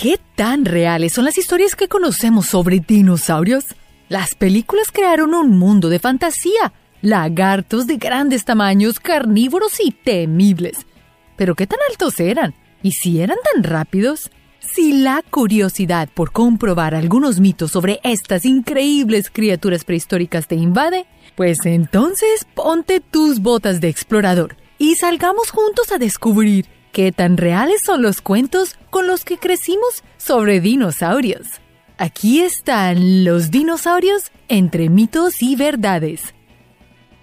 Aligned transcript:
¿Qué 0.00 0.18
tan 0.34 0.64
reales 0.64 1.12
son 1.12 1.26
las 1.26 1.36
historias 1.36 1.76
que 1.76 1.86
conocemos 1.86 2.46
sobre 2.46 2.80
dinosaurios? 2.80 3.66
Las 4.08 4.34
películas 4.34 4.90
crearon 4.90 5.34
un 5.34 5.58
mundo 5.58 5.90
de 5.90 5.98
fantasía, 5.98 6.72
lagartos 7.02 7.86
de 7.86 7.98
grandes 7.98 8.46
tamaños, 8.46 8.98
carnívoros 8.98 9.78
y 9.78 9.90
temibles. 9.90 10.86
Pero 11.36 11.54
¿qué 11.54 11.66
tan 11.66 11.80
altos 11.90 12.18
eran? 12.18 12.54
¿Y 12.82 12.92
si 12.92 13.20
eran 13.20 13.36
tan 13.52 13.62
rápidos? 13.62 14.30
Si 14.60 14.94
la 14.94 15.22
curiosidad 15.28 16.08
por 16.14 16.32
comprobar 16.32 16.94
algunos 16.94 17.38
mitos 17.38 17.70
sobre 17.70 18.00
estas 18.02 18.46
increíbles 18.46 19.28
criaturas 19.28 19.84
prehistóricas 19.84 20.46
te 20.46 20.54
invade, 20.54 21.04
pues 21.36 21.66
entonces 21.66 22.46
ponte 22.54 23.00
tus 23.00 23.40
botas 23.40 23.82
de 23.82 23.90
explorador 23.90 24.56
y 24.78 24.94
salgamos 24.94 25.50
juntos 25.50 25.92
a 25.92 25.98
descubrir 25.98 26.64
qué 26.92 27.12
tan 27.12 27.36
reales 27.36 27.82
son 27.82 28.02
los 28.02 28.20
cuentos 28.20 28.76
con 28.90 29.06
los 29.06 29.24
que 29.24 29.38
crecimos 29.38 30.02
sobre 30.16 30.60
dinosaurios. 30.60 31.46
Aquí 31.98 32.40
están 32.40 33.24
los 33.24 33.50
dinosaurios 33.50 34.32
entre 34.48 34.88
mitos 34.88 35.42
y 35.42 35.56
verdades. 35.56 36.34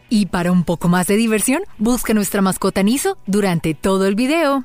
Y 0.10 0.28
para 0.28 0.52
un 0.52 0.64
poco 0.64 0.88
más 0.88 1.08
de 1.08 1.18
diversión, 1.18 1.64
busca 1.78 2.14
nuestra 2.14 2.42
mascota 2.42 2.84
Niso 2.84 3.18
durante 3.26 3.74
todo 3.74 4.06
el 4.06 4.16
video. 4.16 4.64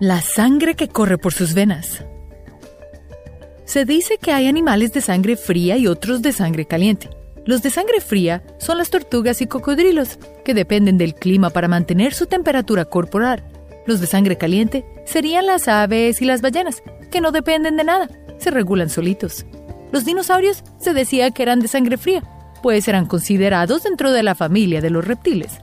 La 0.00 0.22
sangre 0.22 0.74
que 0.74 0.88
corre 0.88 1.18
por 1.18 1.32
sus 1.32 1.54
venas. 1.54 2.04
Se 3.64 3.84
dice 3.84 4.18
que 4.18 4.32
hay 4.32 4.46
animales 4.46 4.92
de 4.92 5.00
sangre 5.00 5.36
fría 5.36 5.76
y 5.76 5.86
otros 5.86 6.22
de 6.22 6.32
sangre 6.32 6.66
caliente. 6.66 7.10
Los 7.44 7.62
de 7.62 7.70
sangre 7.70 8.00
fría 8.00 8.42
son 8.58 8.78
las 8.78 8.90
tortugas 8.90 9.42
y 9.42 9.46
cocodrilos, 9.46 10.18
que 10.44 10.54
dependen 10.54 10.98
del 10.98 11.14
clima 11.14 11.50
para 11.50 11.68
mantener 11.68 12.14
su 12.14 12.26
temperatura 12.26 12.84
corporal. 12.84 13.42
Los 13.86 14.00
de 14.00 14.06
sangre 14.06 14.38
caliente 14.38 14.84
serían 15.04 15.46
las 15.46 15.68
aves 15.68 16.22
y 16.22 16.24
las 16.24 16.40
ballenas, 16.40 16.82
que 17.10 17.20
no 17.20 17.32
dependen 17.32 17.76
de 17.76 17.84
nada, 17.84 18.08
se 18.38 18.50
regulan 18.50 18.90
solitos. 18.90 19.44
Los 19.90 20.04
dinosaurios 20.04 20.64
se 20.78 20.94
decía 20.94 21.30
que 21.30 21.42
eran 21.42 21.60
de 21.60 21.68
sangre 21.68 21.96
fría, 21.96 22.22
pues 22.62 22.88
eran 22.88 23.06
considerados 23.06 23.82
dentro 23.82 24.12
de 24.12 24.22
la 24.22 24.34
familia 24.34 24.80
de 24.80 24.90
los 24.90 25.04
reptiles. 25.04 25.58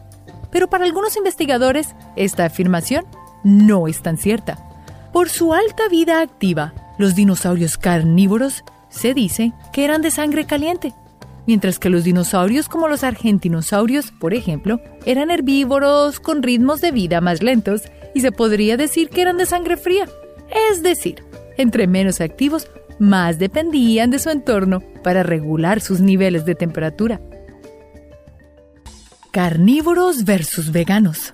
Pero 0.52 0.70
para 0.70 0.86
algunos 0.86 1.16
investigadores, 1.16 1.96
esta 2.16 2.46
afirmación 2.46 3.06
no 3.44 3.88
es 3.88 4.02
tan 4.02 4.18
cierta. 4.18 4.58
Por 5.14 5.30
su 5.30 5.54
alta 5.54 5.88
vida 5.90 6.22
activa, 6.22 6.74
los 6.98 7.16
dinosaurios 7.16 7.78
carnívoros 7.78 8.64
se 8.90 9.14
dice 9.14 9.54
que 9.72 9.86
eran 9.86 10.02
de 10.02 10.12
sangre 10.12 10.46
caliente, 10.46 10.94
mientras 11.48 11.80
que 11.80 11.90
los 11.90 12.04
dinosaurios 12.04 12.68
como 12.68 12.88
los 12.88 13.04
argentinosaurios, 13.04 14.12
por 14.12 14.34
ejemplo, 14.34 14.82
eran 15.06 15.32
herbívoros 15.32 16.20
con 16.20 16.44
ritmos 16.44 16.82
de 16.82 16.92
vida 16.92 17.22
más 17.22 17.42
lentos 17.42 17.84
y 18.14 18.22
se 18.22 18.32
podría 18.32 18.78
decir 18.78 19.10
que 19.10 19.22
eran 19.22 19.38
de 19.38 19.46
sangre 19.46 19.78
fría. 19.78 20.08
Es 20.70 20.82
decir, 20.84 21.24
entre 21.58 21.88
menos 21.88 22.22
activos, 22.22 22.68
más 23.00 23.40
dependían 23.40 24.12
de 24.12 24.20
su 24.20 24.30
entorno 24.30 24.82
para 25.04 25.24
regular 25.24 25.82
sus 25.82 26.02
niveles 26.02 26.46
de 26.46 26.56
temperatura. 26.56 27.22
Carnívoros 29.32 30.26
versus 30.26 30.72
veganos. 30.72 31.34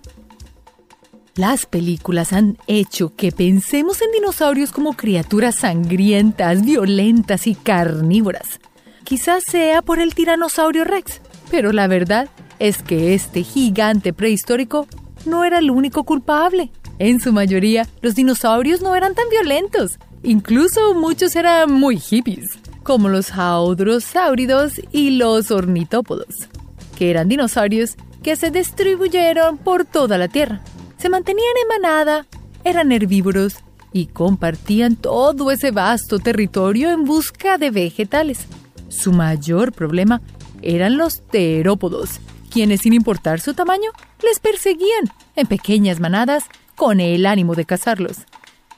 Las 1.36 1.66
películas 1.66 2.32
han 2.32 2.58
hecho 2.66 3.14
que 3.16 3.32
pensemos 3.32 4.02
en 4.02 4.12
dinosaurios 4.14 4.72
como 4.72 4.94
criaturas 4.94 5.56
sangrientas, 5.56 6.64
violentas 6.64 7.46
y 7.48 7.56
carnívoras. 7.56 8.62
Quizás 9.04 9.44
sea 9.44 9.82
por 9.82 10.00
el 10.00 10.16
tiranosaurio 10.16 10.86
Rex, 10.86 11.22
pero 11.52 11.74
la 11.74 11.88
verdad 11.88 12.30
es 12.60 12.82
que 12.82 13.14
este 13.14 13.44
gigante 13.44 14.14
prehistórico 14.14 14.88
no 15.28 15.44
era 15.44 15.60
el 15.60 15.72
único 15.72 16.04
culpable. 16.04 16.72
En 17.00 17.20
su 17.20 17.34
mayoría, 17.34 17.88
los 18.02 18.16
dinosaurios 18.16 18.82
no 18.82 18.96
eran 18.96 19.16
tan 19.16 19.30
violentos. 19.30 20.00
Incluso 20.24 20.94
muchos 20.94 21.36
eran 21.36 21.72
muy 21.72 21.98
hippies, 21.98 22.58
como 22.84 23.10
los 23.10 23.32
jaudrosáuridos 23.32 24.82
y 24.92 25.12
los 25.12 25.52
ornitópodos, 25.52 26.50
que 26.98 27.12
eran 27.12 27.28
dinosaurios 27.28 27.96
que 28.24 28.36
se 28.36 28.50
distribuyeron 28.50 29.58
por 29.58 29.86
toda 29.86 30.18
la 30.18 30.28
Tierra 30.28 30.62
se 31.06 31.10
mantenían 31.10 31.54
en 31.62 31.82
manada, 31.82 32.26
eran 32.64 32.92
herbívoros 32.92 33.58
y 33.94 34.08
compartían 34.08 34.96
todo 34.96 35.52
ese 35.52 35.70
vasto 35.70 36.18
territorio 36.20 36.90
en 36.90 37.06
busca 37.06 37.60
de 37.60 37.70
vegetales. 37.70 38.48
Su 38.90 39.12
mayor 39.12 39.72
problema 39.72 40.22
eran 40.62 40.98
los 40.98 41.22
terópodos, 41.22 42.20
quienes 42.56 42.80
sin 42.80 42.94
importar 42.94 43.42
su 43.42 43.54
tamaño 43.54 43.92
les 44.24 44.40
perseguían 44.40 45.12
en 45.36 45.46
pequeñas 45.46 46.00
manadas 46.00 46.46
con 46.78 47.02
el 47.02 47.26
ánimo 47.26 47.54
de 47.54 47.66
cazarlos. 47.66 48.20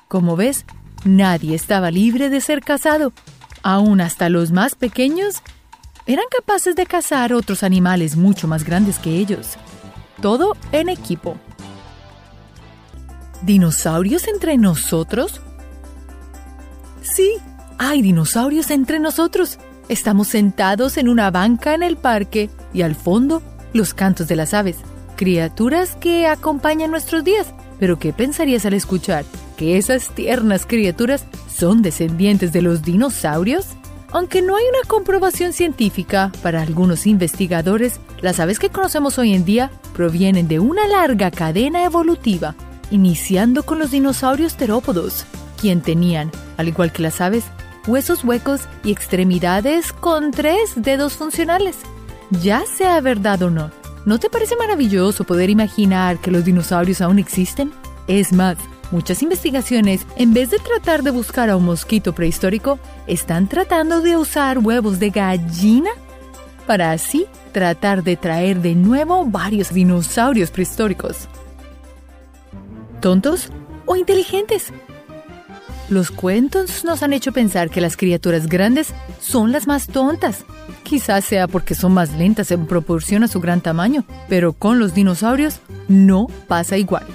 Como 0.07 0.35
ves, 0.35 0.65
nadie 1.05 1.53
estaba 1.53 1.91
libre 1.91 2.31
de 2.31 2.41
ser 2.41 2.61
cazado. 2.61 3.13
Aún 3.61 4.01
hasta 4.01 4.29
los 4.29 4.51
más 4.51 4.73
pequeños 4.73 5.43
eran 6.07 6.25
capaces 6.35 6.75
de 6.75 6.87
cazar 6.87 7.33
otros 7.33 7.61
animales 7.61 8.17
mucho 8.17 8.47
más 8.47 8.63
grandes 8.63 8.97
que 8.97 9.11
ellos. 9.11 9.57
Todo 10.23 10.57
en 10.71 10.89
equipo. 10.89 11.37
¿Dinosaurios 13.43 14.27
entre 14.27 14.57
nosotros? 14.57 15.39
Sí, 17.03 17.33
hay 17.77 18.01
dinosaurios 18.01 18.71
entre 18.71 18.99
nosotros. 18.99 19.59
Estamos 19.87 20.29
sentados 20.29 20.97
en 20.97 21.09
una 21.09 21.29
banca 21.29 21.75
en 21.75 21.83
el 21.83 21.95
parque 21.95 22.49
y 22.73 22.81
al 22.81 22.95
fondo 22.95 23.43
los 23.73 23.94
cantos 23.94 24.28
de 24.28 24.35
las 24.35 24.53
aves, 24.53 24.78
criaturas 25.16 25.95
que 25.95 26.28
acompañan 26.28 26.91
nuestros 26.91 27.23
días. 27.23 27.53
Pero 27.79 28.00
¿qué 28.00 28.13
pensarías 28.13 28.66
al 28.66 28.73
escuchar 28.73 29.25
que 29.55 29.78
esas 29.78 30.09
tiernas 30.11 30.66
criaturas 30.66 31.25
son 31.53 31.81
descendientes 31.81 32.53
de 32.53 32.61
los 32.61 32.81
dinosaurios? 32.81 33.67
Aunque 34.11 34.41
no 34.41 34.55
hay 34.55 34.63
una 34.63 34.88
comprobación 34.88 35.53
científica, 35.53 36.31
para 36.41 36.61
algunos 36.61 37.05
investigadores, 37.05 38.00
las 38.22 38.39
aves 38.39 38.57
que 38.57 38.69
conocemos 38.69 39.17
hoy 39.17 39.33
en 39.33 39.44
día 39.44 39.69
provienen 39.94 40.47
de 40.47 40.59
una 40.59 40.88
larga 40.88 41.29
cadena 41.29 41.84
evolutiva 41.84 42.55
iniciando 42.91 43.63
con 43.63 43.79
los 43.79 43.91
dinosaurios 43.91 44.55
terópodos, 44.55 45.25
quien 45.59 45.81
tenían, 45.81 46.31
al 46.57 46.67
igual 46.67 46.91
que 46.91 47.01
las 47.01 47.22
aves, 47.22 47.45
huesos 47.85 48.23
huecos 48.23 48.61
y 48.84 48.91
extremidades 48.91 49.94
con 49.94 50.31
tres 50.31 50.73
dedos 50.75 51.13
funcionales. 51.13 51.78
Ya 52.29 52.65
sea 52.65 52.99
verdad 53.01 53.41
o 53.43 53.49
no, 53.49 53.71
¿no 54.05 54.19
te 54.19 54.29
parece 54.29 54.55
maravilloso 54.55 55.23
poder 55.23 55.49
imaginar 55.49 56.19
que 56.19 56.31
los 56.31 56.45
dinosaurios 56.45 57.01
aún 57.01 57.19
existen? 57.19 57.71
Es 58.07 58.33
más, 58.33 58.57
muchas 58.91 59.23
investigaciones, 59.23 60.05
en 60.17 60.33
vez 60.33 60.49
de 60.49 60.59
tratar 60.59 61.03
de 61.03 61.11
buscar 61.11 61.49
a 61.49 61.55
un 61.55 61.66
mosquito 61.66 62.13
prehistórico, 62.13 62.79
están 63.07 63.47
tratando 63.47 64.01
de 64.01 64.17
usar 64.17 64.59
huevos 64.59 64.99
de 64.99 65.09
gallina 65.09 65.91
para 66.66 66.91
así 66.91 67.25
tratar 67.53 68.03
de 68.03 68.17
traer 68.17 68.61
de 68.61 68.75
nuevo 68.75 69.25
varios 69.25 69.73
dinosaurios 69.73 70.51
prehistóricos 70.51 71.27
tontos 72.99 73.49
o 73.85 73.95
inteligentes. 73.95 74.73
Los 75.89 76.11
cuentos 76.11 76.83
nos 76.83 77.01
han 77.01 77.13
hecho 77.13 77.31
pensar 77.31 77.69
que 77.69 77.79
las 77.79 77.95
criaturas 77.95 78.47
grandes 78.47 78.93
son 79.21 79.53
las 79.53 79.67
más 79.67 79.87
tontas. 79.87 80.43
Quizás 80.83 81.23
sea 81.23 81.47
porque 81.47 81.75
son 81.75 81.93
más 81.93 82.13
lentas 82.17 82.51
en 82.51 82.67
proporción 82.67 83.23
a 83.23 83.29
su 83.29 83.39
gran 83.39 83.61
tamaño, 83.61 84.03
pero 84.27 84.51
con 84.51 84.79
los 84.79 84.93
dinosaurios 84.93 85.61
no 85.87 86.27
pasa 86.47 86.77
igual. 86.77 87.05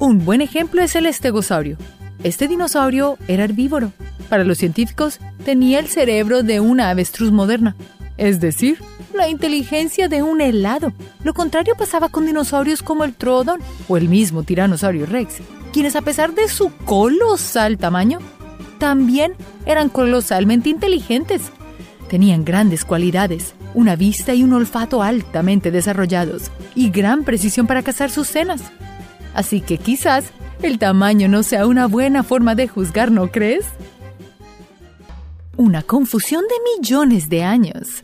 Un 0.00 0.24
buen 0.24 0.40
ejemplo 0.40 0.82
es 0.82 0.96
el 0.96 1.06
estegosaurio. 1.06 1.76
Este 2.24 2.48
dinosaurio 2.48 3.18
era 3.28 3.44
herbívoro. 3.44 3.92
Para 4.28 4.42
los 4.42 4.58
científicos, 4.58 5.20
tenía 5.44 5.78
el 5.78 5.86
cerebro 5.86 6.42
de 6.42 6.58
una 6.58 6.90
avestruz 6.90 7.30
moderna, 7.30 7.76
es 8.16 8.40
decir, 8.40 8.78
la 9.14 9.28
inteligencia 9.28 10.08
de 10.08 10.22
un 10.22 10.40
helado. 10.40 10.92
Lo 11.22 11.34
contrario 11.34 11.74
pasaba 11.78 12.08
con 12.08 12.26
dinosaurios 12.26 12.82
como 12.82 13.04
el 13.04 13.14
Trodon 13.14 13.60
o 13.88 13.96
el 13.96 14.08
mismo 14.08 14.42
Tiranosaurio 14.42 15.06
Rex, 15.06 15.36
quienes 15.78 15.94
a 15.94 16.02
pesar 16.02 16.34
de 16.34 16.48
su 16.48 16.72
colosal 16.84 17.78
tamaño, 17.78 18.18
también 18.80 19.34
eran 19.64 19.90
colosalmente 19.90 20.70
inteligentes. 20.70 21.52
Tenían 22.10 22.44
grandes 22.44 22.84
cualidades, 22.84 23.54
una 23.74 23.94
vista 23.94 24.34
y 24.34 24.42
un 24.42 24.54
olfato 24.54 25.04
altamente 25.04 25.70
desarrollados 25.70 26.50
y 26.74 26.90
gran 26.90 27.22
precisión 27.22 27.68
para 27.68 27.84
cazar 27.84 28.10
sus 28.10 28.26
cenas. 28.26 28.60
Así 29.34 29.60
que 29.60 29.78
quizás 29.78 30.32
el 30.62 30.80
tamaño 30.80 31.28
no 31.28 31.44
sea 31.44 31.64
una 31.64 31.86
buena 31.86 32.24
forma 32.24 32.56
de 32.56 32.66
juzgar, 32.66 33.12
¿no 33.12 33.30
crees? 33.30 33.64
Una 35.56 35.82
confusión 35.82 36.42
de 36.42 36.80
millones 36.82 37.28
de 37.28 37.44
años 37.44 38.02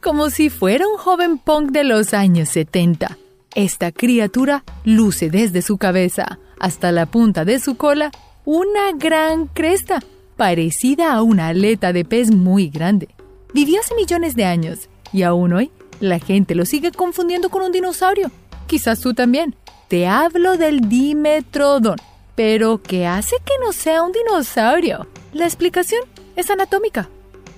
como 0.00 0.30
si 0.30 0.48
fuera 0.48 0.86
un 0.86 0.98
joven 0.98 1.38
punk 1.38 1.72
de 1.72 1.82
los 1.82 2.14
años 2.14 2.50
70. 2.50 3.16
Esta 3.54 3.92
criatura 3.92 4.64
luce 4.84 5.30
desde 5.30 5.62
su 5.62 5.78
cabeza 5.78 6.40
hasta 6.58 6.90
la 6.90 7.06
punta 7.06 7.44
de 7.44 7.60
su 7.60 7.76
cola 7.76 8.10
una 8.44 8.92
gran 8.96 9.46
cresta, 9.46 10.00
parecida 10.36 11.14
a 11.14 11.22
una 11.22 11.48
aleta 11.48 11.92
de 11.92 12.04
pez 12.04 12.32
muy 12.32 12.68
grande. 12.68 13.08
Vivió 13.52 13.78
hace 13.80 13.94
millones 13.94 14.34
de 14.34 14.44
años 14.44 14.88
y 15.12 15.22
aún 15.22 15.52
hoy 15.52 15.70
la 16.00 16.18
gente 16.18 16.56
lo 16.56 16.66
sigue 16.66 16.90
confundiendo 16.90 17.48
con 17.48 17.62
un 17.62 17.70
dinosaurio. 17.70 18.30
Quizás 18.66 19.00
tú 19.00 19.14
también. 19.14 19.54
Te 19.86 20.08
hablo 20.08 20.56
del 20.56 20.88
Dimetrodon, 20.88 21.98
Pero, 22.34 22.82
¿qué 22.82 23.06
hace 23.06 23.36
que 23.44 23.52
no 23.64 23.72
sea 23.72 24.02
un 24.02 24.10
dinosaurio? 24.10 25.06
La 25.32 25.44
explicación 25.44 26.00
es 26.34 26.50
anatómica. 26.50 27.08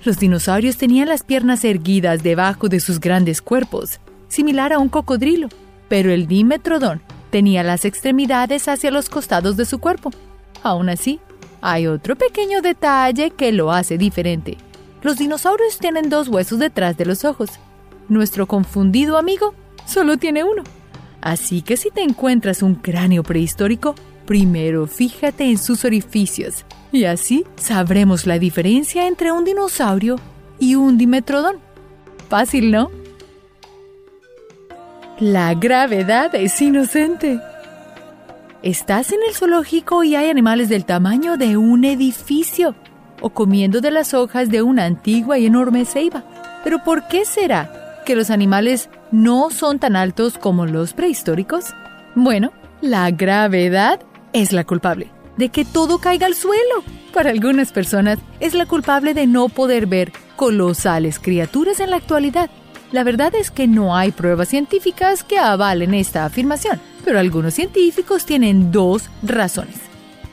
Los 0.04 0.18
dinosaurios 0.18 0.76
tenían 0.76 1.08
las 1.08 1.22
piernas 1.22 1.64
erguidas 1.64 2.22
debajo 2.22 2.68
de 2.68 2.80
sus 2.80 3.00
grandes 3.00 3.40
cuerpos, 3.40 4.00
similar 4.28 4.74
a 4.74 4.78
un 4.78 4.90
cocodrilo, 4.90 5.48
pero 5.88 6.10
el 6.10 6.26
dimetrodón 6.26 7.02
tenía 7.30 7.62
las 7.62 7.84
extremidades 7.84 8.68
hacia 8.68 8.90
los 8.90 9.08
costados 9.08 9.56
de 9.56 9.64
su 9.64 9.78
cuerpo. 9.78 10.10
Aún 10.62 10.88
así, 10.88 11.20
hay 11.60 11.86
otro 11.86 12.16
pequeño 12.16 12.62
detalle 12.62 13.30
que 13.30 13.52
lo 13.52 13.72
hace 13.72 13.98
diferente. 13.98 14.56
Los 15.02 15.18
dinosaurios 15.18 15.78
tienen 15.78 16.08
dos 16.08 16.28
huesos 16.28 16.58
detrás 16.58 16.96
de 16.96 17.06
los 17.06 17.24
ojos. 17.24 17.50
Nuestro 18.08 18.46
confundido 18.46 19.18
amigo 19.18 19.54
solo 19.86 20.16
tiene 20.16 20.44
uno. 20.44 20.62
Así 21.20 21.62
que 21.62 21.76
si 21.76 21.90
te 21.90 22.02
encuentras 22.02 22.62
un 22.62 22.74
cráneo 22.76 23.22
prehistórico, 23.22 23.94
primero 24.26 24.86
fíjate 24.86 25.44
en 25.44 25.58
sus 25.58 25.84
orificios 25.84 26.64
y 26.92 27.04
así 27.04 27.44
sabremos 27.56 28.26
la 28.26 28.38
diferencia 28.38 29.06
entre 29.06 29.32
un 29.32 29.44
dinosaurio 29.44 30.16
y 30.58 30.74
un 30.74 30.98
dimetrodón. 30.98 31.56
Fácil, 32.28 32.70
¿no? 32.70 32.90
La 35.20 35.54
gravedad 35.54 36.34
es 36.34 36.60
inocente. 36.60 37.40
Estás 38.62 39.12
en 39.12 39.20
el 39.26 39.34
zoológico 39.34 40.04
y 40.04 40.14
hay 40.14 40.28
animales 40.28 40.68
del 40.68 40.84
tamaño 40.84 41.38
de 41.38 41.56
un 41.56 41.86
edificio 41.86 42.74
o 43.22 43.30
comiendo 43.30 43.80
de 43.80 43.90
las 43.90 44.12
hojas 44.12 44.50
de 44.50 44.60
una 44.60 44.84
antigua 44.84 45.38
y 45.38 45.46
enorme 45.46 45.86
ceiba. 45.86 46.22
Pero 46.64 46.84
¿por 46.84 47.08
qué 47.08 47.24
será 47.24 48.02
que 48.04 48.14
los 48.14 48.28
animales 48.28 48.90
no 49.10 49.48
son 49.48 49.78
tan 49.78 49.96
altos 49.96 50.36
como 50.36 50.66
los 50.66 50.92
prehistóricos? 50.92 51.72
Bueno, 52.14 52.52
la 52.82 53.10
gravedad 53.10 54.00
es 54.34 54.52
la 54.52 54.64
culpable 54.64 55.10
de 55.38 55.48
que 55.48 55.64
todo 55.64 55.98
caiga 55.98 56.26
al 56.26 56.34
suelo. 56.34 56.84
Para 57.14 57.30
algunas 57.30 57.72
personas 57.72 58.18
es 58.40 58.52
la 58.52 58.66
culpable 58.66 59.14
de 59.14 59.26
no 59.26 59.48
poder 59.48 59.86
ver 59.86 60.12
colosales 60.36 61.18
criaturas 61.18 61.80
en 61.80 61.90
la 61.90 61.96
actualidad. 61.96 62.50
La 62.96 63.04
verdad 63.04 63.34
es 63.34 63.50
que 63.50 63.66
no 63.66 63.94
hay 63.94 64.10
pruebas 64.10 64.48
científicas 64.48 65.22
que 65.22 65.38
avalen 65.38 65.92
esta 65.92 66.24
afirmación, 66.24 66.80
pero 67.04 67.18
algunos 67.18 67.52
científicos 67.52 68.24
tienen 68.24 68.72
dos 68.72 69.10
razones. 69.22 69.76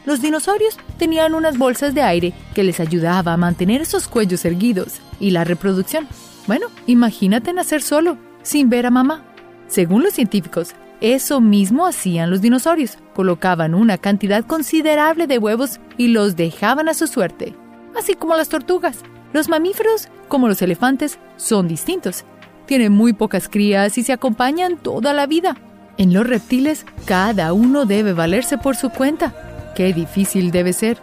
Los 0.06 0.22
dinosaurios 0.22 0.78
tenían 0.98 1.36
unas 1.36 1.58
bolsas 1.58 1.94
de 1.94 2.04
aire 2.04 2.32
que 2.56 2.64
les 2.64 2.80
ayudaba 2.80 3.34
a 3.34 3.38
mantener 3.38 3.82
esos 3.82 4.08
cuellos 4.08 4.46
erguidos 4.46 5.02
y 5.20 5.32
la 5.32 5.44
reproducción. 5.44 6.08
Bueno, 6.48 6.68
imagínate 6.88 7.52
nacer 7.52 7.82
solo, 7.82 8.18
sin 8.44 8.70
ver 8.70 8.86
a 8.86 8.92
mamá. 8.92 9.26
Según 9.68 10.02
los 10.02 10.14
científicos, 10.14 10.74
eso 11.02 11.42
mismo 11.42 11.86
hacían 11.86 12.32
los 12.32 12.40
dinosaurios. 12.40 12.98
Colocaban 13.14 13.76
una 13.76 13.98
cantidad 13.98 14.46
considerable 14.46 15.28
de 15.28 15.38
huevos 15.38 15.82
y 15.98 16.08
los 16.08 16.38
dejaban 16.38 16.88
a 16.88 16.94
su 16.94 17.08
suerte. 17.08 17.58
Así 17.94 18.14
como 18.14 18.38
las 18.38 18.48
tortugas. 18.48 19.00
Los 19.34 19.50
mamíferos, 19.50 20.08
como 20.30 20.48
los 20.48 20.62
elefantes, 20.62 21.20
son 21.36 21.68
distintos. 21.68 22.24
Tienen 22.66 22.92
muy 22.92 23.14
pocas 23.14 23.50
crías 23.50 23.98
y 23.98 24.04
se 24.04 24.14
acompañan 24.14 24.78
toda 24.78 25.14
la 25.14 25.28
vida. 25.28 25.58
En 25.98 26.14
los 26.14 26.26
reptiles, 26.26 26.86
cada 27.06 27.54
uno 27.54 27.86
debe 27.86 28.14
valerse 28.14 28.58
por 28.58 28.76
su 28.76 28.90
cuenta. 28.90 29.34
Qué 29.76 29.94
difícil 29.94 30.52
debe 30.52 30.74
ser. 30.74 30.98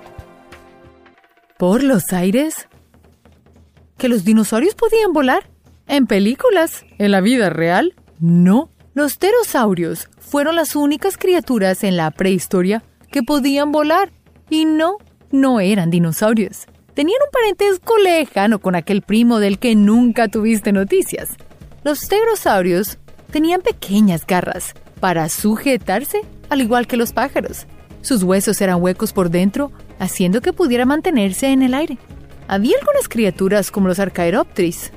¿Por 1.58 1.82
los 1.82 2.12
aires? 2.12 2.68
¿Que 3.98 4.08
los 4.08 4.24
dinosaurios 4.24 4.74
podían 4.74 5.12
volar? 5.12 5.50
¿En 5.86 6.06
películas? 6.06 6.84
¿En 6.98 7.10
la 7.10 7.20
vida 7.20 7.50
real? 7.50 7.94
No. 8.18 8.70
Los 8.94 9.16
pterosaurios 9.16 10.08
fueron 10.18 10.56
las 10.56 10.74
únicas 10.74 11.16
criaturas 11.16 11.84
en 11.84 11.96
la 11.96 12.10
prehistoria 12.10 12.82
que 13.10 13.22
podían 13.22 13.72
volar. 13.72 14.10
Y 14.48 14.64
no, 14.64 14.96
no 15.30 15.60
eran 15.60 15.90
dinosaurios. 15.90 16.66
Tenían 16.94 17.18
un 17.24 17.30
parentesco 17.30 17.96
lejano 17.98 18.58
con 18.58 18.74
aquel 18.74 19.02
primo 19.02 19.38
del 19.38 19.58
que 19.58 19.76
nunca 19.76 20.28
tuviste 20.28 20.72
noticias. 20.72 21.36
Los 21.82 22.06
pterosaurios 22.06 22.98
tenían 23.30 23.62
pequeñas 23.62 24.26
garras 24.26 24.74
para 25.00 25.30
sujetarse, 25.30 26.20
al 26.50 26.60
igual 26.60 26.86
que 26.86 26.98
los 26.98 27.12
pájaros. 27.12 27.66
Sus 28.02 28.22
huesos 28.22 28.60
eran 28.60 28.82
huecos 28.82 29.14
por 29.14 29.30
dentro, 29.30 29.72
haciendo 29.98 30.42
que 30.42 30.52
pudiera 30.52 30.84
mantenerse 30.84 31.48
en 31.48 31.62
el 31.62 31.72
aire. 31.72 31.96
Había 32.48 32.76
algunas 32.78 33.08
criaturas 33.08 33.70
como 33.70 33.88
los 33.88 33.98
Archaeopteryx, 33.98 34.92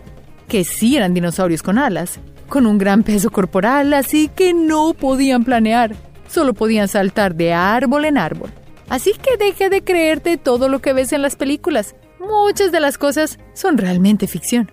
que 0.49 0.65
sí 0.65 0.97
eran 0.97 1.13
dinosaurios 1.13 1.63
con 1.63 1.77
alas, 1.77 2.19
con 2.49 2.65
un 2.65 2.77
gran 2.77 3.03
peso 3.03 3.29
corporal, 3.31 3.93
así 3.93 4.27
que 4.27 4.53
no 4.53 4.93
podían 4.93 5.45
planear, 5.45 5.95
solo 6.27 6.53
podían 6.53 6.89
saltar 6.89 7.35
de 7.35 7.53
árbol 7.53 8.03
en 8.03 8.17
árbol. 8.17 8.51
Así 8.89 9.13
que 9.13 9.37
deje 9.37 9.69
de 9.69 9.83
creerte 9.85 10.35
todo 10.37 10.67
lo 10.67 10.79
que 10.79 10.91
ves 10.91 11.13
en 11.13 11.21
las 11.21 11.37
películas. 11.37 11.95
Muchas 12.19 12.73
de 12.73 12.81
las 12.81 12.97
cosas 12.97 13.39
son 13.53 13.77
realmente 13.77 14.27
ficción. 14.27 14.69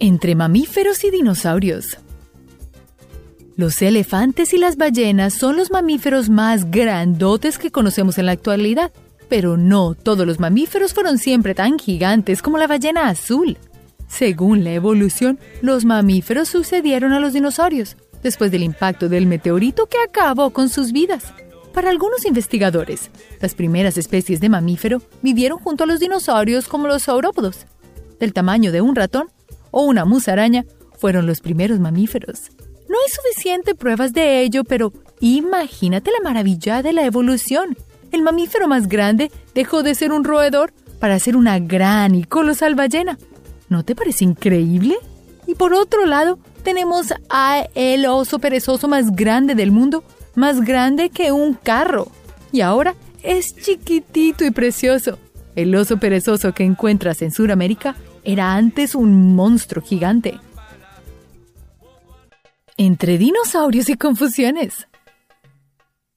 Entre 0.00 0.34
mamíferos 0.34 1.04
y 1.04 1.10
dinosaurios. 1.10 1.98
Los 3.56 3.80
elefantes 3.80 4.52
y 4.52 4.58
las 4.58 4.76
ballenas 4.76 5.34
son 5.34 5.56
los 5.56 5.70
mamíferos 5.70 6.28
más 6.28 6.70
grandotes 6.70 7.58
que 7.58 7.70
conocemos 7.70 8.18
en 8.18 8.26
la 8.26 8.32
actualidad, 8.32 8.92
pero 9.28 9.56
no 9.56 9.94
todos 9.94 10.26
los 10.26 10.40
mamíferos 10.40 10.94
fueron 10.94 11.18
siempre 11.18 11.54
tan 11.54 11.78
gigantes 11.78 12.42
como 12.42 12.58
la 12.58 12.66
ballena 12.66 13.08
azul. 13.08 13.56
Según 14.08 14.64
la 14.64 14.72
evolución, 14.72 15.38
los 15.62 15.84
mamíferos 15.84 16.48
sucedieron 16.48 17.12
a 17.12 17.20
los 17.20 17.32
dinosaurios, 17.32 17.96
después 18.22 18.50
del 18.50 18.64
impacto 18.64 19.08
del 19.08 19.26
meteorito 19.26 19.86
que 19.86 19.98
acabó 19.98 20.50
con 20.50 20.68
sus 20.68 20.90
vidas. 20.90 21.32
Para 21.72 21.90
algunos 21.90 22.24
investigadores, 22.24 23.10
las 23.40 23.54
primeras 23.54 23.96
especies 23.96 24.40
de 24.40 24.48
mamífero 24.48 25.02
vivieron 25.22 25.58
junto 25.58 25.84
a 25.84 25.86
los 25.86 26.00
dinosaurios 26.00 26.66
como 26.66 26.88
los 26.88 27.04
saurópodos. 27.04 27.66
Del 28.18 28.32
tamaño 28.32 28.72
de 28.72 28.80
un 28.80 28.96
ratón 28.96 29.28
o 29.74 29.82
una 29.82 30.04
musaraña 30.04 30.64
fueron 30.98 31.26
los 31.26 31.40
primeros 31.40 31.80
mamíferos. 31.80 32.42
No 32.88 32.94
hay 32.94 33.10
suficiente 33.10 33.74
pruebas 33.74 34.12
de 34.12 34.42
ello, 34.42 34.62
pero 34.62 34.92
imagínate 35.18 36.12
la 36.12 36.22
maravilla 36.22 36.80
de 36.80 36.92
la 36.92 37.04
evolución. 37.04 37.76
El 38.12 38.22
mamífero 38.22 38.68
más 38.68 38.86
grande 38.86 39.32
dejó 39.52 39.82
de 39.82 39.96
ser 39.96 40.12
un 40.12 40.22
roedor 40.22 40.72
para 41.00 41.18
ser 41.18 41.36
una 41.36 41.58
gran 41.58 42.14
y 42.14 42.22
colosal 42.22 42.76
ballena. 42.76 43.18
¿No 43.68 43.84
te 43.84 43.96
parece 43.96 44.24
increíble? 44.24 44.96
Y 45.48 45.56
por 45.56 45.74
otro 45.74 46.06
lado, 46.06 46.38
tenemos 46.62 47.12
a 47.28 47.66
el 47.74 48.06
oso 48.06 48.38
perezoso 48.38 48.86
más 48.86 49.10
grande 49.10 49.56
del 49.56 49.72
mundo, 49.72 50.04
más 50.36 50.60
grande 50.60 51.10
que 51.10 51.32
un 51.32 51.54
carro. 51.54 52.06
Y 52.52 52.60
ahora 52.60 52.94
es 53.24 53.56
chiquitito 53.56 54.44
y 54.44 54.52
precioso. 54.52 55.18
El 55.56 55.74
oso 55.74 55.96
perezoso 55.96 56.54
que 56.54 56.62
encuentras 56.62 57.22
en 57.22 57.32
Sudamérica 57.32 57.96
era 58.24 58.54
antes 58.54 58.94
un 58.94 59.34
monstruo 59.34 59.84
gigante. 59.84 60.40
Entre 62.76 63.18
dinosaurios 63.18 63.88
y 63.88 63.96
confusiones. 63.96 64.88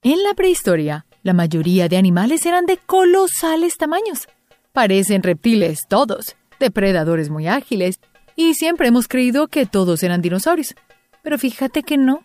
En 0.01 0.23
la 0.23 0.33
prehistoria, 0.33 1.05
la 1.21 1.33
mayoría 1.33 1.89
de 1.89 1.97
animales 1.97 2.45
eran 2.45 2.65
de 2.65 2.77
colosales 2.77 3.77
tamaños. 3.77 4.27
Parecen 4.71 5.23
reptiles 5.23 5.85
todos, 5.87 6.35
depredadores 6.59 7.29
muy 7.29 7.47
ágiles, 7.47 7.99
y 8.35 8.53
siempre 8.53 8.87
hemos 8.87 9.07
creído 9.07 9.47
que 9.47 9.65
todos 9.65 10.03
eran 10.03 10.21
dinosaurios. 10.21 10.75
Pero 11.23 11.37
fíjate 11.37 11.83
que 11.83 11.97
no. 11.97 12.23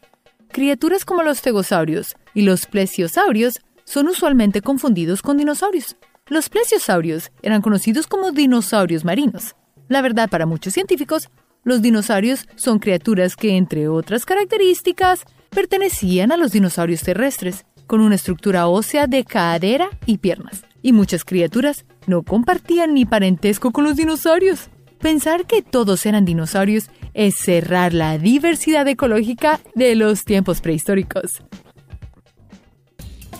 Criaturas 0.48 1.04
como 1.04 1.22
los 1.22 1.40
tegosaurios 1.40 2.14
y 2.34 2.42
los 2.42 2.66
plesiosaurios 2.66 3.60
son 3.84 4.08
usualmente 4.08 4.60
confundidos 4.60 5.22
con 5.22 5.38
dinosaurios. 5.38 5.96
Los 6.26 6.48
plesiosaurios 6.48 7.32
eran 7.42 7.62
conocidos 7.62 8.06
como 8.06 8.30
dinosaurios 8.30 9.04
marinos. 9.04 9.56
La 9.92 10.00
verdad, 10.00 10.30
para 10.30 10.46
muchos 10.46 10.72
científicos, 10.72 11.28
los 11.64 11.82
dinosaurios 11.82 12.48
son 12.56 12.78
criaturas 12.78 13.36
que, 13.36 13.58
entre 13.58 13.88
otras 13.88 14.24
características, 14.24 15.26
pertenecían 15.50 16.32
a 16.32 16.38
los 16.38 16.50
dinosaurios 16.50 17.02
terrestres, 17.02 17.66
con 17.86 18.00
una 18.00 18.14
estructura 18.14 18.68
ósea 18.68 19.06
de 19.06 19.22
cadera 19.22 19.90
y 20.06 20.16
piernas. 20.16 20.64
Y 20.80 20.94
muchas 20.94 21.26
criaturas 21.26 21.84
no 22.06 22.22
compartían 22.22 22.94
ni 22.94 23.04
parentesco 23.04 23.70
con 23.70 23.84
los 23.84 23.96
dinosaurios. 23.96 24.70
Pensar 24.98 25.44
que 25.44 25.60
todos 25.60 26.06
eran 26.06 26.24
dinosaurios 26.24 26.88
es 27.12 27.34
cerrar 27.34 27.92
la 27.92 28.16
diversidad 28.16 28.88
ecológica 28.88 29.60
de 29.74 29.94
los 29.94 30.24
tiempos 30.24 30.62
prehistóricos. 30.62 31.42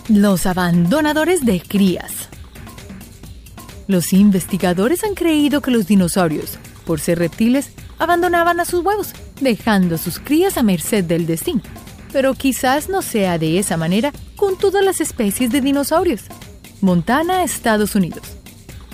Los 0.07 0.45
abandonadores 0.45 1.43
de 1.45 1.59
crías. 1.61 2.29
Los 3.93 4.11
investigadores 4.11 5.03
han 5.03 5.13
creído 5.13 5.61
que 5.61 5.69
los 5.69 5.85
dinosaurios, 5.85 6.57
por 6.83 6.99
ser 6.99 7.19
reptiles, 7.19 7.69
abandonaban 7.99 8.59
a 8.59 8.65
sus 8.65 8.83
huevos, 8.83 9.13
dejando 9.39 9.93
a 9.93 9.97
sus 9.99 10.17
crías 10.17 10.57
a 10.57 10.63
merced 10.63 11.03
del 11.03 11.27
destino. 11.27 11.61
Pero 12.11 12.33
quizás 12.33 12.89
no 12.89 13.03
sea 13.03 13.37
de 13.37 13.59
esa 13.59 13.77
manera 13.77 14.11
con 14.35 14.57
todas 14.57 14.83
las 14.83 14.99
especies 14.99 15.51
de 15.51 15.61
dinosaurios. 15.61 16.21
Montana, 16.81 17.43
Estados 17.43 17.93
Unidos 17.93 18.23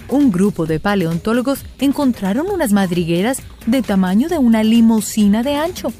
un 0.09 0.31
grupo 0.31 0.65
de 0.65 0.81
paleontólogos 0.81 1.63
encontraron 1.79 2.47
unas 2.49 2.73
madrigueras 2.73 3.41
de 3.67 3.81
tamaño 3.81 4.27
de 4.27 4.37
una 4.37 4.63
limusina 4.63 5.43
de 5.43 5.55
ancho, 5.55 5.93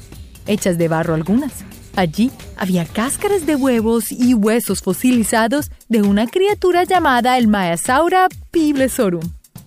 hechas 0.46 0.76
de 0.76 0.88
barro 0.88 1.14
algunas. 1.14 1.64
Allí 1.96 2.30
había 2.56 2.84
cáscaras 2.84 3.46
de 3.46 3.56
huevos 3.56 4.12
y 4.12 4.34
huesos 4.34 4.80
fosilizados 4.80 5.70
de 5.88 6.02
una 6.02 6.26
criatura 6.26 6.84
llamada 6.84 7.36
el 7.36 7.48
Maesaura 7.48 8.28
piblesorum, 8.50 9.22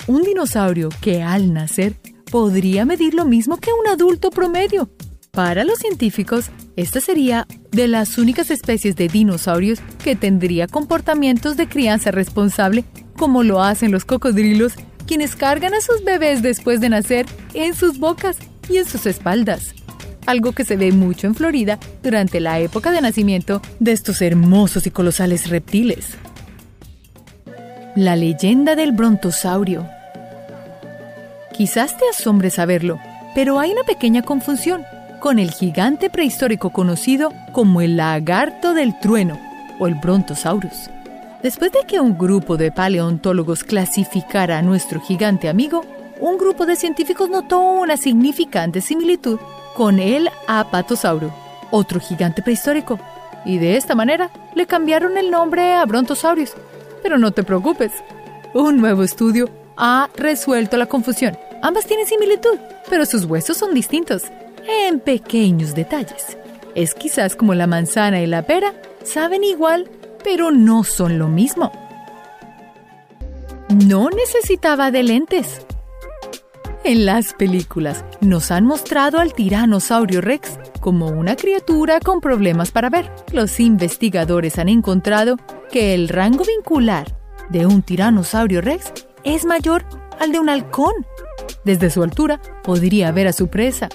un 0.07 0.23
dinosaurio 0.23 0.89
que 1.01 1.21
al 1.21 1.53
nacer 1.53 1.95
podría 2.31 2.85
medir 2.85 3.13
lo 3.13 3.25
mismo 3.25 3.57
que 3.57 3.71
un 3.73 3.87
adulto 3.87 4.29
promedio. 4.29 4.89
Para 5.31 5.63
los 5.63 5.79
científicos, 5.79 6.51
esta 6.75 7.01
sería 7.01 7.47
de 7.71 7.87
las 7.87 8.17
únicas 8.17 8.51
especies 8.51 8.95
de 8.95 9.07
dinosaurios 9.07 9.79
que 10.03 10.15
tendría 10.15 10.67
comportamientos 10.67 11.57
de 11.57 11.67
crianza 11.67 12.11
responsable 12.11 12.85
como 13.17 13.43
lo 13.43 13.61
hacen 13.61 13.91
los 13.91 14.05
cocodrilos, 14.05 14.73
quienes 15.07 15.35
cargan 15.35 15.73
a 15.73 15.81
sus 15.81 16.03
bebés 16.03 16.41
después 16.41 16.81
de 16.81 16.89
nacer 16.89 17.25
en 17.53 17.73
sus 17.73 17.99
bocas 17.99 18.37
y 18.69 18.77
en 18.77 18.85
sus 18.85 19.05
espaldas 19.05 19.73
algo 20.25 20.51
que 20.53 20.65
se 20.65 20.75
ve 20.75 20.91
mucho 20.91 21.27
en 21.27 21.35
Florida 21.35 21.79
durante 22.01 22.39
la 22.39 22.59
época 22.59 22.91
de 22.91 23.01
nacimiento 23.01 23.61
de 23.79 23.91
estos 23.91 24.21
hermosos 24.21 24.87
y 24.87 24.91
colosales 24.91 25.49
reptiles. 25.49 26.17
La 27.95 28.15
leyenda 28.15 28.75
del 28.75 28.91
brontosaurio. 28.91 29.87
Quizás 31.53 31.97
te 31.97 32.05
asombre 32.09 32.49
saberlo, 32.49 32.99
pero 33.35 33.59
hay 33.59 33.71
una 33.71 33.83
pequeña 33.83 34.23
confusión 34.23 34.83
con 35.19 35.39
el 35.39 35.51
gigante 35.51 36.09
prehistórico 36.09 36.71
conocido 36.71 37.31
como 37.51 37.81
el 37.81 37.97
lagarto 37.97 38.73
del 38.73 38.99
trueno 38.99 39.39
o 39.79 39.87
el 39.87 39.95
brontosaurus. 39.95 40.89
Después 41.43 41.71
de 41.71 41.85
que 41.87 41.99
un 41.99 42.17
grupo 42.17 42.57
de 42.57 42.71
paleontólogos 42.71 43.63
clasificara 43.63 44.57
a 44.57 44.61
nuestro 44.61 44.99
gigante 45.01 45.49
amigo, 45.49 45.85
un 46.19 46.37
grupo 46.37 46.65
de 46.65 46.75
científicos 46.75 47.29
notó 47.29 47.59
una 47.59 47.97
significante 47.97 48.81
similitud 48.81 49.39
con 49.75 49.99
el 49.99 50.29
Apatosauro, 50.47 51.33
otro 51.71 51.99
gigante 51.99 52.41
prehistórico, 52.41 52.99
y 53.45 53.57
de 53.57 53.77
esta 53.77 53.95
manera 53.95 54.29
le 54.55 54.67
cambiaron 54.67 55.17
el 55.17 55.31
nombre 55.31 55.73
a 55.73 55.85
Brontosaurus. 55.85 56.53
Pero 57.01 57.17
no 57.17 57.31
te 57.31 57.43
preocupes, 57.43 57.91
un 58.53 58.77
nuevo 58.77 59.03
estudio 59.03 59.49
ha 59.75 60.09
resuelto 60.15 60.77
la 60.77 60.85
confusión. 60.85 61.37
Ambas 61.61 61.85
tienen 61.85 62.05
similitud, 62.05 62.57
pero 62.89 63.05
sus 63.05 63.25
huesos 63.25 63.57
son 63.57 63.73
distintos, 63.73 64.23
en 64.67 64.99
pequeños 64.99 65.75
detalles. 65.75 66.37
Es 66.75 66.93
quizás 66.93 67.35
como 67.35 67.53
la 67.53 67.67
manzana 67.67 68.21
y 68.21 68.27
la 68.27 68.43
pera, 68.43 68.73
saben 69.03 69.43
igual, 69.43 69.89
pero 70.23 70.51
no 70.51 70.83
son 70.83 71.19
lo 71.19 71.27
mismo. 71.27 71.71
No 73.69 74.09
necesitaba 74.09 74.91
de 74.91 75.03
lentes. 75.03 75.65
En 76.85 77.05
las 77.05 77.33
películas 77.33 78.03
nos 78.19 78.51
han 78.51 78.65
mostrado 78.65 79.19
al 79.19 79.33
tiranosaurio 79.33 80.19
Rex 80.19 80.59
como 80.81 81.07
una 81.07 81.37
criatura 81.37 82.01
con 82.01 82.19
problemas 82.19 82.71
para 82.71 82.89
ver. 82.89 83.09
Los 83.31 83.61
investigadores 83.61 84.59
han 84.59 84.67
encontrado 84.67 85.37
que 85.71 85.93
el 85.93 86.09
rango 86.09 86.43
vincular 86.43 87.17
de 87.49 87.65
un 87.65 87.83
tiranosaurio 87.83 88.59
Rex 88.59 88.91
es 89.23 89.45
mayor 89.45 89.85
al 90.19 90.33
de 90.33 90.39
un 90.39 90.49
halcón. 90.49 90.93
Desde 91.63 91.89
su 91.89 92.03
altura 92.03 92.41
podría 92.63 93.13
ver 93.13 93.27
a 93.27 93.33
su 93.33 93.47
presa. 93.47 93.87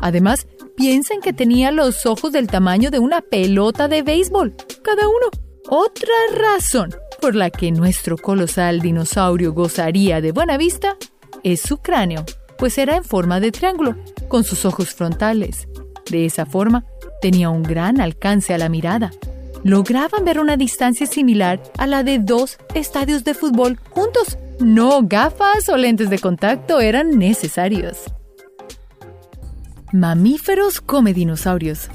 Además, 0.00 0.46
piensan 0.76 1.20
que 1.20 1.32
tenía 1.32 1.72
los 1.72 2.06
ojos 2.06 2.30
del 2.30 2.46
tamaño 2.46 2.92
de 2.92 3.00
una 3.00 3.22
pelota 3.22 3.88
de 3.88 4.02
béisbol, 4.02 4.54
cada 4.84 5.08
uno. 5.08 5.30
Otra 5.68 6.14
razón 6.32 6.94
por 7.20 7.34
la 7.34 7.50
que 7.50 7.72
nuestro 7.72 8.16
colosal 8.16 8.78
dinosaurio 8.78 9.52
gozaría 9.52 10.20
de 10.20 10.30
buena 10.30 10.56
vista 10.56 10.96
es 11.52 11.60
su 11.60 11.78
cráneo, 11.78 12.24
pues 12.58 12.76
era 12.76 12.96
en 12.96 13.04
forma 13.04 13.38
de 13.38 13.52
triángulo, 13.52 13.94
con 14.26 14.42
sus 14.42 14.64
ojos 14.64 14.92
frontales. 14.92 15.68
De 16.10 16.26
esa 16.26 16.44
forma, 16.44 16.84
tenía 17.22 17.50
un 17.50 17.62
gran 17.62 18.00
alcance 18.00 18.52
a 18.52 18.58
la 18.58 18.68
mirada. 18.68 19.12
Lograban 19.62 20.24
ver 20.24 20.40
una 20.40 20.56
distancia 20.56 21.06
similar 21.06 21.62
a 21.78 21.86
la 21.86 22.02
de 22.02 22.18
dos 22.18 22.58
estadios 22.74 23.22
de 23.22 23.34
fútbol 23.34 23.78
juntos. 23.90 24.38
No 24.58 25.02
gafas 25.02 25.68
o 25.68 25.76
lentes 25.76 26.10
de 26.10 26.18
contacto 26.18 26.80
eran 26.80 27.16
necesarios. 27.16 27.98
Mamíferos 29.92 30.80
come 30.80 31.14
dinosaurios. 31.14 31.88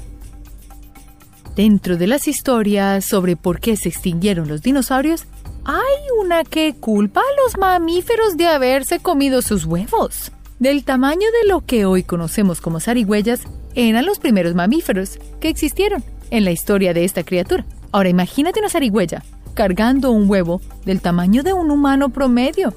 Dentro 1.56 1.98
de 1.98 2.06
las 2.06 2.26
historias 2.26 3.04
sobre 3.04 3.36
por 3.36 3.60
qué 3.60 3.76
se 3.76 3.90
extinguieron 3.90 4.48
los 4.48 4.62
dinosaurios, 4.62 5.26
hay 5.64 6.20
una 6.20 6.44
que 6.44 6.74
culpa 6.74 7.20
a 7.20 7.42
los 7.42 7.56
mamíferos 7.56 8.36
de 8.36 8.48
haberse 8.48 8.98
comido 8.98 9.42
sus 9.42 9.64
huevos. 9.64 10.32
Del 10.58 10.84
tamaño 10.84 11.28
de 11.42 11.48
lo 11.48 11.60
que 11.60 11.84
hoy 11.84 12.02
conocemos 12.02 12.60
como 12.60 12.80
zarigüeyas, 12.80 13.42
eran 13.74 14.04
los 14.04 14.18
primeros 14.18 14.54
mamíferos 14.54 15.18
que 15.40 15.48
existieron 15.48 16.04
en 16.30 16.44
la 16.44 16.50
historia 16.50 16.94
de 16.94 17.04
esta 17.04 17.22
criatura. 17.22 17.64
Ahora 17.92 18.08
imagínate 18.08 18.60
una 18.60 18.68
zarigüeya 18.68 19.22
cargando 19.54 20.10
un 20.10 20.28
huevo 20.28 20.60
del 20.84 21.00
tamaño 21.00 21.42
de 21.42 21.52
un 21.52 21.70
humano 21.70 22.08
promedio. 22.08 22.74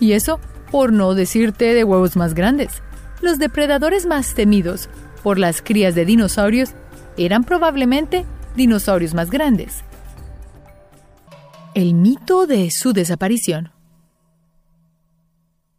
Y 0.00 0.12
eso 0.12 0.40
por 0.70 0.92
no 0.92 1.14
decirte 1.14 1.72
de 1.74 1.84
huevos 1.84 2.16
más 2.16 2.34
grandes. 2.34 2.82
Los 3.20 3.38
depredadores 3.38 4.06
más 4.06 4.34
temidos 4.34 4.88
por 5.22 5.38
las 5.38 5.62
crías 5.62 5.94
de 5.94 6.04
dinosaurios 6.04 6.70
eran 7.16 7.44
probablemente 7.44 8.24
dinosaurios 8.56 9.14
más 9.14 9.30
grandes, 9.30 9.84
el 11.74 11.94
mito 11.94 12.46
de 12.46 12.70
su 12.70 12.92
desaparición. 12.92 13.72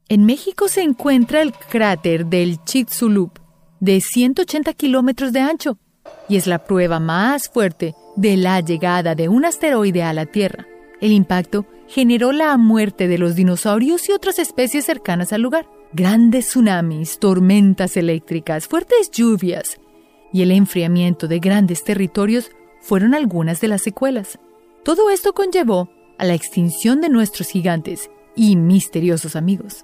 En 0.07 0.25
México 0.25 0.67
se 0.67 0.81
encuentra 0.81 1.41
el 1.41 1.53
cráter 1.53 2.25
del 2.25 2.63
Chicxulub, 2.63 3.31
de 3.79 4.01
180 4.01 4.73
kilómetros 4.73 5.33
de 5.33 5.39
ancho, 5.39 5.77
y 6.29 6.35
es 6.35 6.47
la 6.47 6.63
prueba 6.65 6.99
más 6.99 7.49
fuerte 7.49 7.95
de 8.15 8.37
la 8.37 8.59
llegada 8.59 9.15
de 9.15 9.29
un 9.29 9.45
asteroide 9.45 10.03
a 10.03 10.13
la 10.13 10.25
Tierra. 10.25 10.67
El 11.01 11.11
impacto 11.11 11.65
generó 11.87 12.31
la 12.31 12.55
muerte 12.57 13.07
de 13.07 13.17
los 13.17 13.35
dinosaurios 13.35 14.07
y 14.09 14.11
otras 14.11 14.37
especies 14.37 14.85
cercanas 14.85 15.33
al 15.33 15.41
lugar. 15.41 15.67
Grandes 15.93 16.47
tsunamis, 16.47 17.19
tormentas 17.19 17.95
eléctricas, 17.95 18.67
fuertes 18.67 19.11
lluvias 19.11 19.79
y 20.33 20.41
el 20.41 20.51
enfriamiento 20.51 21.27
de 21.27 21.39
grandes 21.39 21.83
territorios 21.83 22.51
fueron 22.81 23.13
algunas 23.15 23.61
de 23.61 23.69
las 23.69 23.81
secuelas. 23.81 24.39
Todo 24.86 25.10
esto 25.10 25.34
conllevó 25.34 25.89
a 26.20 26.25
la 26.25 26.36
extinción 26.36 27.01
de 27.01 27.10
nuestros 27.10 27.50
gigantes 27.50 28.12
y 28.36 28.56
misteriosos 28.56 29.36
amigos. 29.36 29.84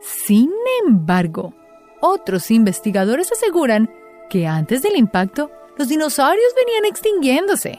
Sin 0.00 0.50
embargo, 0.84 1.54
otros 2.00 2.50
investigadores 2.50 3.30
aseguran 3.30 3.88
que 4.28 4.48
antes 4.48 4.82
del 4.82 4.96
impacto, 4.96 5.52
los 5.76 5.86
dinosaurios 5.86 6.52
venían 6.56 6.84
extinguiéndose. 6.84 7.78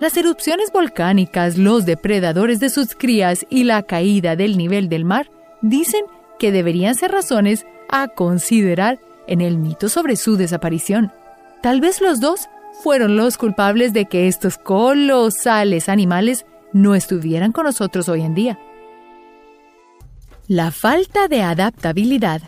Las 0.00 0.18
erupciones 0.18 0.70
volcánicas, 0.70 1.56
los 1.56 1.86
depredadores 1.86 2.60
de 2.60 2.68
sus 2.68 2.94
crías 2.94 3.46
y 3.48 3.64
la 3.64 3.84
caída 3.84 4.36
del 4.36 4.58
nivel 4.58 4.90
del 4.90 5.06
mar 5.06 5.30
dicen 5.62 6.04
que 6.38 6.52
deberían 6.52 6.94
ser 6.94 7.10
razones 7.10 7.64
a 7.88 8.08
considerar 8.08 8.98
en 9.26 9.40
el 9.40 9.56
mito 9.56 9.88
sobre 9.88 10.16
su 10.16 10.36
desaparición. 10.36 11.10
Tal 11.62 11.80
vez 11.80 12.02
los 12.02 12.20
dos 12.20 12.50
fueron 12.84 13.16
los 13.16 13.38
culpables 13.38 13.94
de 13.94 14.04
que 14.04 14.28
estos 14.28 14.58
colosales 14.58 15.88
animales 15.88 16.44
no 16.74 16.94
estuvieran 16.94 17.50
con 17.50 17.64
nosotros 17.64 18.10
hoy 18.10 18.20
en 18.20 18.34
día. 18.34 18.58
La 20.48 20.70
falta 20.70 21.26
de 21.26 21.40
adaptabilidad. 21.40 22.42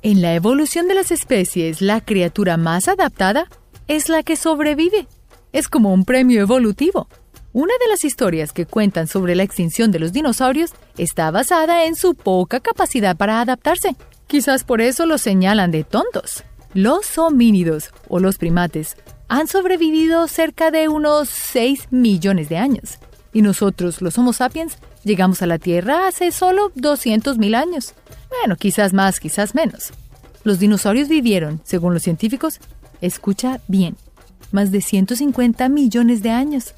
En 0.00 0.22
la 0.22 0.34
evolución 0.34 0.88
de 0.88 0.94
las 0.94 1.10
especies, 1.10 1.82
la 1.82 2.00
criatura 2.00 2.56
más 2.56 2.88
adaptada 2.88 3.50
es 3.86 4.08
la 4.08 4.22
que 4.22 4.34
sobrevive. 4.34 5.06
Es 5.52 5.68
como 5.68 5.92
un 5.92 6.06
premio 6.06 6.40
evolutivo. 6.40 7.06
Una 7.52 7.74
de 7.78 7.88
las 7.88 8.02
historias 8.02 8.54
que 8.54 8.64
cuentan 8.64 9.08
sobre 9.08 9.34
la 9.34 9.42
extinción 9.42 9.90
de 9.90 9.98
los 9.98 10.14
dinosaurios 10.14 10.72
está 10.96 11.30
basada 11.30 11.84
en 11.84 11.96
su 11.96 12.14
poca 12.14 12.60
capacidad 12.60 13.14
para 13.14 13.42
adaptarse. 13.42 13.94
Quizás 14.26 14.64
por 14.64 14.80
eso 14.80 15.04
los 15.04 15.20
señalan 15.20 15.70
de 15.70 15.84
tontos. 15.84 16.44
Los 16.74 17.18
homínidos 17.18 17.90
o 18.08 18.20
los 18.20 18.38
primates 18.38 18.96
han 19.28 19.48
sobrevivido 19.48 20.26
cerca 20.28 20.70
de 20.70 20.88
unos 20.88 21.28
6 21.28 21.88
millones 21.90 22.48
de 22.48 22.58
años 22.58 22.98
y 23.32 23.42
nosotros, 23.42 24.00
los 24.02 24.18
Homo 24.18 24.32
sapiens, 24.32 24.78
llegamos 25.04 25.42
a 25.42 25.46
la 25.46 25.58
Tierra 25.58 26.08
hace 26.08 26.32
solo 26.32 26.72
200.000 26.74 27.54
años. 27.54 27.94
Bueno, 28.30 28.56
quizás 28.56 28.92
más, 28.92 29.20
quizás 29.20 29.54
menos. 29.54 29.92
Los 30.44 30.58
dinosaurios 30.58 31.08
vivieron, 31.08 31.60
según 31.64 31.94
los 31.94 32.02
científicos, 32.02 32.58
escucha 33.00 33.60
bien, 33.68 33.96
más 34.50 34.70
de 34.70 34.80
150 34.80 35.68
millones 35.68 36.22
de 36.22 36.30
años. 36.30 36.74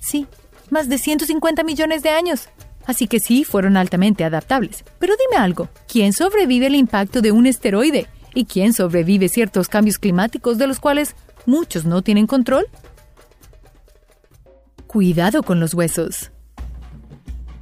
Sí, 0.00 0.26
más 0.70 0.88
de 0.88 0.98
150 0.98 1.64
millones 1.64 2.02
de 2.02 2.10
años. 2.10 2.48
Así 2.86 3.08
que 3.08 3.18
sí, 3.18 3.44
fueron 3.44 3.76
altamente 3.76 4.24
adaptables. 4.24 4.84
Pero 4.98 5.14
dime 5.16 5.42
algo, 5.42 5.68
¿quién 5.88 6.12
sobrevive 6.12 6.66
al 6.66 6.74
impacto 6.74 7.22
de 7.22 7.32
un 7.32 7.46
esteroide? 7.46 8.06
¿Y 8.34 8.46
quién 8.46 8.72
sobrevive 8.72 9.28
ciertos 9.28 9.68
cambios 9.68 9.98
climáticos 9.98 10.58
de 10.58 10.66
los 10.66 10.80
cuales 10.80 11.14
muchos 11.46 11.84
no 11.84 12.02
tienen 12.02 12.26
control? 12.26 12.66
Cuidado 14.88 15.42
con 15.42 15.60
los 15.60 15.74
huesos. 15.74 16.32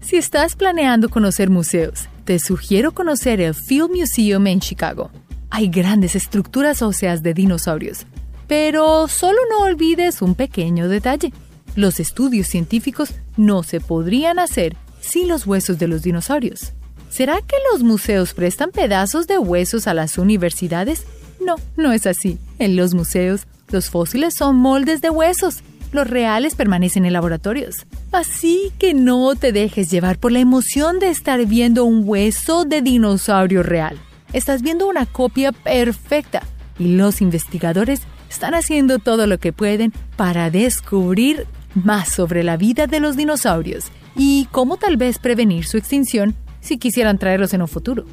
Si 0.01 0.17
estás 0.17 0.57
planeando 0.57 1.09
conocer 1.09 1.51
museos, 1.51 2.09
te 2.25 2.39
sugiero 2.39 2.93
conocer 2.93 3.41
el 3.41 3.55
Field 3.55 3.91
Museum 3.91 4.47
en 4.47 4.61
Chicago. 4.61 5.11
Hay 5.51 5.69
grandes 5.69 6.17
estructuras 6.17 6.83
óseas 6.83 7.23
de 7.23 7.35
dinosaurios, 7.35 8.07
Pero 8.49 9.09
solo 9.09 9.39
no 9.49 9.65
olvides 9.65 10.21
un 10.21 10.35
pequeño 10.35 10.89
detalle. 10.89 11.33
Los 11.75 12.01
estudios 12.01 12.49
científicos 12.49 13.15
no 13.37 13.63
se 13.63 13.81
podrían 13.81 14.39
hacer 14.39 14.77
sin 15.01 15.29
los 15.29 15.47
huesos 15.47 15.79
de 15.79 15.89
los 15.89 16.03
dinosaurios. 16.03 16.73
¿Será 17.13 17.43
que 17.43 17.57
los 17.71 17.83
museos 17.83 18.33
prestan 18.33 18.71
pedazos 18.71 19.27
de 19.27 19.37
huesos 19.37 19.87
a 19.87 19.93
las 19.93 20.17
universidades? 20.17 21.05
No, 21.45 21.57
no 21.77 21.93
es 21.93 22.07
así. 22.07 22.39
En 22.59 22.75
los 22.75 22.95
museos, 22.95 23.43
los 23.69 23.91
fósiles 23.91 24.33
son 24.33 24.57
moldes 24.57 25.03
de 25.03 25.11
huesos. 25.11 25.59
Los 25.93 26.09
reales 26.09 26.55
permanecen 26.55 27.05
en 27.05 27.13
laboratorios. 27.13 27.85
Así 28.13 28.73
que 28.79 28.95
no 28.95 29.35
te 29.35 29.53
dejes 29.53 29.91
llevar 29.91 30.19
por 30.19 30.33
la 30.33 30.39
emoción 30.39 31.01
de 31.01 31.11
estar 31.11 31.45
viendo 31.45 31.85
un 31.85 32.01
hueso 32.07 32.65
de 32.65 32.81
dinosaurio 32.81 33.63
real. 33.63 34.01
Estás 34.33 34.63
viendo 34.63 34.89
una 34.89 35.05
copia 35.05 35.53
perfecta 35.53 36.43
y 36.79 36.97
los 36.97 37.21
investigadores 37.21 38.01
están 38.31 38.55
haciendo 38.55 39.01
todo 39.01 39.27
lo 39.27 39.37
que 39.37 39.53
pueden 39.53 39.93
para 40.17 40.49
descubrir 40.49 41.47
más 41.75 42.09
sobre 42.09 42.43
la 42.43 42.57
vida 42.57 42.87
de 42.87 43.01
los 43.01 43.19
dinosaurios 43.19 43.85
y 44.17 44.49
cómo 44.51 44.79
tal 44.79 44.97
vez 44.97 45.19
prevenir 45.19 45.67
su 45.67 45.77
extinción 45.77 46.35
si 46.63 46.79
quisieran 46.79 47.19
traerlos 47.19 47.53
en 47.53 47.61
un 47.61 47.69
futuro. 47.69 48.07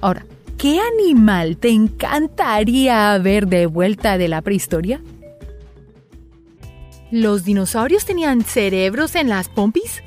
Ahora, 0.00 0.24
¿qué 0.56 0.78
animal 0.78 1.56
te 1.56 1.70
encantaría 1.70 3.18
ver 3.18 3.48
de 3.48 3.66
vuelta 3.66 4.18
de 4.18 4.28
la 4.28 4.42
prehistoria? 4.42 5.00
¿Los 7.10 7.44
dinosaurios 7.44 8.04
tenían 8.04 8.42
cerebros 8.42 9.16
en 9.16 9.28
las 9.28 9.48
pompis? 9.48 10.02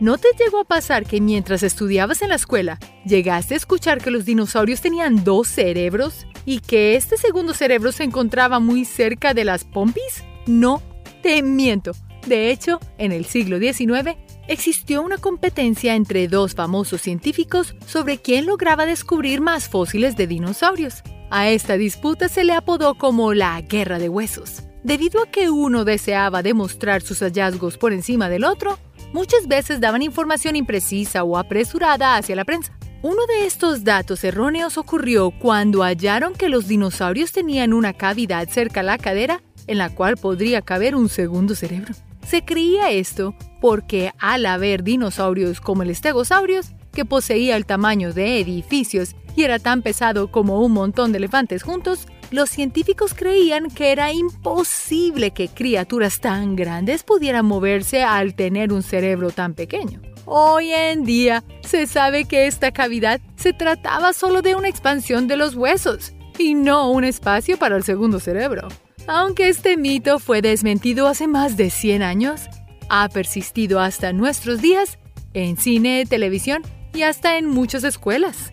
¿No 0.00 0.16
te 0.16 0.28
llegó 0.38 0.60
a 0.60 0.64
pasar 0.64 1.04
que 1.04 1.20
mientras 1.20 1.62
estudiabas 1.62 2.22
en 2.22 2.30
la 2.30 2.36
escuela 2.36 2.78
llegaste 3.04 3.54
a 3.54 3.56
escuchar 3.58 4.02
que 4.02 4.10
los 4.10 4.24
dinosaurios 4.24 4.80
tenían 4.80 5.24
dos 5.24 5.48
cerebros 5.48 6.26
y 6.46 6.60
que 6.60 6.96
este 6.96 7.18
segundo 7.18 7.52
cerebro 7.52 7.92
se 7.92 8.04
encontraba 8.04 8.60
muy 8.60 8.86
cerca 8.86 9.34
de 9.34 9.44
las 9.44 9.64
pompis? 9.64 10.24
No 10.46 10.82
te 11.22 11.42
miento. 11.42 11.92
De 12.26 12.50
hecho, 12.50 12.80
en 12.96 13.12
el 13.12 13.26
siglo 13.26 13.58
XIX 13.58 14.16
existió 14.50 15.00
una 15.02 15.16
competencia 15.16 15.94
entre 15.94 16.26
dos 16.26 16.56
famosos 16.56 17.00
científicos 17.00 17.76
sobre 17.86 18.18
quién 18.18 18.46
lograba 18.46 18.84
descubrir 18.84 19.40
más 19.40 19.68
fósiles 19.68 20.16
de 20.16 20.26
dinosaurios. 20.26 21.04
A 21.30 21.48
esta 21.50 21.76
disputa 21.76 22.28
se 22.28 22.42
le 22.42 22.52
apodó 22.54 22.96
como 22.96 23.32
la 23.32 23.60
Guerra 23.60 24.00
de 24.00 24.08
Huesos. 24.08 24.64
Debido 24.82 25.22
a 25.22 25.26
que 25.26 25.50
uno 25.50 25.84
deseaba 25.84 26.42
demostrar 26.42 27.00
sus 27.00 27.20
hallazgos 27.20 27.78
por 27.78 27.92
encima 27.92 28.28
del 28.28 28.42
otro, 28.42 28.76
muchas 29.12 29.46
veces 29.46 29.80
daban 29.80 30.02
información 30.02 30.56
imprecisa 30.56 31.22
o 31.22 31.38
apresurada 31.38 32.16
hacia 32.16 32.34
la 32.34 32.44
prensa. 32.44 32.76
Uno 33.02 33.24
de 33.26 33.46
estos 33.46 33.84
datos 33.84 34.24
erróneos 34.24 34.78
ocurrió 34.78 35.30
cuando 35.30 35.84
hallaron 35.84 36.34
que 36.34 36.48
los 36.48 36.66
dinosaurios 36.66 37.30
tenían 37.30 37.72
una 37.72 37.92
cavidad 37.92 38.48
cerca 38.48 38.80
a 38.80 38.82
la 38.82 38.98
cadera 38.98 39.42
en 39.68 39.78
la 39.78 39.90
cual 39.90 40.16
podría 40.16 40.60
caber 40.60 40.96
un 40.96 41.08
segundo 41.08 41.54
cerebro. 41.54 41.94
Se 42.26 42.44
creía 42.44 42.90
esto 42.90 43.34
porque 43.60 44.12
al 44.18 44.46
haber 44.46 44.82
dinosaurios 44.82 45.60
como 45.60 45.82
el 45.82 45.90
estegosaurios, 45.90 46.72
que 46.92 47.04
poseía 47.04 47.56
el 47.56 47.66
tamaño 47.66 48.12
de 48.12 48.40
edificios 48.40 49.14
y 49.36 49.44
era 49.44 49.58
tan 49.58 49.82
pesado 49.82 50.30
como 50.30 50.60
un 50.60 50.72
montón 50.72 51.12
de 51.12 51.18
elefantes 51.18 51.62
juntos, 51.62 52.06
los 52.30 52.50
científicos 52.50 53.14
creían 53.14 53.70
que 53.70 53.92
era 53.92 54.12
imposible 54.12 55.32
que 55.32 55.48
criaturas 55.48 56.20
tan 56.20 56.56
grandes 56.56 57.02
pudieran 57.02 57.46
moverse 57.46 58.02
al 58.02 58.34
tener 58.34 58.72
un 58.72 58.82
cerebro 58.82 59.30
tan 59.30 59.54
pequeño. 59.54 60.00
Hoy 60.26 60.70
en 60.70 61.04
día 61.04 61.42
se 61.62 61.86
sabe 61.86 62.24
que 62.24 62.46
esta 62.46 62.70
cavidad 62.70 63.20
se 63.36 63.52
trataba 63.52 64.12
solo 64.12 64.42
de 64.42 64.54
una 64.54 64.68
expansión 64.68 65.26
de 65.26 65.36
los 65.36 65.56
huesos 65.56 66.12
y 66.38 66.54
no 66.54 66.90
un 66.90 67.04
espacio 67.04 67.58
para 67.58 67.76
el 67.76 67.82
segundo 67.82 68.20
cerebro. 68.20 68.68
Aunque 69.06 69.48
este 69.48 69.76
mito 69.76 70.18
fue 70.18 70.42
desmentido 70.42 71.08
hace 71.08 71.26
más 71.26 71.56
de 71.56 71.70
100 71.70 72.02
años, 72.02 72.42
ha 72.88 73.08
persistido 73.08 73.80
hasta 73.80 74.12
nuestros 74.12 74.60
días 74.60 74.98
en 75.32 75.56
cine, 75.56 76.04
televisión 76.06 76.62
y 76.92 77.02
hasta 77.02 77.38
en 77.38 77.46
muchas 77.46 77.84
escuelas. 77.84 78.52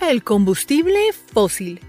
El 0.00 0.24
combustible 0.24 0.98
fósil. 1.32 1.80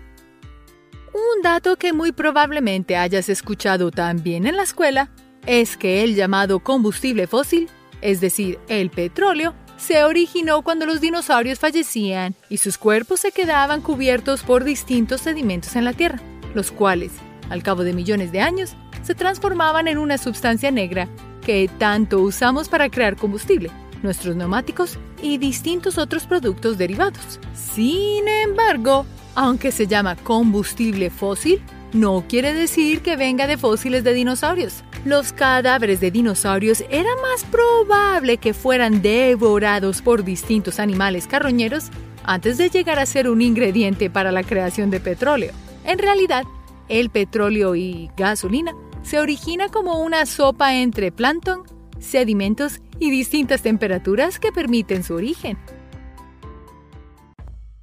Un 1.14 1.42
dato 1.42 1.78
que 1.78 1.94
muy 1.94 2.12
probablemente 2.12 2.98
hayas 2.98 3.30
escuchado 3.30 3.92
también 3.92 4.46
en 4.46 4.58
la 4.58 4.64
escuela 4.64 5.12
es 5.46 5.78
que 5.78 6.04
el 6.04 6.16
llamado 6.16 6.60
combustible 6.60 7.28
fósil, 7.28 7.70
es 8.02 8.22
decir, 8.22 8.60
el 8.68 8.90
petróleo, 8.90 9.56
se 9.82 10.04
originó 10.04 10.62
cuando 10.62 10.86
los 10.86 11.02
dinosaurios 11.02 11.58
fallecían 11.58 12.36
y 12.50 12.58
sus 12.58 12.78
cuerpos 12.78 13.22
se 13.22 13.32
quedaban 13.32 13.82
cubiertos 13.82 14.44
por 14.44 14.64
distintos 14.64 15.22
sedimentos 15.22 15.76
en 15.76 15.86
la 15.86 15.94
Tierra, 15.94 16.20
los 16.54 16.72
cuales, 16.72 17.12
al 17.50 17.64
cabo 17.64 17.84
de 17.84 17.94
millones 17.94 18.32
de 18.32 18.42
años, 18.42 18.76
se 19.02 19.16
transformaban 19.16 19.88
en 19.88 19.98
una 19.98 20.20
sustancia 20.20 20.70
negra 20.70 21.08
que 21.44 21.68
tanto 21.80 22.20
usamos 22.20 22.70
para 22.70 22.90
crear 22.90 23.16
combustible, 23.16 23.72
nuestros 24.04 24.36
neumáticos 24.36 25.00
y 25.24 25.40
distintos 25.40 25.98
otros 25.98 26.28
productos 26.28 26.78
derivados. 26.78 27.40
Sin 27.56 28.28
embargo, 28.28 29.08
aunque 29.34 29.72
se 29.72 29.88
llama 29.88 30.16
combustible 30.16 31.10
fósil, 31.10 31.60
no 31.94 32.26
quiere 32.28 32.54
decir 32.54 33.02
que 33.02 33.16
venga 33.16 33.48
de 33.48 33.58
fósiles 33.58 34.04
de 34.04 34.14
dinosaurios 34.14 34.84
los 35.06 35.34
cadáveres 35.34 36.00
de 36.00 36.12
dinosaurios 36.12 36.84
era 36.90 37.10
más 37.24 37.44
probable 37.46 38.38
que 38.38 38.54
fueran 38.54 39.02
devorados 39.02 40.02
por 40.02 40.24
distintos 40.24 40.80
animales 40.80 41.28
carroñeros 41.28 41.90
antes 42.24 42.60
de 42.60 42.70
llegar 42.70 43.00
a 43.00 43.08
ser 43.08 43.28
un 43.28 43.42
ingrediente 43.42 44.12
para 44.12 44.32
la 44.32 44.44
creación 44.44 44.92
de 44.92 45.00
petróleo. 45.00 45.54
En 45.86 45.98
realidad, 45.98 46.44
el 46.88 47.10
petróleo 47.10 47.76
y 47.76 48.12
gasolina 48.16 48.76
se 49.02 49.20
origina 49.20 49.70
como 49.70 50.04
una 50.04 50.28
sopa 50.28 50.76
entre 50.76 51.12
plancton, 51.12 51.64
sedimentos 52.00 52.80
y 53.00 53.10
distintas 53.10 53.64
temperaturas 53.64 54.40
que 54.40 54.52
permiten 54.52 55.04
su 55.04 55.16
origen. 55.16 55.58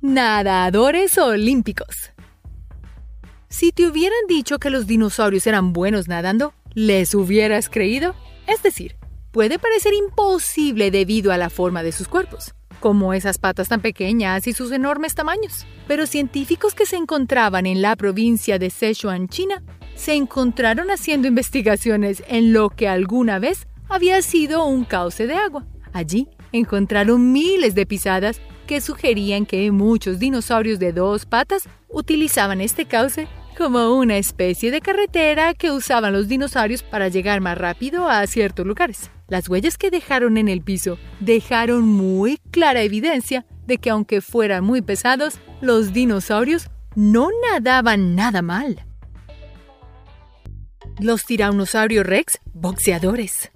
Nadadores 0.00 1.18
olímpicos. 1.18 2.12
Si 3.48 3.72
te 3.72 3.86
hubieran 3.86 4.18
dicho 4.28 4.58
que 4.58 4.70
los 4.70 4.86
dinosaurios 4.86 5.46
eran 5.46 5.72
buenos 5.72 6.06
nadando, 6.06 6.52
¿Les 6.74 7.12
hubieras 7.14 7.68
creído? 7.68 8.14
Es 8.46 8.62
decir, 8.62 8.94
puede 9.32 9.58
parecer 9.58 9.94
imposible 9.94 10.92
debido 10.92 11.32
a 11.32 11.36
la 11.36 11.50
forma 11.50 11.82
de 11.82 11.90
sus 11.90 12.06
cuerpos, 12.06 12.54
como 12.78 13.14
esas 13.14 13.38
patas 13.38 13.68
tan 13.68 13.80
pequeñas 13.80 14.46
y 14.46 14.52
sus 14.52 14.70
enormes 14.70 15.16
tamaños. 15.16 15.66
Pero 15.88 16.06
científicos 16.06 16.74
que 16.74 16.86
se 16.86 16.94
encontraban 16.94 17.66
en 17.66 17.82
la 17.82 17.96
provincia 17.96 18.60
de 18.60 18.70
Sichuan, 18.70 19.28
China, 19.28 19.62
se 19.96 20.14
encontraron 20.14 20.90
haciendo 20.92 21.26
investigaciones 21.26 22.22
en 22.28 22.52
lo 22.52 22.70
que 22.70 22.86
alguna 22.86 23.40
vez 23.40 23.66
había 23.88 24.22
sido 24.22 24.64
un 24.64 24.84
cauce 24.84 25.26
de 25.26 25.34
agua. 25.34 25.66
Allí 25.92 26.28
encontraron 26.52 27.32
miles 27.32 27.74
de 27.74 27.86
pisadas 27.86 28.40
que 28.68 28.80
sugerían 28.80 29.46
que 29.46 29.72
muchos 29.72 30.18
dinosaurios 30.18 30.78
de 30.78 30.92
dos 30.92 31.26
patas 31.26 31.68
utilizaban 31.88 32.60
este 32.60 32.84
cauce 32.84 33.26
como 33.58 33.96
una 33.96 34.18
especie 34.18 34.70
de 34.70 34.80
carretera 34.80 35.52
que 35.52 35.72
usaban 35.72 36.12
los 36.12 36.28
dinosaurios 36.28 36.84
para 36.84 37.08
llegar 37.08 37.40
más 37.40 37.58
rápido 37.58 38.08
a 38.08 38.24
ciertos 38.28 38.64
lugares. 38.64 39.10
Las 39.26 39.48
huellas 39.48 39.76
que 39.76 39.90
dejaron 39.90 40.36
en 40.36 40.48
el 40.48 40.62
piso 40.62 40.96
dejaron 41.18 41.82
muy 41.82 42.38
clara 42.52 42.82
evidencia 42.82 43.46
de 43.66 43.78
que 43.78 43.90
aunque 43.90 44.20
fueran 44.20 44.62
muy 44.62 44.80
pesados, 44.80 45.40
los 45.60 45.92
dinosaurios 45.92 46.70
no 46.94 47.30
nadaban 47.50 48.14
nada 48.14 48.42
mal. 48.42 48.86
Los 51.00 51.24
tiranosaurios 51.24 52.06
rex, 52.06 52.38
boxeadores. 52.54 53.50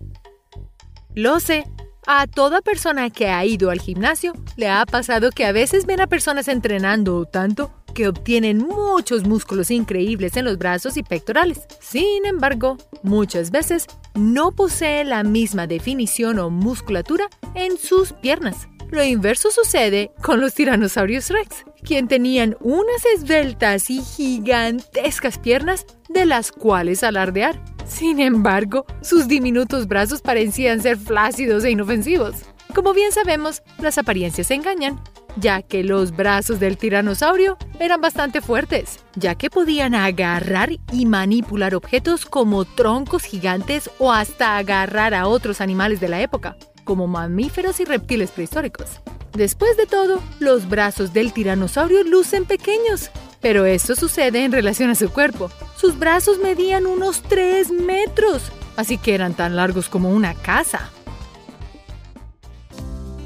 Lo 1.15 1.38
sé, 1.38 1.65
a 2.09 2.27
toda 2.27 2.61
persona 2.61 3.11
que 3.11 3.29
ha 3.29 3.45
ido 3.45 3.71
al 3.71 3.81
gimnasio 3.81 4.33
le 4.57 4.69
ha 4.69 4.85
pasado 4.85 5.31
que 5.31 5.47
a 5.47 5.53
veces 5.53 5.87
ven 5.87 6.01
a 6.01 6.09
personas 6.09 6.49
entrenando 6.49 7.25
tanto 7.25 7.73
que 7.93 8.09
obtienen 8.09 8.59
muchos 8.59 9.27
músculos 9.27 9.71
increíbles 9.71 10.37
en 10.37 10.45
los 10.45 10.59
brazos 10.59 10.97
y 10.97 11.03
pectorales. 11.03 11.67
Sin 11.81 12.27
embargo, 12.27 12.77
muchas 13.03 13.51
veces 13.51 13.87
no 14.15 14.53
posee 14.53 15.05
la 15.05 15.23
misma 15.25 15.67
definición 15.67 16.39
o 16.39 16.51
musculatura 16.51 17.29
en 17.55 17.79
sus 17.79 18.13
piernas. 18.13 18.69
Lo 18.91 19.03
inverso 19.03 19.51
sucede 19.51 20.11
con 20.23 20.41
los 20.41 20.53
tiranosaurios 20.53 21.31
rex, 21.31 21.65
quien 21.83 22.09
tenían 22.09 22.59
unas 22.61 23.07
esbeltas 23.17 23.89
y 23.89 24.03
gigantescas 24.03 25.39
piernas 25.39 25.87
de 26.11 26.27
las 26.27 26.53
cuales 26.53 27.03
alardear. 27.03 27.59
Sin 27.87 28.21
embargo, 28.21 28.85
sus 29.01 29.29
diminutos 29.29 29.89
brazos 29.89 30.21
parecían 30.21 30.83
ser 30.83 30.99
flácidos 30.99 31.65
e 31.65 31.71
inofensivos. 31.71 32.35
Como 32.75 32.95
bien 32.95 33.13
sabemos, 33.13 33.63
las 33.79 33.99
apariencias 33.99 34.51
engañan, 34.51 34.99
ya 35.37 35.61
que 35.61 35.85
los 35.85 36.17
brazos 36.17 36.59
del 36.59 36.79
tiranosaurio 36.79 37.59
eran 37.79 38.01
bastante 38.01 38.41
fuertes, 38.41 39.01
ya 39.15 39.35
que 39.35 39.51
podían 39.51 39.95
agarrar 39.95 40.71
y 40.91 41.07
manipular 41.07 41.75
objetos 41.75 42.25
como 42.25 42.65
troncos 42.65 43.25
gigantes 43.25 43.91
o 43.99 44.11
hasta 44.11 44.57
agarrar 44.57 45.13
a 45.13 45.27
otros 45.27 45.61
animales 45.61 46.01
de 46.01 46.09
la 46.09 46.23
época, 46.23 46.57
como 46.85 47.07
mamíferos 47.07 47.79
y 47.81 47.85
reptiles 47.85 48.31
prehistóricos. 48.31 49.03
Después 49.35 49.77
de 49.77 49.87
todo, 49.87 50.23
los 50.41 50.69
brazos 50.69 51.13
del 51.13 51.35
tiranosaurio 51.35 52.05
lucen 52.05 52.47
pequeños, 52.47 53.11
Pero 53.43 53.67
esto 53.67 53.97
sucede 53.97 54.45
en 54.45 54.53
relación 54.53 54.89
a 54.91 54.95
su 54.95 55.11
cuerpo. 55.11 55.51
Sus 55.77 55.99
brazos 55.99 56.39
medían 56.39 56.87
unos 56.87 57.23
3 57.23 57.73
metros, 57.73 58.53
así 58.77 58.99
que 58.99 59.17
eran 59.17 59.35
tan 59.35 59.57
largos 59.57 59.89
como 59.89 60.11
una 60.11 60.35
casa. 60.35 60.93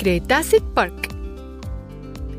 Cretacic 0.07 0.63
Park 0.63 1.09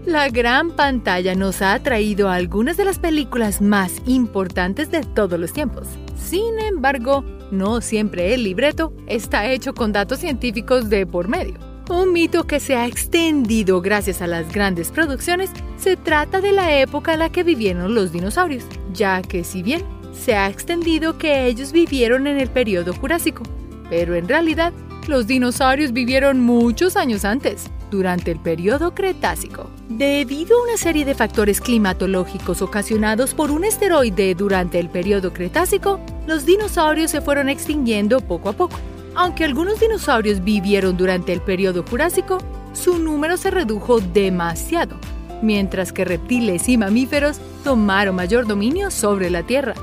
la 0.06 0.30
gran 0.30 0.72
pantalla 0.72 1.36
nos 1.36 1.62
ha 1.62 1.78
traído 1.84 2.30
algunas 2.30 2.78
de 2.78 2.86
las 2.86 2.98
películas 2.98 3.62
más 3.62 3.92
importantes 4.06 4.90
de 4.90 5.02
todos 5.02 5.38
los 5.38 5.52
tiempos. 5.52 5.90
Sin 6.16 6.62
embargo, 6.62 7.26
no 7.52 7.82
siempre 7.82 8.34
el 8.34 8.46
libreto 8.46 8.94
está 9.06 9.52
hecho 9.52 9.74
con 9.74 9.92
datos 9.92 10.20
científicos 10.20 10.90
de 10.90 11.06
por 11.06 11.28
medio. 11.28 11.56
Un 11.90 12.14
mito 12.14 12.48
que 12.48 12.62
se 12.62 12.78
ha 12.78 12.86
extendido 12.86 13.82
gracias 13.82 14.22
a 14.22 14.28
las 14.28 14.50
grandes 14.50 14.90
producciones 14.90 15.50
se 15.76 15.98
trata 15.98 16.40
de 16.40 16.54
la 16.54 16.80
época 16.80 17.12
en 17.12 17.20
la 17.20 17.34
que 17.34 17.44
vivieron 17.44 17.94
los 17.94 18.14
dinosaurios, 18.14 18.64
ya 18.94 19.22
que 19.22 19.44
si 19.44 19.62
bien 19.62 19.84
se 20.14 20.36
ha 20.36 20.48
extendido 20.48 21.18
que 21.18 21.48
ellos 21.48 21.74
vivieron 21.74 22.28
en 22.28 22.38
el 22.38 22.50
periodo 22.50 22.94
Jurásico, 22.94 23.44
pero 23.90 24.16
en 24.16 24.30
realidad 24.30 24.72
los 25.08 25.28
dinosaurios 25.28 25.94
vivieron 25.94 26.42
muchos 26.42 26.96
años 26.96 27.26
antes, 27.26 27.70
durante 27.90 28.32
el 28.32 28.40
periodo 28.40 28.94
Cretácico. 28.94 29.70
Debido 29.90 30.60
a 30.60 30.64
una 30.64 30.78
serie 30.78 31.06
de 31.06 31.16
factores 31.16 31.62
climatológicos 31.62 32.62
ocasionados 32.62 33.34
por 33.34 33.52
un 33.52 33.64
esteroide 33.64 34.36
durante 34.36 34.80
el 34.80 34.90
periodo 34.90 35.34
Cretácico, 35.34 36.00
los 36.28 36.46
dinosaurios 36.46 37.12
se 37.12 37.22
fueron 37.22 37.50
extinguiendo 37.50 38.20
poco 38.22 38.50
a 38.50 38.54
poco. 38.54 38.78
Aunque 39.16 39.46
algunos 39.46 39.80
dinosaurios 39.80 40.44
vivieron 40.44 40.98
durante 40.98 41.34
el 41.34 41.42
periodo 41.42 41.84
Jurásico, 41.84 42.38
su 42.74 43.00
número 43.00 43.38
se 43.38 43.50
redujo 43.50 44.00
demasiado, 44.00 44.98
mientras 45.42 45.92
que 45.92 46.06
reptiles 46.06 46.70
y 46.70 46.78
mamíferos 46.78 47.40
tomaron 47.64 48.16
mayor 48.16 48.46
dominio 48.46 48.92
sobre 48.92 49.30
la 49.30 49.44
Tierra. 49.44 49.74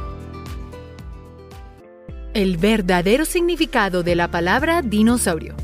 El 2.35 2.57
verdadero 2.57 3.25
significado 3.27 4.03
de 4.03 4.17
la 4.17 4.29
palabra 4.29 4.83
dinosaurio. 4.83 5.55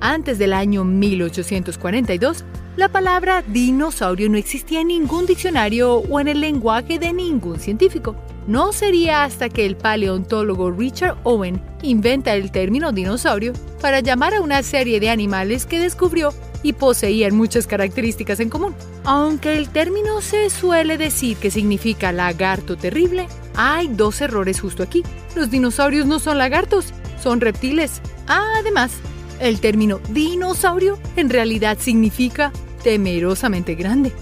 Antes 0.00 0.40
del 0.40 0.52
año 0.52 0.82
1842, 0.82 2.44
la 2.74 2.88
palabra 2.88 3.44
dinosaurio 3.46 4.28
no 4.28 4.36
existía 4.36 4.80
en 4.80 4.88
ningún 4.88 5.26
diccionario 5.26 5.98
o 5.98 6.18
en 6.18 6.26
el 6.26 6.40
lenguaje 6.40 6.98
de 6.98 7.12
ningún 7.12 7.60
científico. 7.60 8.16
No 8.48 8.72
sería 8.72 9.22
hasta 9.22 9.48
que 9.48 9.66
el 9.66 9.76
paleontólogo 9.76 10.72
Richard 10.72 11.16
Owen 11.22 11.62
inventa 11.82 12.34
el 12.34 12.50
término 12.50 12.90
dinosaurio 12.90 13.52
para 13.80 14.00
llamar 14.00 14.34
a 14.34 14.40
una 14.40 14.64
serie 14.64 14.98
de 14.98 15.10
animales 15.10 15.64
que 15.64 15.78
descubrió 15.78 16.34
y 16.64 16.72
poseían 16.72 17.36
muchas 17.36 17.68
características 17.68 18.40
en 18.40 18.50
común. 18.50 18.74
Aunque 19.04 19.56
el 19.56 19.68
término 19.68 20.22
se 20.22 20.50
suele 20.50 20.98
decir 20.98 21.36
que 21.36 21.52
significa 21.52 22.10
lagarto 22.10 22.76
terrible, 22.76 23.28
hay 23.54 23.88
dos 23.88 24.20
errores 24.20 24.60
justo 24.60 24.82
aquí. 24.82 25.02
Los 25.34 25.50
dinosaurios 25.50 26.06
no 26.06 26.18
son 26.18 26.38
lagartos, 26.38 26.86
son 27.22 27.40
reptiles. 27.40 28.00
Además, 28.26 28.92
el 29.40 29.60
término 29.60 30.00
dinosaurio 30.10 30.98
en 31.16 31.30
realidad 31.30 31.78
significa 31.80 32.52
temerosamente 32.82 33.74
grande, 33.74 34.12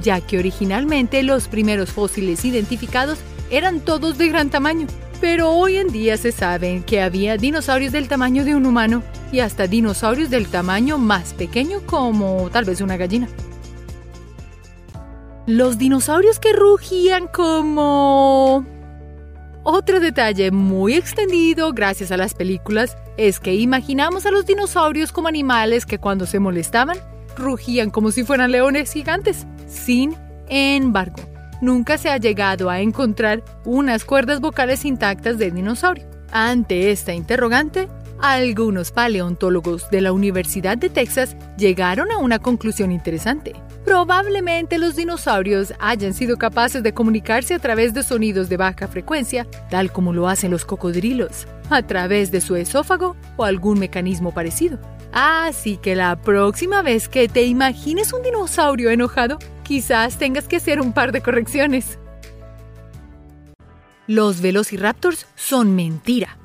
ya 0.00 0.20
que 0.20 0.38
originalmente 0.38 1.22
los 1.22 1.48
primeros 1.48 1.90
fósiles 1.90 2.44
identificados 2.44 3.18
eran 3.50 3.80
todos 3.80 4.18
de 4.18 4.28
gran 4.28 4.50
tamaño, 4.50 4.86
pero 5.20 5.50
hoy 5.50 5.76
en 5.76 5.88
día 5.88 6.16
se 6.16 6.32
sabe 6.32 6.82
que 6.86 7.00
había 7.00 7.36
dinosaurios 7.36 7.92
del 7.92 8.08
tamaño 8.08 8.44
de 8.44 8.54
un 8.54 8.66
humano 8.66 9.02
y 9.32 9.40
hasta 9.40 9.66
dinosaurios 9.66 10.30
del 10.30 10.48
tamaño 10.48 10.98
más 10.98 11.34
pequeño 11.34 11.80
como 11.86 12.50
tal 12.50 12.64
vez 12.64 12.80
una 12.80 12.96
gallina. 12.96 13.28
Los 15.46 15.76
dinosaurios 15.76 16.38
que 16.38 16.52
rugían 16.52 17.28
como... 17.28 18.64
Otro 19.66 19.98
detalle 19.98 20.50
muy 20.50 20.92
extendido 20.92 21.72
gracias 21.72 22.12
a 22.12 22.18
las 22.18 22.34
películas 22.34 22.98
es 23.16 23.40
que 23.40 23.54
imaginamos 23.54 24.26
a 24.26 24.30
los 24.30 24.44
dinosaurios 24.44 25.10
como 25.10 25.28
animales 25.28 25.86
que 25.86 25.98
cuando 25.98 26.26
se 26.26 26.38
molestaban 26.38 26.98
rugían 27.34 27.88
como 27.88 28.10
si 28.10 28.24
fueran 28.24 28.52
leones 28.52 28.92
gigantes. 28.92 29.46
Sin 29.66 30.16
embargo, 30.48 31.16
nunca 31.62 31.96
se 31.96 32.10
ha 32.10 32.18
llegado 32.18 32.68
a 32.68 32.80
encontrar 32.80 33.42
unas 33.64 34.04
cuerdas 34.04 34.40
vocales 34.40 34.84
intactas 34.84 35.38
de 35.38 35.50
dinosaurio. 35.50 36.04
Ante 36.30 36.90
esta 36.90 37.14
interrogante, 37.14 37.88
algunos 38.20 38.92
paleontólogos 38.92 39.88
de 39.88 40.02
la 40.02 40.12
Universidad 40.12 40.76
de 40.76 40.90
Texas 40.90 41.36
llegaron 41.56 42.12
a 42.12 42.18
una 42.18 42.38
conclusión 42.38 42.92
interesante. 42.92 43.54
Probablemente 43.84 44.78
los 44.78 44.96
dinosaurios 44.96 45.74
hayan 45.78 46.14
sido 46.14 46.38
capaces 46.38 46.82
de 46.82 46.94
comunicarse 46.94 47.52
a 47.54 47.58
través 47.58 47.92
de 47.92 48.02
sonidos 48.02 48.48
de 48.48 48.56
baja 48.56 48.88
frecuencia, 48.88 49.46
tal 49.68 49.92
como 49.92 50.14
lo 50.14 50.26
hacen 50.26 50.50
los 50.50 50.64
cocodrilos, 50.64 51.46
a 51.68 51.82
través 51.82 52.30
de 52.30 52.40
su 52.40 52.56
esófago 52.56 53.14
o 53.36 53.44
algún 53.44 53.78
mecanismo 53.78 54.32
parecido. 54.32 54.78
Así 55.12 55.76
que 55.76 55.94
la 55.94 56.16
próxima 56.16 56.80
vez 56.80 57.08
que 57.08 57.28
te 57.28 57.44
imagines 57.44 58.12
un 58.12 58.22
dinosaurio 58.22 58.90
enojado, 58.90 59.38
quizás 59.62 60.16
tengas 60.16 60.48
que 60.48 60.56
hacer 60.56 60.80
un 60.80 60.92
par 60.92 61.12
de 61.12 61.20
correcciones. 61.20 61.98
Los 64.06 64.40
velociraptors 64.40 65.26
son 65.34 65.76
mentira. 65.76 66.38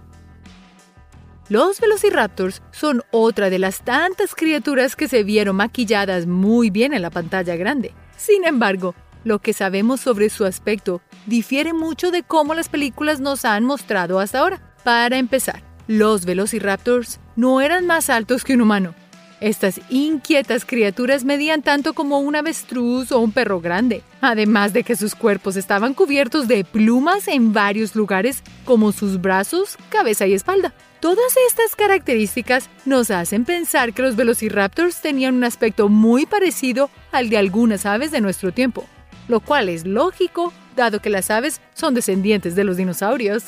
Los 1.49 1.81
velociraptors 1.81 2.62
son 2.69 3.01
otra 3.09 3.49
de 3.49 3.57
las 3.57 3.81
tantas 3.81 4.35
criaturas 4.35 4.95
que 4.95 5.07
se 5.07 5.23
vieron 5.23 5.55
maquilladas 5.55 6.27
muy 6.27 6.69
bien 6.69 6.93
en 6.93 7.01
la 7.01 7.09
pantalla 7.09 7.55
grande. 7.55 7.95
Sin 8.17 8.45
embargo, 8.45 8.93
lo 9.23 9.39
que 9.39 9.53
sabemos 9.53 9.99
sobre 9.99 10.29
su 10.29 10.45
aspecto 10.45 11.01
difiere 11.25 11.73
mucho 11.73 12.12
de 12.12 12.21
cómo 12.21 12.53
las 12.53 12.69
películas 12.69 13.19
nos 13.19 13.45
han 13.45 13.65
mostrado 13.65 14.19
hasta 14.19 14.39
ahora. 14.39 14.62
Para 14.83 15.17
empezar, 15.17 15.63
los 15.88 16.23
velociraptors 16.25 17.19
no 17.35 17.62
eran 17.62 17.88
más 17.88 18.12
altos 18.12 18.43
que 18.43 18.53
un 18.53 18.62
humano. 18.62 18.93
Estas 19.41 19.81
inquietas 19.89 20.65
criaturas 20.65 21.25
medían 21.25 21.63
tanto 21.63 21.93
como 21.93 22.19
un 22.19 22.35
avestruz 22.35 23.12
o 23.12 23.19
un 23.19 23.31
perro 23.31 23.59
grande, 23.59 24.03
además 24.21 24.71
de 24.71 24.83
que 24.83 24.95
sus 24.95 25.15
cuerpos 25.15 25.55
estaban 25.55 25.95
cubiertos 25.95 26.47
de 26.47 26.63
plumas 26.63 27.27
en 27.27 27.53
varios 27.53 27.95
lugares, 27.95 28.43
como 28.65 28.91
sus 28.91 29.19
brazos, 29.19 29.77
cabeza 29.89 30.27
y 30.27 30.33
espalda. 30.33 30.75
Todas 30.99 31.38
estas 31.47 31.77
características 31.77 32.69
nos 32.83 33.09
hacen 33.09 33.45
pensar 33.45 33.93
que 33.93 34.01
los 34.01 34.17
velociraptors 34.17 35.01
tenían 35.01 35.35
un 35.35 35.45
aspecto 35.45 35.88
muy 35.88 36.25
parecido 36.25 36.89
al 37.13 37.29
de 37.29 37.38
algunas 37.38 37.85
aves 37.85 38.12
de 38.12 38.19
nuestro 38.19 38.51
tiempo, 38.51 38.85
lo 39.29 39.39
cual 39.39 39.69
es 39.69 39.85
lógico, 39.85 40.51
dado 40.75 40.99
que 40.99 41.09
las 41.09 41.31
aves 41.31 41.62
son 41.73 41.93
descendientes 41.93 42.53
de 42.55 42.65
los 42.65 42.75
dinosaurios. 42.75 43.43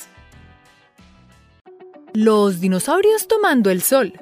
Los 2.14 2.60
dinosaurios 2.60 3.28
tomando 3.28 3.70
el 3.70 3.82
sol. 3.82 4.14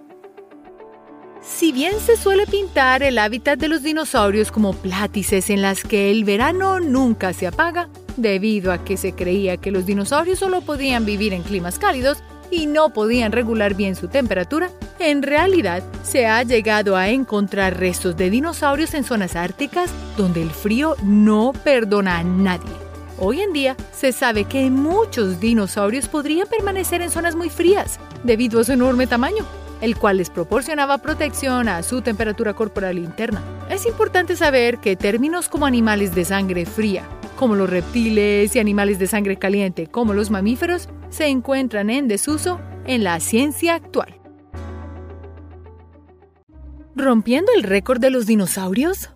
Si 1.40 1.70
bien 1.70 2.00
se 2.00 2.16
suele 2.16 2.46
pintar 2.46 3.04
el 3.04 3.16
hábitat 3.16 3.60
de 3.60 3.68
los 3.68 3.84
dinosaurios 3.84 4.50
como 4.50 4.74
plátices 4.74 5.50
en 5.50 5.62
las 5.62 5.84
que 5.84 6.10
el 6.10 6.24
verano 6.24 6.80
nunca 6.80 7.32
se 7.32 7.46
apaga, 7.46 7.88
debido 8.16 8.72
a 8.72 8.84
que 8.84 8.96
se 8.96 9.12
creía 9.12 9.56
que 9.56 9.70
los 9.70 9.86
dinosaurios 9.86 10.40
solo 10.40 10.62
podían 10.62 11.04
vivir 11.04 11.32
en 11.32 11.42
climas 11.42 11.78
cálidos, 11.78 12.22
y 12.50 12.66
no 12.66 12.90
podían 12.90 13.32
regular 13.32 13.74
bien 13.74 13.96
su 13.96 14.08
temperatura, 14.08 14.70
en 14.98 15.22
realidad 15.22 15.82
se 16.02 16.26
ha 16.26 16.42
llegado 16.42 16.96
a 16.96 17.08
encontrar 17.08 17.78
restos 17.78 18.16
de 18.16 18.30
dinosaurios 18.30 18.94
en 18.94 19.04
zonas 19.04 19.36
árticas 19.36 19.90
donde 20.16 20.42
el 20.42 20.50
frío 20.50 20.96
no 21.02 21.52
perdona 21.64 22.18
a 22.18 22.24
nadie. 22.24 22.70
Hoy 23.18 23.40
en 23.40 23.52
día 23.52 23.76
se 23.92 24.12
sabe 24.12 24.44
que 24.44 24.70
muchos 24.70 25.40
dinosaurios 25.40 26.08
podrían 26.08 26.48
permanecer 26.48 27.02
en 27.02 27.10
zonas 27.10 27.34
muy 27.34 27.50
frías 27.50 27.98
debido 28.24 28.60
a 28.60 28.64
su 28.64 28.72
enorme 28.72 29.06
tamaño, 29.06 29.44
el 29.80 29.96
cual 29.96 30.16
les 30.16 30.30
proporcionaba 30.30 30.98
protección 30.98 31.68
a 31.68 31.82
su 31.82 32.02
temperatura 32.02 32.54
corporal 32.54 32.98
interna. 32.98 33.42
Es 33.68 33.86
importante 33.86 34.36
saber 34.36 34.78
que 34.78 34.96
términos 34.96 35.48
como 35.48 35.66
animales 35.66 36.14
de 36.14 36.24
sangre 36.24 36.66
fría 36.66 37.04
como 37.40 37.54
los 37.54 37.70
reptiles 37.70 38.54
y 38.54 38.58
animales 38.58 38.98
de 38.98 39.06
sangre 39.06 39.38
caliente, 39.38 39.86
como 39.86 40.12
los 40.12 40.30
mamíferos, 40.30 40.90
se 41.11 41.27
encuentran 41.27 41.90
en 41.90 42.09
desuso 42.09 42.61
en 42.87 43.05
la 43.05 43.20
ciencia 43.20 43.75
actual. 43.75 44.20
¿Rompiendo 46.96 47.53
el 47.55 47.62
récord 47.62 48.01
de 48.01 48.11
los 48.11 48.27
dinosaurios? 48.27 49.11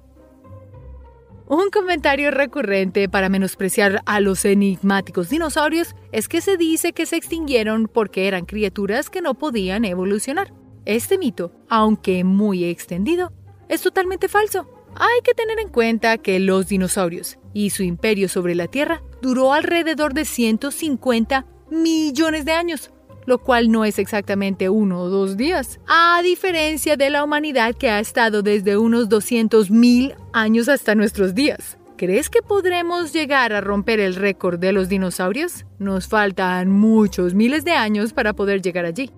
Un 1.47 1.69
comentario 1.71 2.31
recurrente 2.31 3.09
para 3.09 3.29
menospreciar 3.29 4.01
a 4.07 4.21
los 4.21 4.45
enigmáticos 4.45 5.29
dinosaurios 5.29 5.95
es 6.11 6.27
que 6.27 6.41
se 6.41 6.57
dice 6.57 6.93
que 6.93 7.05
se 7.05 7.17
extinguieron 7.17 7.87
porque 7.87 8.27
eran 8.27 8.47
criaturas 8.47 9.11
que 9.11 9.21
no 9.21 9.35
podían 9.35 9.85
evolucionar. 9.85 10.55
Este 10.87 11.19
mito, 11.19 11.53
aunque 11.69 12.25
muy 12.25 12.65
extendido, 12.65 13.33
es 13.69 13.83
totalmente 13.83 14.29
falso. 14.29 14.67
Hay 14.95 15.21
que 15.23 15.35
tener 15.35 15.59
en 15.59 15.69
cuenta 15.69 16.19
que 16.19 16.39
los 16.39 16.69
dinosaurios 16.69 17.39
y 17.53 17.71
su 17.71 17.83
imperio 17.83 18.29
sobre 18.29 18.55
la 18.55 18.69
Tierra 18.69 19.03
duró 19.21 19.53
alrededor 19.53 20.15
de 20.15 20.25
150 20.25 21.47
millones 21.71 22.45
de 22.45 22.53
años, 22.53 22.91
lo 23.27 23.39
cual 23.39 23.71
no 23.71 23.85
es 23.85 23.99
exactamente 23.99 24.69
uno 24.69 25.01
o 25.01 25.09
dos 25.09 25.37
días, 25.37 25.81
a 25.87 26.21
diferencia 26.23 26.97
de 26.97 27.11
la 27.11 27.25
humanidad 27.25 27.75
que 27.75 27.91
ha 27.91 28.01
estado 28.01 28.43
desde 28.43 28.77
unos 28.77 29.09
200 29.09 29.71
mil 29.71 30.15
años 30.33 30.69
hasta 30.69 30.95
nuestros 30.95 31.35
días, 31.35 31.79
¿Crees 31.97 32.29
que 32.29 32.43
podremos 32.43 33.13
llegar 33.13 33.53
a 33.53 33.61
romper 33.61 34.01
el 34.01 34.17
récord 34.17 34.59
de 34.59 34.73
los 34.73 34.89
dinosaurios? 34.89 35.65
Nos 35.79 36.09
faltan 36.09 36.69
muchos 36.69 37.35
miles 37.35 37.65
de 37.65 37.71
años 37.71 38.13
para 38.13 38.33
poder 38.33 38.63
llegar 38.63 38.85
allí. 38.85 39.13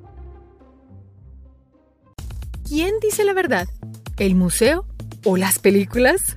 ¿Quién 2.69 2.95
dice 3.01 3.25
la 3.25 3.33
verdad? 3.33 3.67
¿El 4.19 4.35
museo 4.35 4.87
o 5.25 5.39
las 5.39 5.59
películas? 5.59 6.37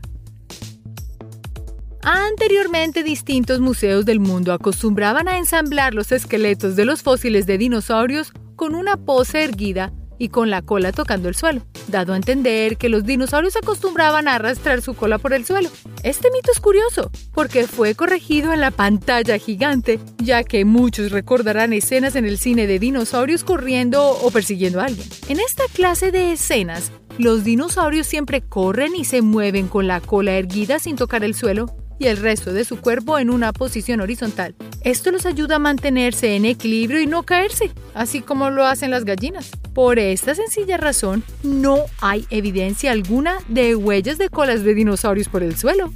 Anteriormente, 2.02 3.04
distintos 3.04 3.60
museos 3.60 4.06
del 4.06 4.20
mundo 4.20 4.54
acostumbraban 4.54 5.28
a 5.28 5.38
ensamblar 5.38 5.94
los 5.94 6.12
esqueletos 6.12 6.76
de 6.76 6.86
los 6.86 7.04
fósiles 7.04 7.46
de 7.46 7.58
dinosaurios 7.58 8.32
con 8.56 8.74
una 8.74 8.98
pose 8.98 9.44
erguida 9.44 9.92
y 10.18 10.30
con 10.30 10.50
la 10.50 10.62
cola 10.62 10.92
tocando 10.92 11.30
el 11.30 11.36
suelo, 11.36 11.62
dado 11.88 12.14
a 12.14 12.18
entender 12.18 12.78
que 12.78 12.90
los 12.90 13.06
dinosaurios 13.06 13.56
acostumbraban 13.56 14.28
a 14.28 14.36
arrastrar 14.36 14.82
su 14.82 14.94
cola 14.94 15.18
por 15.18 15.34
el 15.34 15.46
suelo. 15.46 15.70
Este 16.04 16.30
mito 16.32 16.52
es 16.52 16.60
curioso, 16.60 17.10
porque 17.34 17.68
fue 17.68 17.96
corregido 17.96 18.54
en 18.54 18.60
la 18.60 18.72
pantalla 18.72 19.38
gigante, 19.38 20.00
ya 20.18 20.44
que 20.44 20.66
muchos 20.66 21.12
recordarán 21.12 21.74
escenas 21.74 22.16
en 22.16 22.26
el 22.26 22.38
cine 22.38 22.68
de 22.68 22.80
dinosaurios 22.80 23.44
corriendo 23.44 24.10
o 24.10 24.30
persiguiendo 24.30 24.82
a 24.82 24.86
alguien. 24.86 25.08
En 25.30 25.40
esta 25.40 25.64
clase 25.74 26.12
de 26.12 26.34
escenas, 26.34 26.92
los 27.18 27.44
dinosaurios 27.44 28.08
siempre 28.08 28.42
corren 28.42 28.96
y 28.96 29.06
se 29.06 29.22
mueven 29.22 29.68
con 29.68 29.88
la 29.88 30.02
cola 30.02 30.34
erguida 30.34 30.80
sin 30.80 30.96
tocar 30.96 31.24
el 31.24 31.34
suelo, 31.34 31.68
y 32.00 32.08
el 32.08 32.18
resto 32.18 32.54
de 32.54 32.66
su 32.66 32.80
cuerpo 32.80 33.20
en 33.20 33.30
una 33.30 33.54
posición 33.54 34.02
horizontal. 34.02 34.56
Esto 34.84 35.12
los 35.12 35.26
ayuda 35.26 35.58
a 35.58 35.60
mantenerse 35.60 36.36
en 36.36 36.46
equilibrio 36.46 37.02
y 37.02 37.06
no 37.06 37.24
caerse, 37.24 37.72
así 37.94 38.22
como 38.22 38.50
lo 38.50 38.66
hacen 38.66 38.90
las 38.90 39.06
gallinas. 39.06 39.52
Por 39.74 40.00
esta 40.00 40.34
sencilla 40.34 40.78
razón, 40.78 41.24
no 41.44 41.80
hay 42.02 42.26
evidencia 42.30 42.92
alguna 42.92 43.38
de 43.50 43.76
huellas 43.76 44.18
de 44.18 44.30
colas 44.30 44.64
de 44.64 44.74
dinosaurios 44.74 45.28
por 45.28 45.44
el 45.44 45.58
suelo. 45.58 45.92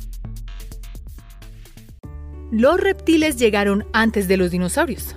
Los 2.51 2.79
reptiles 2.79 3.37
llegaron 3.37 3.85
antes 3.93 4.27
de 4.27 4.37
los 4.37 4.51
dinosaurios. 4.51 5.15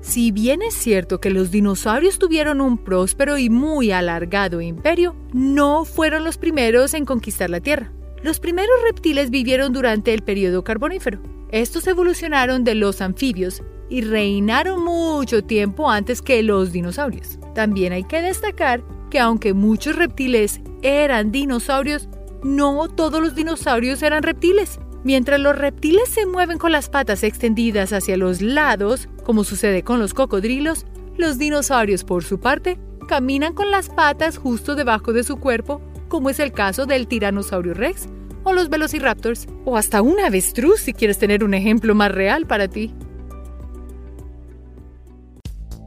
Si 0.00 0.30
bien 0.30 0.62
es 0.62 0.74
cierto 0.74 1.20
que 1.20 1.30
los 1.30 1.50
dinosaurios 1.50 2.18
tuvieron 2.18 2.60
un 2.60 2.78
próspero 2.78 3.38
y 3.38 3.50
muy 3.50 3.90
alargado 3.90 4.60
imperio, 4.60 5.16
no 5.32 5.84
fueron 5.84 6.24
los 6.24 6.38
primeros 6.38 6.94
en 6.94 7.04
conquistar 7.04 7.50
la 7.50 7.60
Tierra. 7.60 7.92
Los 8.22 8.40
primeros 8.40 8.74
reptiles 8.84 9.30
vivieron 9.30 9.72
durante 9.72 10.14
el 10.14 10.22
periodo 10.22 10.64
carbonífero. 10.64 11.20
Estos 11.50 11.86
evolucionaron 11.86 12.64
de 12.64 12.74
los 12.74 13.00
anfibios 13.00 13.62
y 13.88 14.00
reinaron 14.00 14.82
mucho 14.82 15.44
tiempo 15.44 15.90
antes 15.90 16.22
que 16.22 16.42
los 16.42 16.72
dinosaurios. 16.72 17.38
También 17.54 17.92
hay 17.92 18.04
que 18.04 18.22
destacar 18.22 18.82
que 19.10 19.20
aunque 19.20 19.54
muchos 19.54 19.96
reptiles 19.96 20.60
eran 20.82 21.30
dinosaurios, 21.30 22.08
no 22.42 22.88
todos 22.88 23.20
los 23.20 23.34
dinosaurios 23.34 24.02
eran 24.02 24.22
reptiles. 24.22 24.80
Mientras 25.04 25.38
los 25.38 25.56
reptiles 25.56 26.08
se 26.08 26.26
mueven 26.26 26.58
con 26.58 26.72
las 26.72 26.88
patas 26.88 27.22
extendidas 27.22 27.92
hacia 27.92 28.16
los 28.16 28.42
lados, 28.42 29.08
como 29.24 29.44
sucede 29.44 29.84
con 29.84 30.00
los 30.00 30.14
cocodrilos, 30.14 30.84
los 31.16 31.38
dinosaurios, 31.38 32.02
por 32.02 32.24
su 32.24 32.40
parte, 32.40 32.78
caminan 33.06 33.54
con 33.54 33.70
las 33.70 33.88
patas 33.88 34.36
justo 34.36 34.74
debajo 34.74 35.12
de 35.12 35.22
su 35.22 35.36
cuerpo, 35.36 35.80
como 36.16 36.30
es 36.30 36.40
el 36.40 36.50
caso 36.50 36.86
del 36.86 37.08
tiranosaurio 37.08 37.74
rex 37.74 38.08
o 38.42 38.54
los 38.54 38.70
velociraptors, 38.70 39.46
o 39.66 39.76
hasta 39.76 40.00
un 40.00 40.18
avestruz 40.18 40.80
si 40.80 40.94
quieres 40.94 41.18
tener 41.18 41.44
un 41.44 41.52
ejemplo 41.52 41.94
más 41.94 42.10
real 42.10 42.46
para 42.46 42.68
ti. 42.68 42.94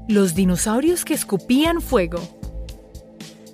Los 0.07 0.35
dinosaurios 0.35 1.03
que 1.03 1.15
escupían 1.15 1.81
fuego. 1.81 2.19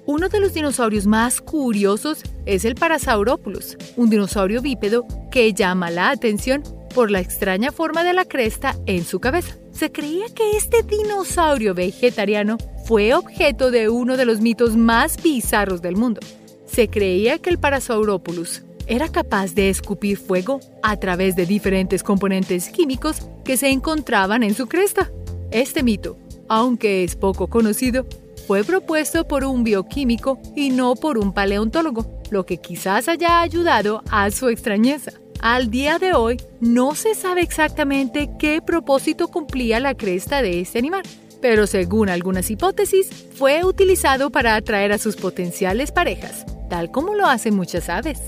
Uno 0.05 0.27
de 0.27 0.41
los 0.41 0.53
dinosaurios 0.53 1.07
más 1.07 1.39
curiosos 1.39 2.23
es 2.45 2.65
el 2.65 2.75
Parasauropoulos, 2.75 3.77
un 3.95 4.09
dinosaurio 4.09 4.61
bípedo 4.61 5.07
que 5.31 5.53
llama 5.53 5.89
la 5.91 6.09
atención 6.09 6.61
por 6.93 7.09
la 7.09 7.21
extraña 7.21 7.71
forma 7.71 8.03
de 8.03 8.11
la 8.11 8.25
cresta 8.25 8.75
en 8.85 9.05
su 9.05 9.21
cabeza. 9.21 9.55
Se 9.71 9.93
creía 9.93 10.25
que 10.35 10.57
este 10.57 10.83
dinosaurio 10.83 11.73
vegetariano 11.73 12.57
fue 12.83 13.13
objeto 13.13 13.71
de 13.71 13.88
uno 13.88 14.17
de 14.17 14.25
los 14.25 14.41
mitos 14.41 14.75
más 14.75 15.23
bizarros 15.23 15.81
del 15.81 15.95
mundo. 15.95 16.19
Se 16.65 16.88
creía 16.89 17.39
que 17.39 17.49
el 17.49 17.60
Parasauropoulos 17.60 18.63
era 18.88 19.10
capaz 19.10 19.54
de 19.56 19.69
escupir 19.69 20.17
fuego 20.17 20.60
a 20.84 20.97
través 20.97 21.36
de 21.36 21.45
diferentes 21.45 22.04
componentes 22.04 22.69
químicos 22.69 23.28
que 23.43 23.58
se 23.58 23.69
encontraban 23.69 24.43
en 24.43 24.54
su 24.54 24.67
cresta. 24.67 25.12
Este 25.51 25.84
mito, 25.84 26.17
aunque 26.47 27.04
es 27.04 27.15
poco 27.15 27.47
conocido, 27.47 28.06
fue 28.47 28.63
propuesto 28.63 29.28
por 29.28 29.43
un 29.43 29.63
bioquímico 29.63 30.39
y 30.56 30.69
no 30.69 30.95
por 30.95 31.17
un 31.17 31.34
paleontólogo, 31.34 32.21
lo 32.30 32.45
que 32.45 32.58
quizás 32.58 33.08
haya 33.08 33.41
ayudado 33.41 34.04
a 34.12 34.30
su 34.30 34.49
extrañeza. 34.49 35.13
Al 35.39 35.69
día 35.69 35.99
de 35.99 36.13
hoy, 36.13 36.41
no 36.60 36.95
se 36.95 37.15
sabe 37.15 37.41
exactamente 37.41 38.30
qué 38.39 38.62
propósito 38.62 39.28
cumplía 39.28 39.80
la 39.80 39.95
cresta 39.95 40.41
de 40.41 40.60
este 40.62 40.80
animal, 40.80 41.04
pero 41.41 41.67
según 41.67 42.10
algunas 42.10 42.49
hipótesis, 42.49 43.10
fue 43.36 43.63
utilizado 43.63 44.32
para 44.32 44.56
atraer 44.56 44.91
a 44.91 44.97
sus 44.97 45.15
potenciales 45.15 45.91
parejas, 45.91 46.45
tal 46.75 46.91
como 46.91 47.15
lo 47.15 47.25
hacen 47.25 47.55
muchas 47.55 47.88
aves. 47.88 48.19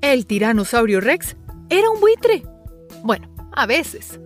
¿El 0.00 0.26
tiranosaurio 0.26 1.00
Rex 1.00 1.36
era 1.70 1.88
un 1.88 2.00
buitre? 2.00 2.42
Bueno, 3.04 3.32
a 3.52 3.64
veces. 3.66 4.18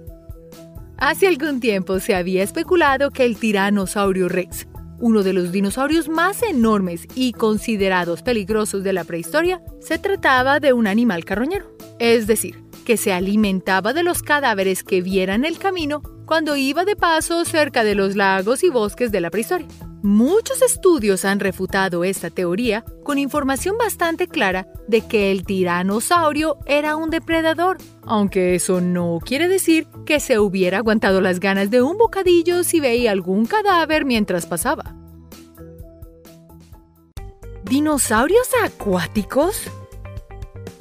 Hace 0.97 1.29
algún 1.29 1.61
tiempo 1.61 2.01
se 2.01 2.15
había 2.15 2.43
especulado 2.43 3.11
que 3.11 3.27
el 3.27 3.37
tiranosaurio 3.37 4.31
Rex, 4.31 4.67
uno 4.99 5.23
de 5.23 5.35
los 5.35 5.53
dinosaurios 5.53 6.09
más 6.09 6.43
enormes 6.43 7.07
y 7.15 7.33
considerados 7.33 8.23
peligrosos 8.23 8.83
de 8.83 8.95
la 8.95 9.05
prehistoria, 9.05 9.61
se 9.79 9.99
trataba 9.99 10.61
de 10.61 10.73
un 10.73 10.87
animal 10.87 11.27
carroñero, 11.27 11.77
es 11.99 12.27
decir, 12.27 12.65
que 12.87 12.97
se 12.97 13.13
alimentaba 13.13 13.93
de 13.93 14.05
los 14.05 14.23
cadáveres 14.23 14.83
que 14.85 15.03
viera 15.03 15.35
en 15.35 15.45
el 15.45 15.59
camino 15.59 16.01
cuando 16.29 16.57
iba 16.57 16.85
de 16.85 16.95
paso 16.95 17.47
cerca 17.47 17.83
de 17.83 17.95
los 17.95 18.15
lagos 18.15 18.63
y 18.63 18.69
bosques 18.69 19.11
de 19.11 19.23
la 19.23 19.31
prehistoria. 19.31 19.67
Muchos 20.03 20.61
estudios 20.61 21.25
han 21.25 21.41
refutado 21.41 22.05
esta 22.05 22.29
teoría 22.29 22.85
con 23.03 23.17
información 23.17 23.79
bastante 23.79 24.29
clara 24.29 24.69
de 24.87 25.01
que 25.01 25.33
el 25.33 25.45
tiranosaurio 25.45 26.59
era 26.67 26.97
un 26.97 27.09
depredador, 27.09 27.79
aunque 28.03 28.55
eso 28.55 28.83
no 28.83 29.21
quiere 29.25 29.49
decir 29.49 29.89
que 30.05 30.21
se 30.21 30.39
hubiera 30.39 30.79
aguantado 30.79 31.23
las 31.23 31.41
ganas 31.41 31.71
de 31.71 31.81
un 31.81 31.97
bocadillo 31.97 32.63
si 32.63 32.79
veía 32.79 33.11
algún 33.11 33.47
cadáver 33.47 34.05
mientras 34.05 34.45
pasaba. 34.45 34.95
¿Dinosaurios 37.65 38.51
acuáticos? 38.63 39.63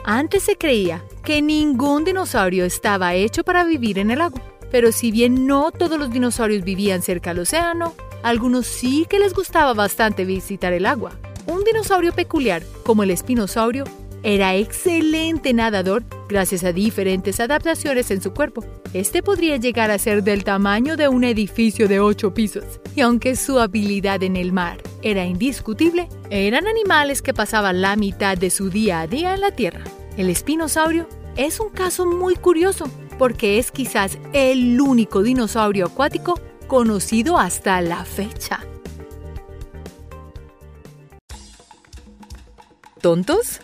Antes 0.04 0.44
se 0.44 0.58
creía 0.58 1.04
que 1.24 1.42
ningún 1.42 2.04
dinosaurio 2.04 2.66
estaba 2.66 3.16
hecho 3.16 3.44
para 3.44 3.64
vivir 3.64 3.98
en 3.98 4.12
el 4.12 4.22
agua, 4.22 4.42
pero 4.72 4.92
si 4.92 5.12
bien 5.12 5.48
no 5.48 5.72
todos 5.72 6.00
los 6.00 6.12
dinosaurios 6.12 6.64
vivían 6.64 7.02
cerca 7.02 7.32
del 7.32 7.44
océano, 7.44 7.94
algunos 8.24 8.66
sí 8.66 9.06
que 9.10 9.20
les 9.20 9.34
gustaba 9.34 9.74
bastante 9.74 10.26
visitar 10.26 10.74
el 10.74 10.86
agua. 10.86 11.12
Un 11.46 11.64
dinosaurio 11.64 12.12
peculiar, 12.14 12.64
como 12.84 13.04
el 13.04 13.12
espinosaurio, 13.12 13.86
era 14.24 14.56
excelente 14.56 15.54
nadador 15.54 16.04
gracias 16.28 16.64
a 16.64 16.74
diferentes 16.74 17.40
adaptaciones 17.40 18.12
en 18.12 18.22
su 18.22 18.34
cuerpo. 18.34 18.66
Este 18.94 19.24
podría 19.24 19.58
llegar 19.58 19.92
a 19.92 19.98
ser 19.98 20.24
del 20.24 20.44
tamaño 20.44 20.98
de 20.98 21.08
un 21.08 21.24
edificio 21.24 21.88
de 21.88 22.00
8 22.00 22.34
pisos. 22.34 22.66
Y 22.96 23.02
aunque 23.02 23.36
su 23.36 23.60
habilidad 23.60 24.24
en 24.24 24.36
el 24.36 24.52
mar 24.52 24.82
era 25.04 25.26
indiscutible, 25.26 26.10
eran 26.30 26.68
animales 26.68 27.22
que 27.22 27.34
pasaban 27.34 27.82
la 27.82 27.96
mitad 27.96 28.38
de 28.38 28.50
su 28.50 28.70
día 28.70 29.02
a 29.02 29.08
día 29.08 29.34
en 29.34 29.42
la 29.42 29.52
tierra. 29.52 29.84
El 30.18 30.30
espinosaurio 30.30 31.08
es 31.38 31.60
un 31.60 31.70
caso 31.70 32.06
muy 32.06 32.36
curioso 32.36 32.90
porque 33.18 33.60
es 33.60 33.72
quizás 33.72 34.18
el 34.34 34.80
único 34.80 35.24
dinosaurio 35.24 35.88
acuático 35.88 36.40
conocido 36.68 37.38
hasta 37.38 37.82
la 37.82 38.06
fecha. 38.06 38.60
¿Tontos? 43.02 43.62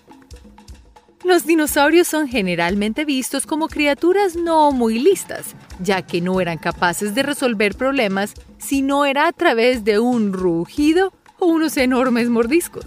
Los 1.23 1.45
dinosaurios 1.45 2.07
son 2.07 2.27
generalmente 2.27 3.05
vistos 3.05 3.45
como 3.45 3.67
criaturas 3.67 4.35
no 4.35 4.71
muy 4.71 4.99
listas, 4.99 5.55
ya 5.79 6.01
que 6.01 6.19
no 6.19 6.41
eran 6.41 6.57
capaces 6.57 7.15
de 7.15 7.23
resolver 7.23 7.75
problemas 7.75 8.33
si 8.57 8.81
no 8.81 9.05
era 9.05 9.27
a 9.27 9.31
través 9.31 9.83
de 9.85 9.99
un 9.99 10.33
rugido 10.33 11.13
o 11.39 11.45
unos 11.45 11.77
enormes 11.77 12.29
mordiscos. 12.29 12.85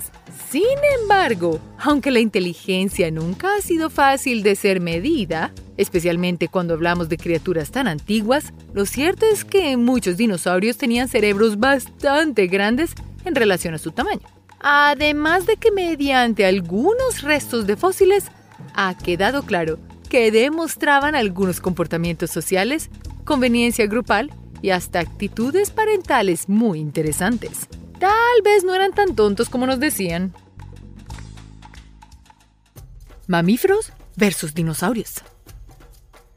Sin 0.50 0.62
embargo, 1.00 1.60
aunque 1.78 2.12
la 2.12 2.20
inteligencia 2.20 3.10
nunca 3.10 3.56
ha 3.56 3.60
sido 3.60 3.90
fácil 3.90 4.44
de 4.44 4.54
ser 4.54 4.80
medida, 4.80 5.52
especialmente 5.76 6.46
cuando 6.46 6.74
hablamos 6.74 7.08
de 7.08 7.18
criaturas 7.18 7.72
tan 7.72 7.88
antiguas, 7.88 8.52
lo 8.72 8.86
cierto 8.86 9.26
es 9.26 9.44
que 9.44 9.76
muchos 9.76 10.16
dinosaurios 10.16 10.76
tenían 10.76 11.08
cerebros 11.08 11.58
bastante 11.58 12.46
grandes 12.46 12.92
en 13.24 13.34
relación 13.34 13.74
a 13.74 13.78
su 13.78 13.90
tamaño. 13.90 14.20
Además 14.60 15.46
de 15.46 15.56
que 15.56 15.72
mediante 15.72 16.46
algunos 16.46 17.22
restos 17.22 17.66
de 17.66 17.76
fósiles 17.76 18.26
ha 18.74 18.96
quedado 18.96 19.42
claro 19.42 19.80
que 20.08 20.30
demostraban 20.30 21.16
algunos 21.16 21.60
comportamientos 21.60 22.30
sociales, 22.30 22.88
conveniencia 23.24 23.86
grupal 23.86 24.30
y 24.62 24.70
hasta 24.70 25.00
actitudes 25.00 25.70
parentales 25.70 26.48
muy 26.48 26.78
interesantes. 26.78 27.68
Tal 27.98 28.42
vez 28.44 28.64
no 28.64 28.74
eran 28.74 28.92
tan 28.92 29.14
tontos 29.14 29.48
como 29.48 29.66
nos 29.66 29.80
decían. 29.80 30.34
Mamíferos 33.26 33.92
versus 34.16 34.54
dinosaurios. 34.54 35.22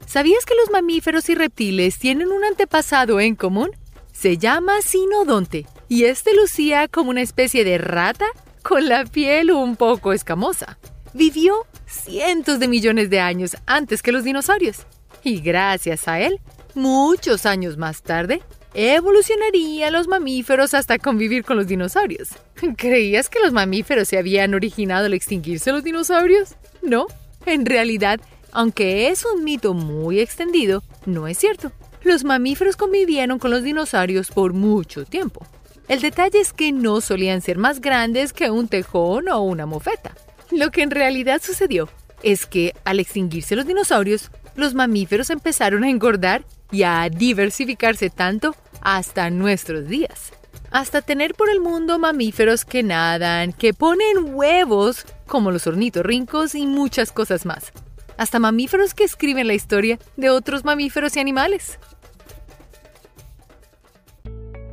¿Sabías 0.06 0.44
que 0.44 0.54
los 0.56 0.70
mamíferos 0.70 1.28
y 1.28 1.34
reptiles 1.34 1.98
tienen 1.98 2.32
un 2.32 2.44
antepasado 2.44 3.20
en 3.20 3.36
común? 3.36 3.70
Se 4.12 4.38
llama 4.38 4.82
sinodonte 4.82 5.66
y 5.88 6.04
este 6.04 6.34
lucía 6.34 6.88
como 6.88 7.10
una 7.10 7.22
especie 7.22 7.64
de 7.64 7.78
rata 7.78 8.26
con 8.62 8.88
la 8.88 9.04
piel 9.04 9.52
un 9.52 9.76
poco 9.76 10.12
escamosa. 10.12 10.78
Vivió 11.14 11.66
cientos 11.86 12.58
de 12.58 12.68
millones 12.68 13.08
de 13.10 13.20
años 13.20 13.56
antes 13.66 14.02
que 14.02 14.12
los 14.12 14.24
dinosaurios 14.24 14.86
y 15.22 15.40
gracias 15.40 16.08
a 16.08 16.20
él, 16.20 16.40
muchos 16.74 17.46
años 17.46 17.76
más 17.76 18.02
tarde, 18.02 18.42
evolucionarían 18.74 19.92
los 19.92 20.08
mamíferos 20.08 20.74
hasta 20.74 20.98
convivir 20.98 21.44
con 21.44 21.56
los 21.56 21.66
dinosaurios. 21.66 22.30
¿Creías 22.76 23.28
que 23.28 23.40
los 23.40 23.52
mamíferos 23.52 24.08
se 24.08 24.18
habían 24.18 24.54
originado 24.54 25.06
al 25.06 25.14
extinguirse 25.14 25.72
los 25.72 25.84
dinosaurios? 25.84 26.54
No, 26.82 27.06
en 27.46 27.66
realidad, 27.66 28.20
aunque 28.52 29.08
es 29.08 29.24
un 29.24 29.44
mito 29.44 29.74
muy 29.74 30.20
extendido, 30.20 30.82
no 31.06 31.26
es 31.26 31.38
cierto. 31.38 31.72
Los 32.02 32.24
mamíferos 32.24 32.76
convivieron 32.76 33.38
con 33.38 33.50
los 33.50 33.62
dinosaurios 33.62 34.30
por 34.30 34.52
mucho 34.52 35.04
tiempo. 35.04 35.44
El 35.88 36.00
detalle 36.00 36.40
es 36.40 36.52
que 36.52 36.72
no 36.72 37.00
solían 37.00 37.42
ser 37.42 37.58
más 37.58 37.80
grandes 37.80 38.32
que 38.32 38.50
un 38.50 38.68
tejón 38.68 39.28
o 39.28 39.42
una 39.42 39.66
mofeta. 39.66 40.14
Lo 40.50 40.70
que 40.70 40.82
en 40.82 40.90
realidad 40.90 41.42
sucedió 41.44 41.88
es 42.22 42.46
que 42.46 42.74
al 42.84 43.00
extinguirse 43.00 43.56
los 43.56 43.66
dinosaurios, 43.66 44.30
los 44.56 44.74
mamíferos 44.74 45.30
empezaron 45.30 45.84
a 45.84 45.90
engordar 45.90 46.44
y 46.70 46.82
a 46.82 47.08
diversificarse 47.08 48.10
tanto 48.10 48.54
hasta 48.80 49.30
nuestros 49.30 49.88
días. 49.88 50.32
Hasta 50.70 51.02
tener 51.02 51.34
por 51.34 51.50
el 51.50 51.60
mundo 51.60 51.98
mamíferos 51.98 52.64
que 52.64 52.82
nadan, 52.82 53.52
que 53.52 53.74
ponen 53.74 54.34
huevos, 54.34 55.04
como 55.26 55.50
los 55.50 55.66
ornitorrincos 55.66 56.54
y 56.54 56.66
muchas 56.66 57.12
cosas 57.12 57.44
más. 57.44 57.72
Hasta 58.16 58.38
mamíferos 58.38 58.94
que 58.94 59.04
escriben 59.04 59.46
la 59.46 59.54
historia 59.54 59.98
de 60.16 60.30
otros 60.30 60.64
mamíferos 60.64 61.16
y 61.16 61.20
animales. 61.20 61.78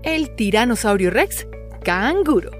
El 0.03 0.35
tiranosaurio 0.35 1.09
rex, 1.09 1.47
canguro. 1.83 2.51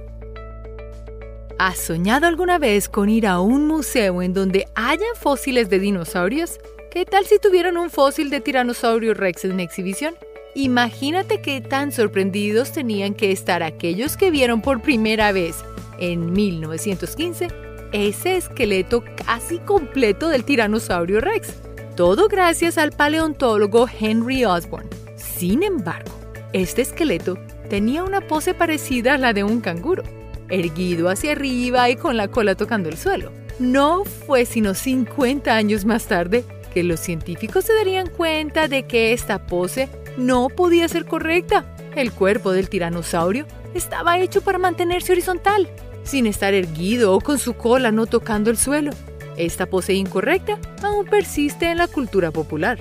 ¿Has 1.60 1.80
soñado 1.80 2.28
alguna 2.28 2.60
vez 2.60 2.88
con 2.88 3.10
ir 3.10 3.26
a 3.26 3.40
un 3.40 3.68
museo 3.68 4.22
en 4.22 4.34
donde 4.34 4.68
hayan 4.76 5.16
fósiles 5.16 5.70
de 5.70 5.80
dinosaurios? 5.80 6.60
¿Qué 6.92 7.06
tal 7.06 7.26
si 7.26 7.38
tuvieran 7.38 7.76
un 7.76 7.90
fósil 7.90 8.30
de 8.30 8.40
tiranosaurio 8.40 9.14
rex 9.14 9.44
en 9.44 9.60
exhibición? 9.60 10.16
Imagínate 10.56 11.42
qué 11.42 11.60
tan 11.60 11.92
sorprendidos 11.92 12.72
tenían 12.72 13.14
que 13.14 13.32
estar 13.32 13.62
aquellos 13.62 14.16
que 14.16 14.32
vieron 14.32 14.62
por 14.62 14.82
primera 14.82 15.34
vez, 15.34 15.58
en 16.00 16.32
1915, 16.32 17.50
ese 17.92 18.38
esqueleto 18.38 19.04
casi 19.26 19.60
completo 19.60 20.30
del 20.30 20.46
tiranosaurio 20.46 21.20
rex. 21.20 21.54
Todo 21.96 22.30
gracias 22.30 22.78
al 22.78 22.92
paleontólogo 22.94 23.88
Henry 24.00 24.46
Osborn. 24.46 24.88
Sin 25.18 25.64
embargo, 25.64 26.12
este 26.54 26.84
esqueleto 26.84 27.38
tenía 27.70 28.04
una 28.04 28.22
pose 28.22 28.54
parecida 28.54 29.16
a 29.16 29.18
la 29.18 29.34
de 29.34 29.44
un 29.44 29.60
canguro, 29.60 30.04
erguido 30.48 31.10
hacia 31.10 31.34
arriba 31.34 31.90
y 31.90 31.98
con 31.98 32.16
la 32.16 32.30
cola 32.30 32.56
tocando 32.56 32.88
el 32.88 32.98
suelo. 32.98 33.32
No 33.60 34.06
fue 34.06 34.46
sino 34.46 34.74
50 34.74 35.54
años 35.54 35.84
más 35.84 36.06
tarde 36.06 36.46
que 36.78 36.84
los 36.84 37.00
científicos 37.00 37.66
se 37.66 37.74
darían 37.74 38.08
cuenta 38.08 38.68
de 38.68 38.86
que 38.86 39.12
esta 39.12 39.48
pose 39.48 39.90
no 40.16 40.48
podía 40.48 40.88
ser 40.88 41.06
correcta. 41.08 41.66
El 41.96 42.12
cuerpo 42.12 42.52
del 42.52 42.70
tiranosaurio 42.70 43.48
estaba 43.74 44.20
hecho 44.20 44.42
para 44.44 44.60
mantenerse 44.60 45.14
horizontal, 45.14 45.68
sin 46.04 46.28
estar 46.28 46.54
erguido 46.54 47.16
o 47.16 47.20
con 47.20 47.40
su 47.40 47.56
cola 47.56 47.92
no 47.92 48.06
tocando 48.06 48.52
el 48.52 48.58
suelo. 48.58 48.92
Esta 49.38 49.66
pose 49.66 49.96
incorrecta 49.96 50.60
aún 50.84 51.08
persiste 51.08 51.66
en 51.66 51.80
la 51.80 51.88
cultura 51.88 52.30
popular. 52.30 52.78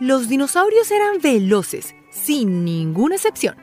Los 0.00 0.28
dinosaurios 0.28 0.90
eran 0.90 1.20
veloces, 1.22 1.94
sin 2.10 2.64
ninguna 2.64 3.14
excepción. 3.14 3.54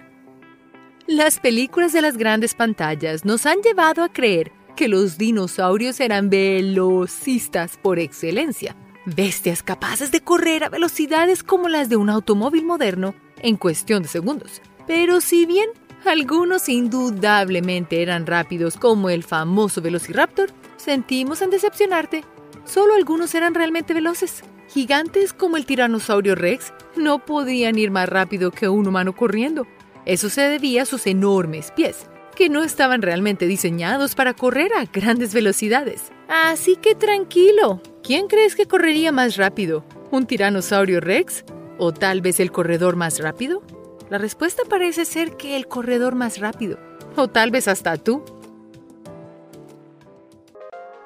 Las 1.08 1.42
películas 1.42 1.92
de 1.92 2.04
las 2.04 2.16
grandes 2.16 2.54
pantallas 2.54 3.26
nos 3.26 3.46
han 3.46 3.60
llevado 3.62 4.02
a 4.02 4.13
creer 4.13 4.54
que 4.78 4.88
los 4.88 5.18
dinosaurios 5.18 6.00
eran 6.00 6.30
velocistas 6.30 7.76
por 7.76 8.00
excelencia, 8.00 8.78
bestias 9.06 9.62
capaces 9.62 10.12
de 10.12 10.22
correr 10.22 10.63
a 10.63 10.70
velocidades 10.70 11.44
como 11.44 11.68
las 11.68 11.90
de 11.90 11.98
un 11.98 12.10
automóvil 12.10 12.63
moderno 12.63 13.13
en 13.42 13.58
cuestión 13.58 14.04
de 14.04 14.08
segundos. 14.08 14.62
Pero 14.88 15.20
si 15.20 15.46
bien 15.46 15.70
algunos 16.06 16.70
indudablemente 16.70 18.02
eran 18.02 18.26
rápidos 18.26 18.78
como 18.78 19.10
el 19.10 19.24
famoso 19.24 19.82
Velociraptor, 19.82 20.52
sentimos 20.78 21.42
en 21.42 21.50
decepcionarte, 21.50 22.24
solo 22.63 22.94
algunos 22.94 23.36
eran 23.36 23.54
realmente 23.54 23.94
veloces. 23.94 24.44
Gigantes 24.70 25.34
como 25.34 25.58
el 25.58 25.66
tiranosaurio 25.66 26.36
Rex 26.36 26.72
no 26.96 27.20
podían 27.20 27.78
ir 27.78 27.92
más 27.92 28.08
rápido 28.08 28.52
que 28.52 28.70
un 28.70 28.88
humano 28.88 29.13
corriendo 29.13 29.68
eso 30.08 30.30
se 30.30 30.42
debía 30.44 30.84
a 30.84 30.86
sus 30.86 31.06
enormes 31.06 31.72
pies, 31.72 32.08
que 32.38 32.50
no 32.50 32.63
estaban 32.63 33.02
realmente 33.02 33.47
diseñados 33.47 34.13
para 34.13 34.36
correr 34.36 34.71
a 34.76 34.86
grandes 34.86 35.34
velocidades. 35.34 36.12
Así 36.28 36.76
que 36.76 36.93
tranquilo, 36.93 37.82
¿quién 38.04 38.28
crees 38.28 38.56
que 38.56 38.67
correría 38.67 39.12
más 39.12 39.38
rápido? 39.38 39.84
¿Un 40.12 40.28
tiranosaurio 40.28 41.00
rex? 41.00 41.43
¿O 41.80 41.93
tal 41.93 42.21
vez 42.21 42.39
el 42.39 42.52
corredor 42.52 42.95
más 42.95 43.19
rápido? 43.19 43.63
La 44.12 44.19
respuesta 44.19 44.62
parece 44.69 45.06
ser 45.06 45.36
que 45.36 45.58
el 45.58 45.67
corredor 45.67 46.13
más 46.13 46.38
rápido. 46.38 46.78
O 47.15 47.28
tal 47.28 47.50
vez 47.50 47.67
hasta 47.67 47.97
tú. 47.97 48.23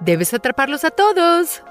Debes 0.01 0.33
atraparlos 0.33 0.83
a 0.83 0.91
todos. 0.91 1.63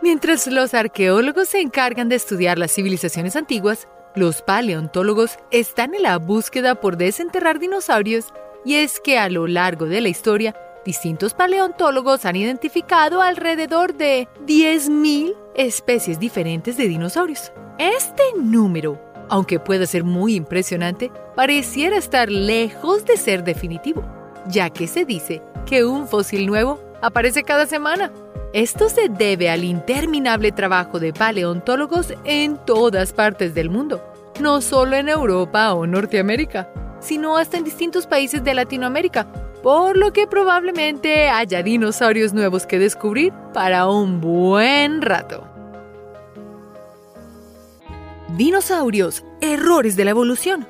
Mientras 0.00 0.46
los 0.46 0.72
arqueólogos 0.72 1.50
se 1.50 1.60
encargan 1.60 2.08
de 2.08 2.16
estudiar 2.16 2.58
las 2.58 2.72
civilizaciones 2.72 3.36
antiguas, 3.36 3.86
los 4.14 4.42
paleontólogos 4.42 5.38
están 5.50 5.94
en 5.94 6.02
la 6.02 6.18
búsqueda 6.18 6.74
por 6.74 6.96
desenterrar 6.96 7.58
dinosaurios 7.58 8.26
y 8.64 8.74
es 8.74 9.00
que 9.00 9.18
a 9.18 9.28
lo 9.28 9.46
largo 9.46 9.86
de 9.86 10.00
la 10.00 10.08
historia, 10.08 10.54
distintos 10.84 11.34
paleontólogos 11.34 12.24
han 12.24 12.36
identificado 12.36 13.22
alrededor 13.22 13.94
de 13.94 14.28
10.000 14.46 15.34
especies 15.54 16.18
diferentes 16.18 16.76
de 16.76 16.88
dinosaurios. 16.88 17.52
Este 17.78 18.22
número, 18.36 19.00
aunque 19.28 19.60
pueda 19.60 19.86
ser 19.86 20.04
muy 20.04 20.34
impresionante, 20.34 21.10
pareciera 21.36 21.96
estar 21.96 22.30
lejos 22.30 23.04
de 23.04 23.16
ser 23.16 23.44
definitivo, 23.44 24.04
ya 24.48 24.70
que 24.70 24.86
se 24.86 25.04
dice 25.04 25.42
que 25.66 25.84
un 25.84 26.08
fósil 26.08 26.46
nuevo 26.46 26.80
aparece 27.00 27.42
cada 27.42 27.66
semana. 27.66 28.12
Esto 28.52 28.88
se 28.88 29.08
debe 29.08 29.48
al 29.48 29.62
interminable 29.62 30.50
trabajo 30.50 30.98
de 30.98 31.12
paleontólogos 31.12 32.12
en 32.24 32.56
todas 32.66 33.12
partes 33.12 33.54
del 33.54 33.70
mundo, 33.70 34.02
no 34.40 34.60
solo 34.60 34.96
en 34.96 35.08
Europa 35.08 35.72
o 35.72 35.86
Norteamérica, 35.86 36.68
sino 36.98 37.36
hasta 37.36 37.58
en 37.58 37.64
distintos 37.64 38.08
países 38.08 38.42
de 38.42 38.54
Latinoamérica, 38.54 39.32
por 39.62 39.96
lo 39.96 40.12
que 40.12 40.26
probablemente 40.26 41.28
haya 41.28 41.62
dinosaurios 41.62 42.32
nuevos 42.32 42.66
que 42.66 42.80
descubrir 42.80 43.32
para 43.54 43.86
un 43.86 44.20
buen 44.20 45.00
rato. 45.00 45.46
Dinosaurios, 48.36 49.24
errores 49.40 49.94
de 49.94 50.04
la 50.04 50.10
evolución. 50.10 50.66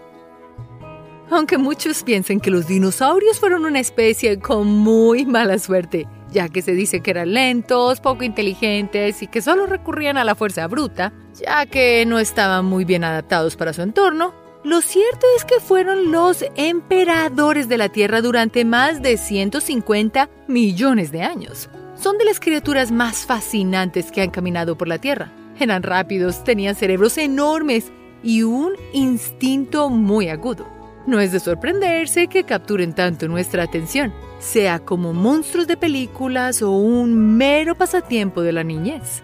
Aunque 1.31 1.57
muchos 1.57 2.03
piensen 2.03 2.41
que 2.41 2.51
los 2.51 2.67
dinosaurios 2.67 3.41
fueron 3.41 3.65
una 3.65 3.81
especie 3.81 4.39
con 4.39 4.67
muy 4.67 5.25
mala 5.25 5.59
suerte, 5.59 6.07
ya 6.31 6.49
que 6.49 6.63
se 6.63 6.73
dice 6.73 7.01
que 7.01 7.11
eran 7.11 7.33
lentos, 7.33 8.01
poco 8.01 8.25
inteligentes 8.25 9.23
y 9.23 9.27
que 9.27 9.43
solo 9.43 9.67
recurrían 9.67 10.17
a 10.17 10.25
la 10.25 10.35
fuerza 10.35 10.67
bruta, 10.67 11.13
ya 11.35 11.67
que 11.67 12.05
no 12.07 12.19
estaban 12.19 12.65
muy 12.65 12.85
bien 12.85 13.05
adaptados 13.05 13.57
para 13.57 13.73
su 13.73 13.83
entorno. 13.83 14.35
Lo 14.63 14.83
cierto 14.83 15.27
es 15.37 15.45
que 15.45 15.59
fueron 15.59 16.13
los 16.13 16.45
emperadores 16.55 17.69
de 17.69 17.79
la 17.79 17.89
Tierra 17.89 18.21
durante 18.21 18.65
más 18.65 19.01
de 19.01 19.17
150 19.17 20.29
millones 20.49 21.13
de 21.13 21.23
años. 21.23 21.71
Son 21.95 22.19
de 22.19 22.25
las 22.25 22.41
criaturas 22.41 22.91
más 22.93 23.25
fascinantes 23.25 24.13
que 24.13 24.23
han 24.23 24.31
caminado 24.31 24.77
por 24.77 24.89
la 24.89 24.99
Tierra. 24.99 25.33
Eran 25.59 25.83
rápidos, 25.83 26.45
tenían 26.45 26.75
cerebros 26.75 27.17
enormes 27.19 27.91
y 28.23 28.43
un 28.43 28.73
instinto 28.93 29.89
muy 29.89 30.29
agudo. 30.29 30.69
No 31.07 31.21
es 31.21 31.33
de 31.33 31.41
sorprenderse 31.41 32.27
que 32.27 32.45
capturen 32.45 32.95
tanto 32.95 33.29
nuestra 33.29 33.63
atención 33.63 34.13
sea 34.41 34.81
como 34.81 35.13
monstruos 35.13 35.67
de 35.67 35.77
películas 35.77 36.63
o 36.63 36.71
un 36.73 37.37
mero 37.37 37.77
pasatiempo 37.77 38.43
de 38.43 38.53
la 38.53 38.65
niñez. 38.65 39.23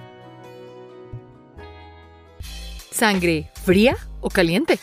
¿Sangre 2.91 3.51
fría 3.65 3.97
o 4.21 4.31
caliente? 4.31 4.79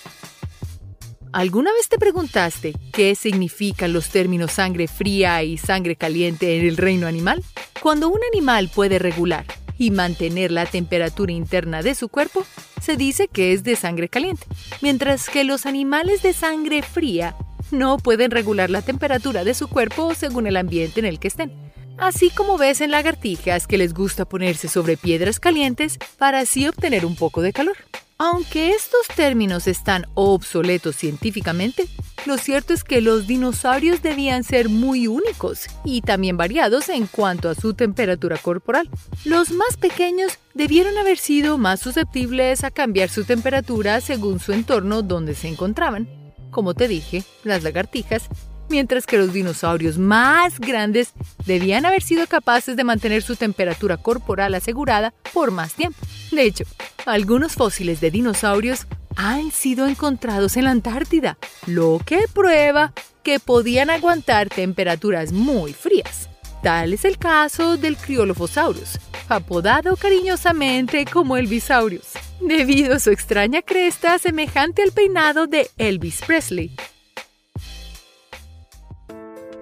¿Alguna 1.32 1.74
vez 1.74 1.90
te 1.90 1.98
preguntaste 1.98 2.74
qué 2.92 3.16
significan 3.16 3.92
los 3.92 4.10
términos 4.10 4.52
sangre 4.52 4.88
fría 4.88 5.42
y 5.42 5.58
sangre 5.58 5.96
caliente 5.96 6.60
en 6.60 6.68
el 6.68 6.78
reino 6.78 7.08
animal? 7.08 7.44
Cuando 7.82 8.10
un 8.10 8.20
animal 8.32 8.70
puede 8.70 9.00
regular 9.00 9.46
y 9.80 9.90
mantener 9.90 10.52
la 10.52 10.68
temperatura 10.68 11.32
interna 11.32 11.82
de 11.82 11.96
su 11.96 12.08
cuerpo, 12.08 12.46
se 12.82 12.98
dice 12.98 13.28
que 13.28 13.54
es 13.54 13.64
de 13.64 13.76
sangre 13.76 14.10
caliente, 14.10 14.46
mientras 14.82 15.28
que 15.28 15.44
los 15.44 15.66
animales 15.66 16.22
de 16.22 16.34
sangre 16.34 16.84
fría 16.84 17.36
no 17.74 17.98
pueden 17.98 18.32
regular 18.32 18.70
la 18.70 18.82
temperatura 18.82 19.44
de 19.44 19.54
su 19.54 19.68
cuerpo 19.68 20.14
según 20.14 20.48
el 20.48 20.56
ambiente 20.56 21.02
en 21.02 21.06
el 21.06 21.20
que 21.20 21.28
estén. 21.28 21.52
Así 21.98 22.30
como 22.30 22.58
ves 22.58 22.82
en 22.82 22.92
lagartijas 22.92 23.68
que 23.68 23.78
les 23.78 23.94
gusta 23.94 24.26
ponerse 24.26 24.68
sobre 24.68 24.98
piedras 24.98 25.40
calientes 25.40 26.00
para 26.18 26.40
así 26.40 26.68
obtener 26.68 27.06
un 27.06 27.16
poco 27.16 27.42
de 27.42 27.54
calor. 27.54 27.76
Aunque 28.18 28.70
estos 28.70 29.08
términos 29.16 29.68
están 29.68 30.06
obsoletos 30.14 30.96
científicamente, 30.96 31.88
lo 32.26 32.38
cierto 32.38 32.74
es 32.74 32.84
que 32.84 33.02
los 33.02 33.28
dinosaurios 33.28 34.02
debían 34.02 34.44
ser 34.44 34.70
muy 34.70 35.08
únicos 35.08 35.66
y 35.84 36.02
también 36.02 36.38
variados 36.38 36.90
en 36.90 37.08
cuanto 37.08 37.50
a 37.50 37.56
su 37.56 37.74
temperatura 37.74 38.38
corporal. 38.38 38.90
Los 39.26 39.52
más 39.52 39.78
pequeños 39.78 40.40
debieron 40.54 40.98
haber 40.98 41.18
sido 41.18 41.58
más 41.58 41.82
susceptibles 41.82 42.64
a 42.64 42.72
cambiar 42.72 43.10
su 43.10 43.26
temperatura 43.26 44.00
según 44.00 44.40
su 44.40 44.54
entorno 44.54 45.02
donde 45.02 45.36
se 45.36 45.50
encontraban. 45.50 46.23
Como 46.54 46.74
te 46.74 46.88
dije, 46.88 47.24
las 47.44 47.64
lagartijas 47.64 48.30
mientras 48.70 49.06
que 49.06 49.18
los 49.18 49.34
dinosaurios 49.34 49.98
más 49.98 50.60
grandes 50.60 51.14
debían 51.46 51.86
haber 51.86 52.02
sido 52.02 52.26
capaces 52.28 52.76
de 52.76 52.84
mantener 52.84 53.22
su 53.22 53.36
temperatura 53.36 53.98
corporal 53.98 54.56
asegurada 54.56 55.14
por 55.34 55.52
más 55.52 55.74
tiempo. 55.74 56.00
De 56.32 56.44
hecho, 56.44 56.64
algunos 57.06 57.54
fósiles 57.54 58.00
de 58.00 58.10
dinosaurios 58.12 58.88
han 59.16 59.52
sido 59.52 59.86
encontrados 59.88 60.58
en 60.58 60.64
la 60.64 60.72
Antártida, 60.72 61.38
lo 61.68 62.00
que 62.04 62.22
prueba 62.34 62.94
que 63.22 63.40
podían 63.40 63.90
aguantar 63.90 64.50
temperaturas 64.50 65.32
muy 65.32 65.74
frías. 65.74 66.30
Tal 66.64 66.94
es 66.94 67.04
el 67.04 67.18
caso 67.18 67.78
del 67.78 67.98
Criolophosaurus, 67.98 69.00
apodado 69.28 69.98
cariñosamente 69.98 71.06
como 71.06 71.36
Elvisaurus, 71.36 72.13
debido 72.48 72.96
a 72.96 73.00
su 73.00 73.12
extraña 73.12 73.62
cresta 73.62 74.20
semejante 74.20 74.84
al 74.84 74.92
peinado 74.92 75.48
de 75.48 75.70
Elvis 75.78 76.22
Presley, 76.26 76.76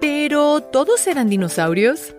pero, 0.02 0.60
¿todos 0.60 1.06
eran 1.06 1.28
dinosaurios? 1.28 2.16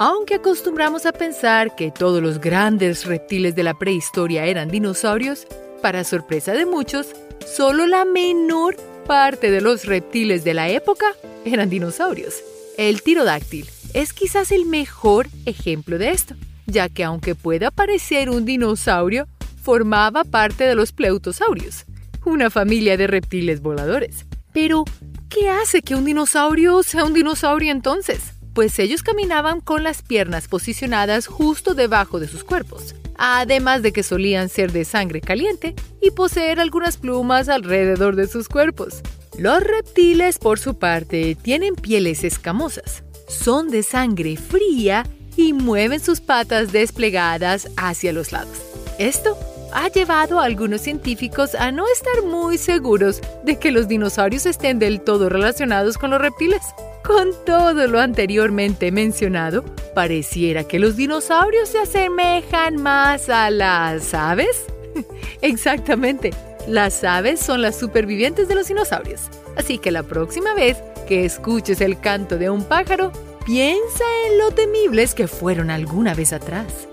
Aunque 0.00 0.34
acostumbramos 0.34 1.06
a 1.06 1.12
pensar 1.12 1.76
que 1.76 1.92
todos 1.92 2.20
los 2.20 2.40
grandes 2.40 3.04
reptiles 3.06 3.54
de 3.54 3.62
la 3.62 3.78
prehistoria 3.78 4.46
eran 4.46 4.68
dinosaurios, 4.68 5.46
para 5.80 6.02
sorpresa 6.02 6.52
de 6.52 6.66
muchos, 6.66 7.14
solo 7.46 7.86
la 7.86 8.04
menor 8.04 8.76
parte 9.06 9.52
de 9.52 9.60
los 9.60 9.84
reptiles 9.84 10.42
de 10.42 10.54
la 10.54 10.68
época 10.70 11.14
eran 11.44 11.70
dinosaurios. 11.70 12.42
El 12.76 13.02
tirodáctil 13.02 13.70
es 13.94 14.12
quizás 14.12 14.50
el 14.50 14.66
mejor 14.66 15.28
ejemplo 15.46 15.98
de 15.98 16.10
esto, 16.10 16.34
ya 16.70 16.88
que 16.88 17.04
aunque 17.04 17.34
pueda 17.34 17.70
parecer 17.70 18.30
un 18.30 18.44
dinosaurio, 18.44 19.26
formaba 19.62 20.24
parte 20.24 20.64
de 20.64 20.74
los 20.74 20.92
pleutosaurios, 20.92 21.84
una 22.24 22.50
familia 22.50 22.96
de 22.96 23.06
reptiles 23.06 23.60
voladores. 23.60 24.26
Pero, 24.52 24.84
¿Qué 25.30 25.48
hace 25.48 25.80
que 25.82 25.94
un 25.94 26.04
dinosaurio 26.04 26.82
sea 26.82 27.04
un 27.04 27.14
dinosaurio 27.14 27.70
entonces? 27.70 28.32
Pues 28.52 28.76
ellos 28.80 29.04
caminaban 29.04 29.60
con 29.60 29.84
las 29.84 30.02
piernas 30.02 30.48
posicionadas 30.48 31.28
justo 31.28 31.74
debajo 31.74 32.18
de 32.18 32.26
sus 32.26 32.42
cuerpos, 32.42 32.96
además 33.16 33.82
de 33.82 33.92
que 33.92 34.02
solían 34.02 34.48
ser 34.48 34.72
de 34.72 34.84
sangre 34.84 35.20
caliente 35.20 35.76
y 36.02 36.10
poseer 36.10 36.58
algunas 36.58 36.96
plumas 36.96 37.48
alrededor 37.48 38.16
de 38.16 38.26
sus 38.26 38.48
cuerpos. 38.48 39.02
Los 39.38 39.62
reptiles, 39.62 40.40
por 40.40 40.58
su 40.58 40.80
parte, 40.80 41.36
tienen 41.40 41.76
pieles 41.76 42.24
escamosas, 42.24 43.04
son 43.28 43.70
de 43.70 43.84
sangre 43.84 44.36
fría 44.36 45.06
y 45.40 45.52
mueven 45.52 46.00
sus 46.00 46.20
patas 46.20 46.72
desplegadas 46.72 47.68
hacia 47.76 48.12
los 48.12 48.32
lados. 48.32 48.60
Esto 48.98 49.38
ha 49.72 49.88
llevado 49.88 50.40
a 50.40 50.44
algunos 50.44 50.82
científicos 50.82 51.54
a 51.54 51.72
no 51.72 51.84
estar 51.88 52.22
muy 52.24 52.58
seguros 52.58 53.20
de 53.44 53.58
que 53.58 53.70
los 53.70 53.88
dinosaurios 53.88 54.46
estén 54.46 54.78
del 54.78 55.00
todo 55.00 55.28
relacionados 55.28 55.96
con 55.96 56.10
los 56.10 56.20
reptiles. 56.20 56.60
Con 57.04 57.30
todo 57.46 57.86
lo 57.86 58.00
anteriormente 58.00 58.92
mencionado, 58.92 59.64
pareciera 59.94 60.64
que 60.64 60.78
los 60.78 60.96
dinosaurios 60.96 61.70
se 61.70 61.78
asemejan 61.78 62.76
más 62.76 63.30
a 63.30 63.50
las 63.50 64.12
aves. 64.12 64.66
Exactamente, 65.40 66.32
las 66.66 67.02
aves 67.02 67.40
son 67.40 67.62
las 67.62 67.78
supervivientes 67.78 68.48
de 68.48 68.54
los 68.54 68.68
dinosaurios. 68.68 69.22
Así 69.56 69.78
que 69.78 69.90
la 69.90 70.02
próxima 70.02 70.54
vez 70.54 70.76
que 71.08 71.24
escuches 71.24 71.80
el 71.80 71.98
canto 71.98 72.36
de 72.36 72.50
un 72.50 72.64
pájaro, 72.64 73.12
piensa 73.50 74.04
en 74.28 74.38
lo 74.38 74.52
temibles 74.52 75.12
que 75.12 75.26
fueron 75.26 75.70
alguna 75.70 76.14
vez 76.14 76.32
atrás. 76.32 76.86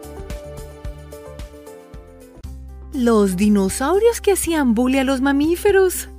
Los 2.91 3.38
dinosaurios 3.38 4.22
que 4.22 4.32
hacían 4.32 4.74
bully 4.74 4.97
a 4.97 5.03
los 5.03 5.22
mamíferos. 5.22 6.10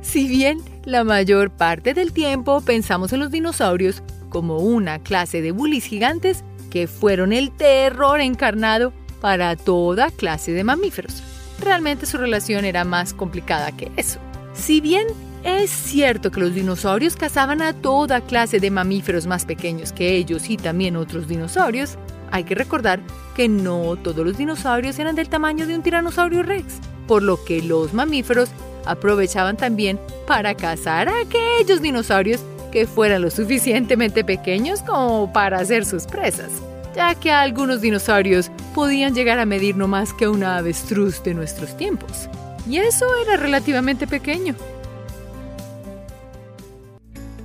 Si 0.00 0.26
bien 0.26 0.58
la 0.84 1.04
mayor 1.04 1.52
parte 1.52 1.94
del 1.94 2.12
tiempo 2.12 2.62
pensamos 2.62 3.12
en 3.12 3.20
los 3.20 3.30
dinosaurios 3.30 4.02
como 4.28 4.56
una 4.56 4.98
clase 4.98 5.40
de 5.40 5.52
bullies 5.52 5.84
gigantes 5.84 6.42
que 6.68 6.88
fueron 6.88 7.32
el 7.32 7.52
terror 7.52 8.20
encarnado 8.20 8.92
para 9.20 9.54
toda 9.54 10.10
clase 10.10 10.50
de 10.50 10.64
mamíferos. 10.64 11.22
Realmente 11.60 12.06
su 12.06 12.18
relación 12.18 12.64
era 12.64 12.82
más 12.82 13.14
complicada 13.14 13.70
que 13.70 13.92
eso. 13.96 14.18
Si 14.52 14.80
bien 14.80 15.06
es 15.44 15.70
cierto 15.70 16.30
que 16.30 16.40
los 16.40 16.54
dinosaurios 16.54 17.16
cazaban 17.16 17.62
a 17.62 17.72
toda 17.72 18.20
clase 18.20 18.60
de 18.60 18.70
mamíferos 18.70 19.26
más 19.26 19.44
pequeños 19.44 19.92
que 19.92 20.14
ellos 20.14 20.48
y 20.48 20.56
también 20.56 20.96
otros 20.96 21.26
dinosaurios, 21.26 21.98
hay 22.30 22.44
que 22.44 22.54
recordar 22.54 23.00
que 23.34 23.48
no 23.48 23.96
todos 23.96 24.24
los 24.24 24.38
dinosaurios 24.38 24.98
eran 24.98 25.16
del 25.16 25.28
tamaño 25.28 25.66
de 25.66 25.74
un 25.74 25.82
tiranosaurio 25.82 26.42
rex, 26.42 26.78
por 27.06 27.22
lo 27.22 27.42
que 27.44 27.60
los 27.60 27.92
mamíferos 27.92 28.50
aprovechaban 28.86 29.56
también 29.56 29.98
para 30.26 30.54
cazar 30.54 31.08
a 31.08 31.20
aquellos 31.20 31.82
dinosaurios 31.82 32.40
que 32.70 32.86
fueran 32.86 33.22
lo 33.22 33.30
suficientemente 33.30 34.24
pequeños 34.24 34.80
como 34.82 35.32
para 35.32 35.58
hacer 35.58 35.84
sus 35.84 36.04
presas, 36.04 36.50
ya 36.94 37.14
que 37.14 37.30
algunos 37.30 37.80
dinosaurios 37.80 38.50
podían 38.74 39.14
llegar 39.14 39.38
a 39.38 39.46
medir 39.46 39.76
no 39.76 39.88
más 39.88 40.12
que 40.14 40.28
una 40.28 40.56
avestruz 40.56 41.22
de 41.22 41.34
nuestros 41.34 41.76
tiempos. 41.76 42.28
Y 42.68 42.78
eso 42.78 43.06
era 43.24 43.36
relativamente 43.36 44.06
pequeño. 44.06 44.54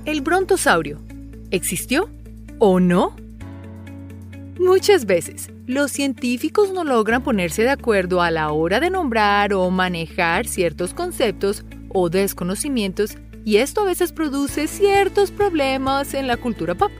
¿El 0.08 0.22
brontosaurio 0.22 1.02
existió 1.50 2.08
o 2.58 2.80
no? 2.80 3.14
Muchas 4.58 5.04
veces, 5.04 5.50
los 5.66 5.92
científicos 5.92 6.72
no 6.72 6.82
logran 6.82 7.22
ponerse 7.22 7.60
de 7.60 7.68
acuerdo 7.68 8.22
a 8.22 8.30
la 8.30 8.50
hora 8.50 8.80
de 8.80 8.88
nombrar 8.88 9.52
o 9.52 9.68
manejar 9.68 10.46
ciertos 10.46 10.94
conceptos 10.94 11.62
o 11.90 12.08
desconocimientos 12.08 13.18
y 13.44 13.58
esto 13.58 13.82
a 13.82 13.84
veces 13.84 14.12
produce 14.12 14.66
ciertos 14.66 15.30
problemas 15.30 16.14
en 16.14 16.26
la 16.26 16.38
cultura 16.38 16.74
pop. 16.74 16.90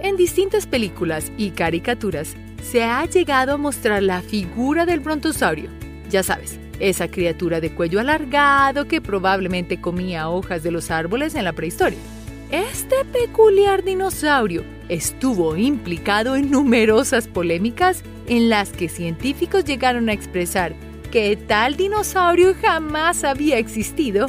En 0.00 0.16
distintas 0.16 0.66
películas 0.66 1.30
y 1.36 1.50
caricaturas 1.50 2.34
se 2.62 2.82
ha 2.82 3.04
llegado 3.04 3.52
a 3.52 3.58
mostrar 3.58 4.02
la 4.02 4.22
figura 4.22 4.86
del 4.86 5.00
brontosaurio. 5.00 5.68
Ya 6.08 6.22
sabes, 6.22 6.58
esa 6.80 7.08
criatura 7.08 7.60
de 7.60 7.74
cuello 7.74 8.00
alargado 8.00 8.88
que 8.88 9.02
probablemente 9.02 9.82
comía 9.82 10.30
hojas 10.30 10.62
de 10.62 10.70
los 10.70 10.90
árboles 10.90 11.34
en 11.34 11.44
la 11.44 11.52
prehistoria. 11.52 11.98
Este 12.54 13.04
peculiar 13.06 13.82
dinosaurio 13.82 14.62
estuvo 14.88 15.56
implicado 15.56 16.36
en 16.36 16.52
numerosas 16.52 17.26
polémicas 17.26 18.04
en 18.28 18.48
las 18.48 18.70
que 18.70 18.88
científicos 18.88 19.64
llegaron 19.64 20.08
a 20.08 20.12
expresar 20.12 20.76
que 21.10 21.36
tal 21.36 21.76
dinosaurio 21.76 22.54
jamás 22.62 23.24
había 23.24 23.58
existido 23.58 24.28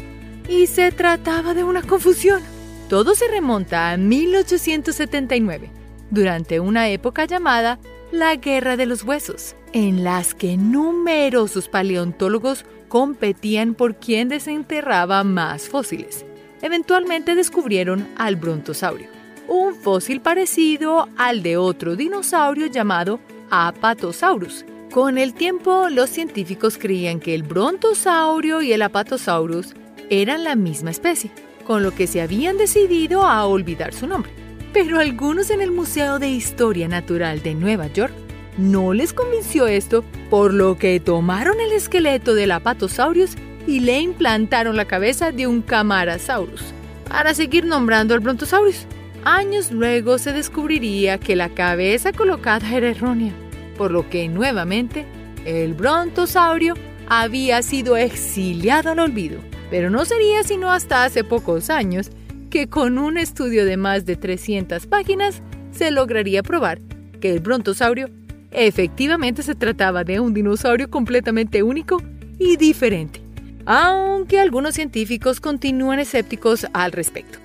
y 0.49 0.65
se 0.65 0.91
trataba 0.91 1.53
de 1.53 1.63
una 1.63 1.83
confusión. 1.83 2.41
Todo 2.89 3.13
se 3.13 3.27
remonta 3.27 3.91
a 3.91 3.97
1879, 3.97 5.69
durante 6.09 6.59
una 6.59 6.89
época 6.89 7.25
llamada 7.25 7.77
la 8.11 8.35
Guerra 8.37 8.75
de 8.75 8.87
los 8.87 9.03
Huesos, 9.03 9.55
en 9.71 10.03
las 10.03 10.33
que 10.33 10.57
numerosos 10.57 11.69
paleontólogos 11.69 12.65
competían 12.87 13.75
por 13.75 13.97
quién 13.97 14.29
desenterraba 14.29 15.23
más 15.23 15.69
fósiles 15.69 16.24
eventualmente 16.65 17.35
descubrieron 17.35 18.07
al 18.17 18.37
brontosaurio, 18.37 19.07
un 19.47 19.75
fósil 19.75 20.19
parecido 20.19 21.07
al 21.15 21.43
de 21.43 21.57
otro 21.57 21.95
dinosaurio 21.95 22.65
llamado 22.65 23.19
Apatosaurus. 23.51 24.65
Con 24.91 25.19
el 25.19 25.35
tiempo, 25.35 25.89
los 25.89 26.09
científicos 26.09 26.79
creían 26.79 27.19
que 27.19 27.35
el 27.35 27.43
brontosaurio 27.43 28.63
y 28.63 28.73
el 28.73 28.81
Apatosaurus 28.81 29.75
eran 30.09 30.43
la 30.43 30.55
misma 30.55 30.89
especie, 30.89 31.29
con 31.65 31.83
lo 31.83 31.93
que 31.93 32.07
se 32.07 32.21
habían 32.21 32.57
decidido 32.57 33.27
a 33.27 33.45
olvidar 33.45 33.93
su 33.93 34.07
nombre. 34.07 34.31
Pero 34.73 34.99
algunos 34.99 35.51
en 35.51 35.61
el 35.61 35.71
Museo 35.71 36.17
de 36.17 36.29
Historia 36.29 36.87
Natural 36.87 37.43
de 37.43 37.53
Nueva 37.53 37.87
York 37.87 38.13
no 38.57 38.93
les 38.93 39.13
convenció 39.13 39.67
esto, 39.67 40.03
por 40.31 40.53
lo 40.53 40.77
que 40.77 40.99
tomaron 40.99 41.59
el 41.59 41.73
esqueleto 41.73 42.33
del 42.33 42.51
Apatosaurus 42.51 43.35
y 43.67 43.79
le 43.79 43.99
implantaron 43.99 44.75
la 44.75 44.85
cabeza 44.85 45.31
de 45.31 45.47
un 45.47 45.61
Camarasaurus 45.61 46.63
para 47.09 47.33
seguir 47.33 47.65
nombrando 47.65 48.13
al 48.13 48.19
Brontosaurus. 48.19 48.85
Años 49.23 49.71
luego 49.71 50.17
se 50.17 50.33
descubriría 50.33 51.17
que 51.17 51.35
la 51.35 51.49
cabeza 51.49 52.11
colocada 52.11 52.75
era 52.75 52.89
errónea, 52.89 53.33
por 53.77 53.91
lo 53.91 54.07
que 54.09 54.27
nuevamente 54.27 55.05
el 55.45 55.73
brontosaurio 55.73 56.75
había 57.07 57.61
sido 57.61 57.97
exiliado 57.97 58.91
al 58.91 58.99
olvido. 58.99 59.39
Pero 59.69 59.89
no 59.89 60.05
sería 60.05 60.43
sino 60.43 60.71
hasta 60.71 61.03
hace 61.03 61.23
pocos 61.23 61.69
años 61.69 62.11
que 62.49 62.67
con 62.67 62.97
un 62.97 63.17
estudio 63.17 63.65
de 63.65 63.77
más 63.77 64.05
de 64.05 64.15
300 64.15 64.85
páginas 64.87 65.41
se 65.71 65.91
lograría 65.91 66.43
probar 66.43 66.79
que 67.19 67.31
el 67.31 67.39
brontosaurio 67.39 68.09
efectivamente 68.51 69.43
se 69.43 69.55
trataba 69.55 70.03
de 70.03 70.19
un 70.19 70.33
dinosaurio 70.33 70.89
completamente 70.89 71.63
único 71.63 72.01
y 72.39 72.57
diferente, 72.57 73.21
aunque 73.65 74.39
algunos 74.39 74.75
científicos 74.75 75.39
continúan 75.39 75.99
escépticos 75.99 76.67
al 76.73 76.91
respecto. 76.91 77.39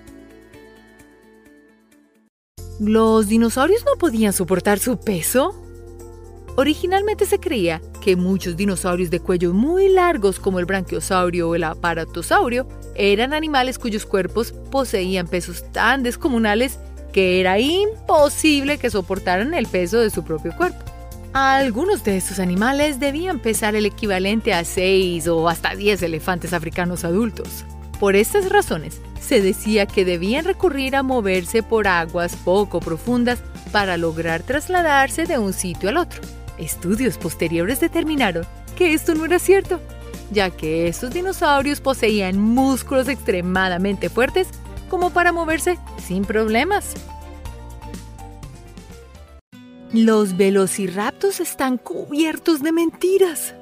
¿Los 2.78 3.28
dinosaurios 3.28 3.84
no 3.84 3.98
podían 3.98 4.32
soportar 4.32 4.78
su 4.78 4.98
peso? 4.98 5.54
Originalmente 6.56 7.26
se 7.26 7.38
creía 7.38 7.80
que 8.00 8.16
muchos 8.16 8.56
dinosaurios 8.56 9.10
de 9.10 9.20
cuello 9.20 9.52
muy 9.52 9.88
largos 9.88 10.40
como 10.40 10.58
el 10.58 10.64
branquiosaurio 10.64 11.48
o 11.48 11.54
el 11.54 11.64
aparatosaurio 11.64 12.66
eran 12.94 13.34
animales 13.34 13.78
cuyos 13.78 14.06
cuerpos 14.06 14.52
poseían 14.70 15.28
pesos 15.28 15.64
tan 15.72 16.02
descomunales 16.02 16.78
que 17.12 17.40
era 17.40 17.58
imposible 17.58 18.78
que 18.78 18.90
soportaran 18.90 19.54
el 19.54 19.66
peso 19.66 20.00
de 20.00 20.10
su 20.10 20.24
propio 20.24 20.56
cuerpo. 20.56 20.89
Algunos 21.32 22.02
de 22.02 22.16
estos 22.16 22.40
animales 22.40 22.98
debían 22.98 23.38
pesar 23.38 23.76
el 23.76 23.86
equivalente 23.86 24.52
a 24.52 24.64
6 24.64 25.28
o 25.28 25.48
hasta 25.48 25.76
10 25.76 26.02
elefantes 26.02 26.52
africanos 26.52 27.04
adultos. 27.04 27.64
Por 28.00 28.16
estas 28.16 28.48
razones, 28.48 29.00
se 29.20 29.40
decía 29.40 29.86
que 29.86 30.04
debían 30.04 30.44
recurrir 30.44 30.96
a 30.96 31.04
moverse 31.04 31.62
por 31.62 31.86
aguas 31.86 32.34
poco 32.34 32.80
profundas 32.80 33.40
para 33.70 33.96
lograr 33.96 34.42
trasladarse 34.42 35.24
de 35.24 35.38
un 35.38 35.52
sitio 35.52 35.90
al 35.90 35.98
otro. 35.98 36.20
Estudios 36.58 37.16
posteriores 37.16 37.78
determinaron 37.78 38.44
que 38.76 38.92
esto 38.92 39.14
no 39.14 39.24
era 39.24 39.38
cierto, 39.38 39.80
ya 40.32 40.50
que 40.50 40.88
estos 40.88 41.12
dinosaurios 41.12 41.80
poseían 41.80 42.40
músculos 42.40 43.06
extremadamente 43.06 44.08
fuertes 44.08 44.48
como 44.88 45.10
para 45.10 45.30
moverse 45.30 45.78
sin 46.04 46.24
problemas. 46.24 46.94
Los 49.92 50.36
velociraptos 50.36 51.40
están 51.40 51.76
cubiertos 51.76 52.62
de 52.62 52.70
mentiras. 52.70 53.56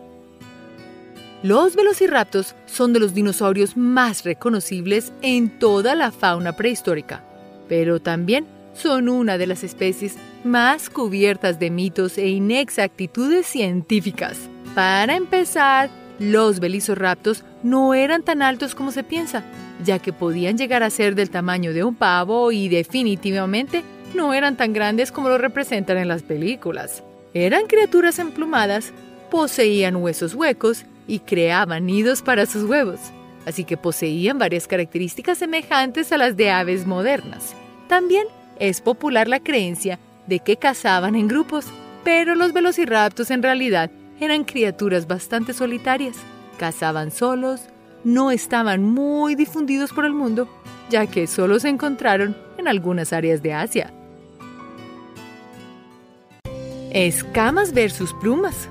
Los 1.42 1.74
velociraptos 1.74 2.54
son 2.66 2.92
de 2.92 3.00
los 3.00 3.14
dinosaurios 3.14 3.78
más 3.78 4.24
reconocibles 4.24 5.10
en 5.22 5.58
toda 5.58 5.94
la 5.94 6.12
fauna 6.12 6.52
prehistórica, 6.52 7.24
pero 7.66 7.98
también 7.98 8.46
son 8.74 9.08
una 9.08 9.38
de 9.38 9.46
las 9.46 9.64
especies 9.64 10.16
más 10.44 10.90
cubiertas 10.90 11.58
de 11.58 11.70
mitos 11.70 12.18
e 12.18 12.28
inexactitudes 12.28 13.46
científicas. 13.46 14.36
Para 14.74 15.16
empezar, 15.16 15.88
los 16.18 16.60
velociraptos 16.60 17.42
no 17.62 17.94
eran 17.94 18.22
tan 18.22 18.42
altos 18.42 18.74
como 18.74 18.92
se 18.92 19.02
piensa, 19.02 19.44
ya 19.82 19.98
que 19.98 20.12
podían 20.12 20.58
llegar 20.58 20.82
a 20.82 20.90
ser 20.90 21.14
del 21.14 21.30
tamaño 21.30 21.72
de 21.72 21.84
un 21.84 21.94
pavo 21.94 22.52
y 22.52 22.68
definitivamente 22.68 23.82
no 24.14 24.34
eran 24.34 24.56
tan 24.56 24.72
grandes 24.72 25.12
como 25.12 25.28
lo 25.28 25.38
representan 25.38 25.98
en 25.98 26.08
las 26.08 26.22
películas. 26.22 27.02
Eran 27.34 27.66
criaturas 27.66 28.18
emplumadas, 28.18 28.92
poseían 29.30 29.96
huesos 29.96 30.34
huecos 30.34 30.84
y 31.06 31.20
creaban 31.20 31.86
nidos 31.86 32.22
para 32.22 32.46
sus 32.46 32.64
huevos, 32.64 33.00
así 33.46 33.64
que 33.64 33.76
poseían 33.76 34.38
varias 34.38 34.66
características 34.66 35.38
semejantes 35.38 36.12
a 36.12 36.18
las 36.18 36.36
de 36.36 36.50
aves 36.50 36.86
modernas. 36.86 37.54
También 37.88 38.26
es 38.58 38.80
popular 38.80 39.28
la 39.28 39.40
creencia 39.40 39.98
de 40.26 40.40
que 40.40 40.56
cazaban 40.56 41.14
en 41.14 41.28
grupos, 41.28 41.66
pero 42.04 42.34
los 42.34 42.52
velociraptos 42.52 43.30
en 43.30 43.42
realidad 43.42 43.90
eran 44.20 44.44
criaturas 44.44 45.06
bastante 45.06 45.52
solitarias. 45.52 46.16
Cazaban 46.58 47.10
solos, 47.10 47.62
no 48.04 48.30
estaban 48.30 48.82
muy 48.82 49.34
difundidos 49.34 49.92
por 49.92 50.04
el 50.04 50.12
mundo, 50.12 50.48
ya 50.90 51.06
que 51.06 51.26
solo 51.26 51.60
se 51.60 51.68
encontraron 51.68 52.36
en 52.58 52.68
algunas 52.68 53.12
áreas 53.12 53.42
de 53.42 53.52
Asia. 53.52 53.92
Escamas 56.92 57.74
versus 57.74 58.14
plumas. 58.14 58.68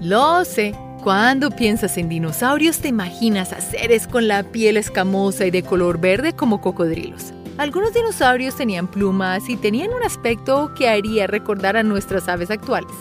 Lo 0.00 0.44
sé, 0.44 0.72
cuando 1.02 1.50
piensas 1.50 1.98
en 1.98 2.08
dinosaurios 2.08 2.78
te 2.78 2.86
imaginas 2.86 3.52
a 3.52 3.60
seres 3.60 4.06
con 4.06 4.28
la 4.28 4.44
piel 4.44 4.76
escamosa 4.76 5.44
y 5.44 5.50
de 5.50 5.64
color 5.64 6.00
verde 6.00 6.32
como 6.34 6.60
cocodrilos. 6.60 7.32
Algunos 7.58 7.92
dinosaurios 7.92 8.54
tenían 8.54 8.86
plumas 8.86 9.48
y 9.48 9.56
tenían 9.56 9.92
un 9.92 10.04
aspecto 10.04 10.72
que 10.76 10.88
haría 10.88 11.26
recordar 11.26 11.76
a 11.76 11.82
nuestras 11.82 12.28
aves 12.28 12.52
actuales, 12.52 12.92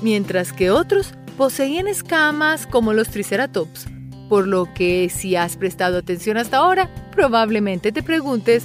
mientras 0.00 0.54
que 0.54 0.70
otros 0.70 1.12
poseían 1.36 1.86
escamas 1.86 2.66
como 2.66 2.94
los 2.94 3.10
triceratops, 3.10 3.88
por 4.30 4.48
lo 4.48 4.72
que 4.72 5.10
si 5.10 5.36
has 5.36 5.58
prestado 5.58 5.98
atención 5.98 6.38
hasta 6.38 6.56
ahora, 6.56 6.88
probablemente 7.12 7.92
te 7.92 8.02
preguntes, 8.02 8.64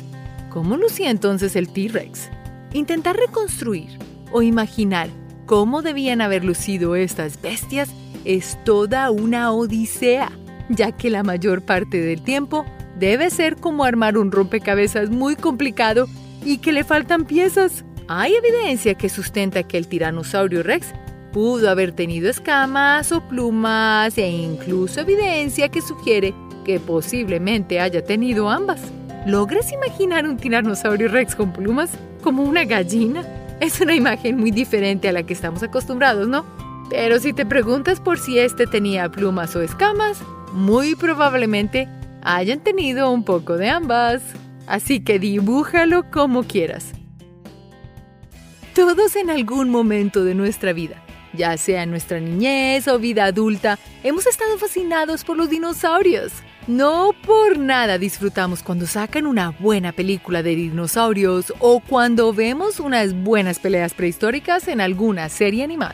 ¿cómo 0.50 0.78
lucía 0.78 1.10
entonces 1.10 1.58
el 1.58 1.68
T-Rex? 1.68 2.30
Intentar 2.72 3.18
reconstruir 3.18 4.00
o 4.32 4.42
imaginar 4.42 5.10
cómo 5.46 5.82
debían 5.82 6.22
haber 6.22 6.44
lucido 6.44 6.96
estas 6.96 7.42
bestias 7.42 7.90
es 8.26 8.58
toda 8.64 9.12
una 9.12 9.52
odisea, 9.52 10.32
ya 10.70 10.92
que 10.92 11.10
la 11.10 11.24
mayor 11.24 11.62
parte 11.62 12.02
del 12.02 12.22
tiempo 12.22 12.66
debe 13.00 13.30
ser 13.30 13.56
como 13.58 13.84
armar 13.84 14.18
un 14.18 14.32
rompecabezas 14.32 15.10
muy 15.10 15.36
complicado 15.36 16.08
y 16.44 16.58
que 16.58 16.74
le 16.74 16.84
faltan 16.84 17.26
piezas. 17.26 17.86
Hay 18.08 18.34
evidencia 18.34 18.96
que 18.96 19.10
sustenta 19.10 19.64
que 19.64 19.78
el 19.78 19.88
tiranosaurio 19.88 20.64
rex 20.64 20.88
pudo 21.32 21.70
haber 21.70 21.92
tenido 21.92 22.30
escamas 22.30 23.12
o 23.12 23.22
plumas 23.22 24.18
e 24.18 24.28
incluso 24.28 25.02
evidencia 25.02 25.70
que 25.70 25.82
sugiere 25.82 26.34
que 26.64 26.80
posiblemente 26.80 27.80
haya 27.80 28.04
tenido 28.04 28.50
ambas. 28.50 28.80
¿Logras 29.26 29.72
imaginar 29.72 30.26
un 30.26 30.38
tiranosaurio 30.38 31.08
rex 31.08 31.36
con 31.36 31.52
plumas 31.52 31.92
como 32.24 32.44
una 32.44 32.64
gallina? 32.64 33.24
Es 33.60 33.80
una 33.80 33.96
imagen 33.96 34.38
muy 34.38 34.52
diferente 34.52 35.08
a 35.08 35.12
la 35.14 35.24
que 35.24 35.34
estamos 35.34 35.64
acostumbrados, 35.64 36.28
¿no? 36.28 36.46
Pero 36.90 37.20
si 37.20 37.34
te 37.34 37.46
preguntas 37.46 38.00
por 38.00 38.20
si 38.20 38.38
este 38.38 38.68
tenía 38.68 39.10
plumas 39.10 39.56
o 39.56 39.62
escamas, 39.62 40.22
muy 40.52 40.96
probablemente 40.96 41.88
hayan 42.22 42.60
tenido 42.60 43.12
un 43.12 43.24
poco 43.24 43.58
de 43.58 43.70
ambas. 43.70 44.22
Así 44.68 45.04
que 45.04 45.20
dibújalo 45.20 46.12
como 46.12 46.44
quieras. 46.44 46.92
Todos 48.74 49.16
en 49.16 49.30
algún 49.30 49.70
momento 49.70 50.26
de 50.26 50.36
nuestra 50.36 50.74
vida, 50.74 51.02
ya 51.34 51.56
sea 51.56 51.84
en 51.84 51.92
nuestra 51.92 52.20
niñez 52.20 52.88
o 52.90 53.00
vida 53.00 53.26
adulta, 53.26 53.80
hemos 54.04 54.28
estado 54.28 54.58
fascinados 54.58 55.24
por 55.24 55.38
los 55.38 55.50
dinosaurios. 55.50 56.34
No 56.68 57.12
por 57.24 57.60
nada 57.60 58.00
disfrutamos 58.00 58.64
cuando 58.64 58.88
sacan 58.88 59.28
una 59.28 59.52
buena 59.52 59.92
película 59.92 60.42
de 60.42 60.56
dinosaurios 60.56 61.54
o 61.60 61.80
cuando 61.80 62.34
vemos 62.34 62.80
unas 62.80 63.14
buenas 63.14 63.60
peleas 63.60 63.94
prehistóricas 63.94 64.68
en 64.68 64.82
alguna 64.82 65.30
serie 65.30 65.64
animada. 65.64 65.94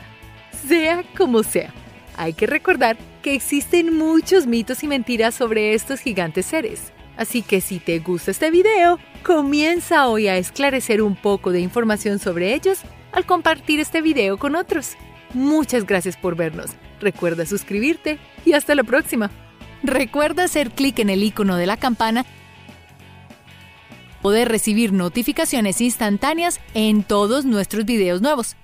Sea 0.65 1.03
como 1.17 1.43
sea, 1.43 1.74
hay 2.15 2.32
que 2.32 2.47
recordar 2.47 2.97
que 3.22 3.36
existen 3.36 3.97
muchos 3.97 4.47
mitos 4.47 4.82
y 4.84 4.88
mentiras 4.88 5.36
sobre 5.36 5.74
estos 5.74 5.99
gigantes 5.99 6.45
seres. 6.45 6.93
Así 7.17 7.41
que 7.41 7.59
si 7.59 7.80
te 7.80 7.99
gusta 7.99 8.32
este 8.32 8.49
video, 8.49 8.97
comienza 9.26 10.07
hoy 10.07 10.30
a 10.30 10.38
esclarecer 10.38 11.01
un 11.01 11.17
poco 11.17 11.51
de 11.51 11.59
información 11.59 12.17
sobre 12.17 12.53
ellos 12.53 12.80
al 13.11 13.26
compartir 13.26 13.82
este 13.82 14.01
video 14.01 14.38
con 14.38 14.55
otros. 14.55 14.95
Muchas 15.34 15.86
gracias 15.86 16.15
por 16.15 16.38
vernos. 16.38 16.72
Recuerda 17.01 17.45
suscribirte 17.45 18.19
y 18.45 18.53
hasta 18.53 18.74
la 18.74 18.86
próxima. 18.86 19.30
Recuerda 19.84 20.43
hacer 20.43 20.71
clic 20.71 20.99
en 20.99 21.09
el 21.09 21.23
icono 21.23 21.55
de 21.55 21.65
la 21.65 21.77
campana 21.77 22.25
poder 24.21 24.49
recibir 24.49 24.93
notificaciones 24.93 25.82
instantáneas 25.82 26.59
en 26.73 27.03
todos 27.03 27.45
nuestros 27.45 27.86
videos 27.86 28.21
nuevos. 28.21 28.55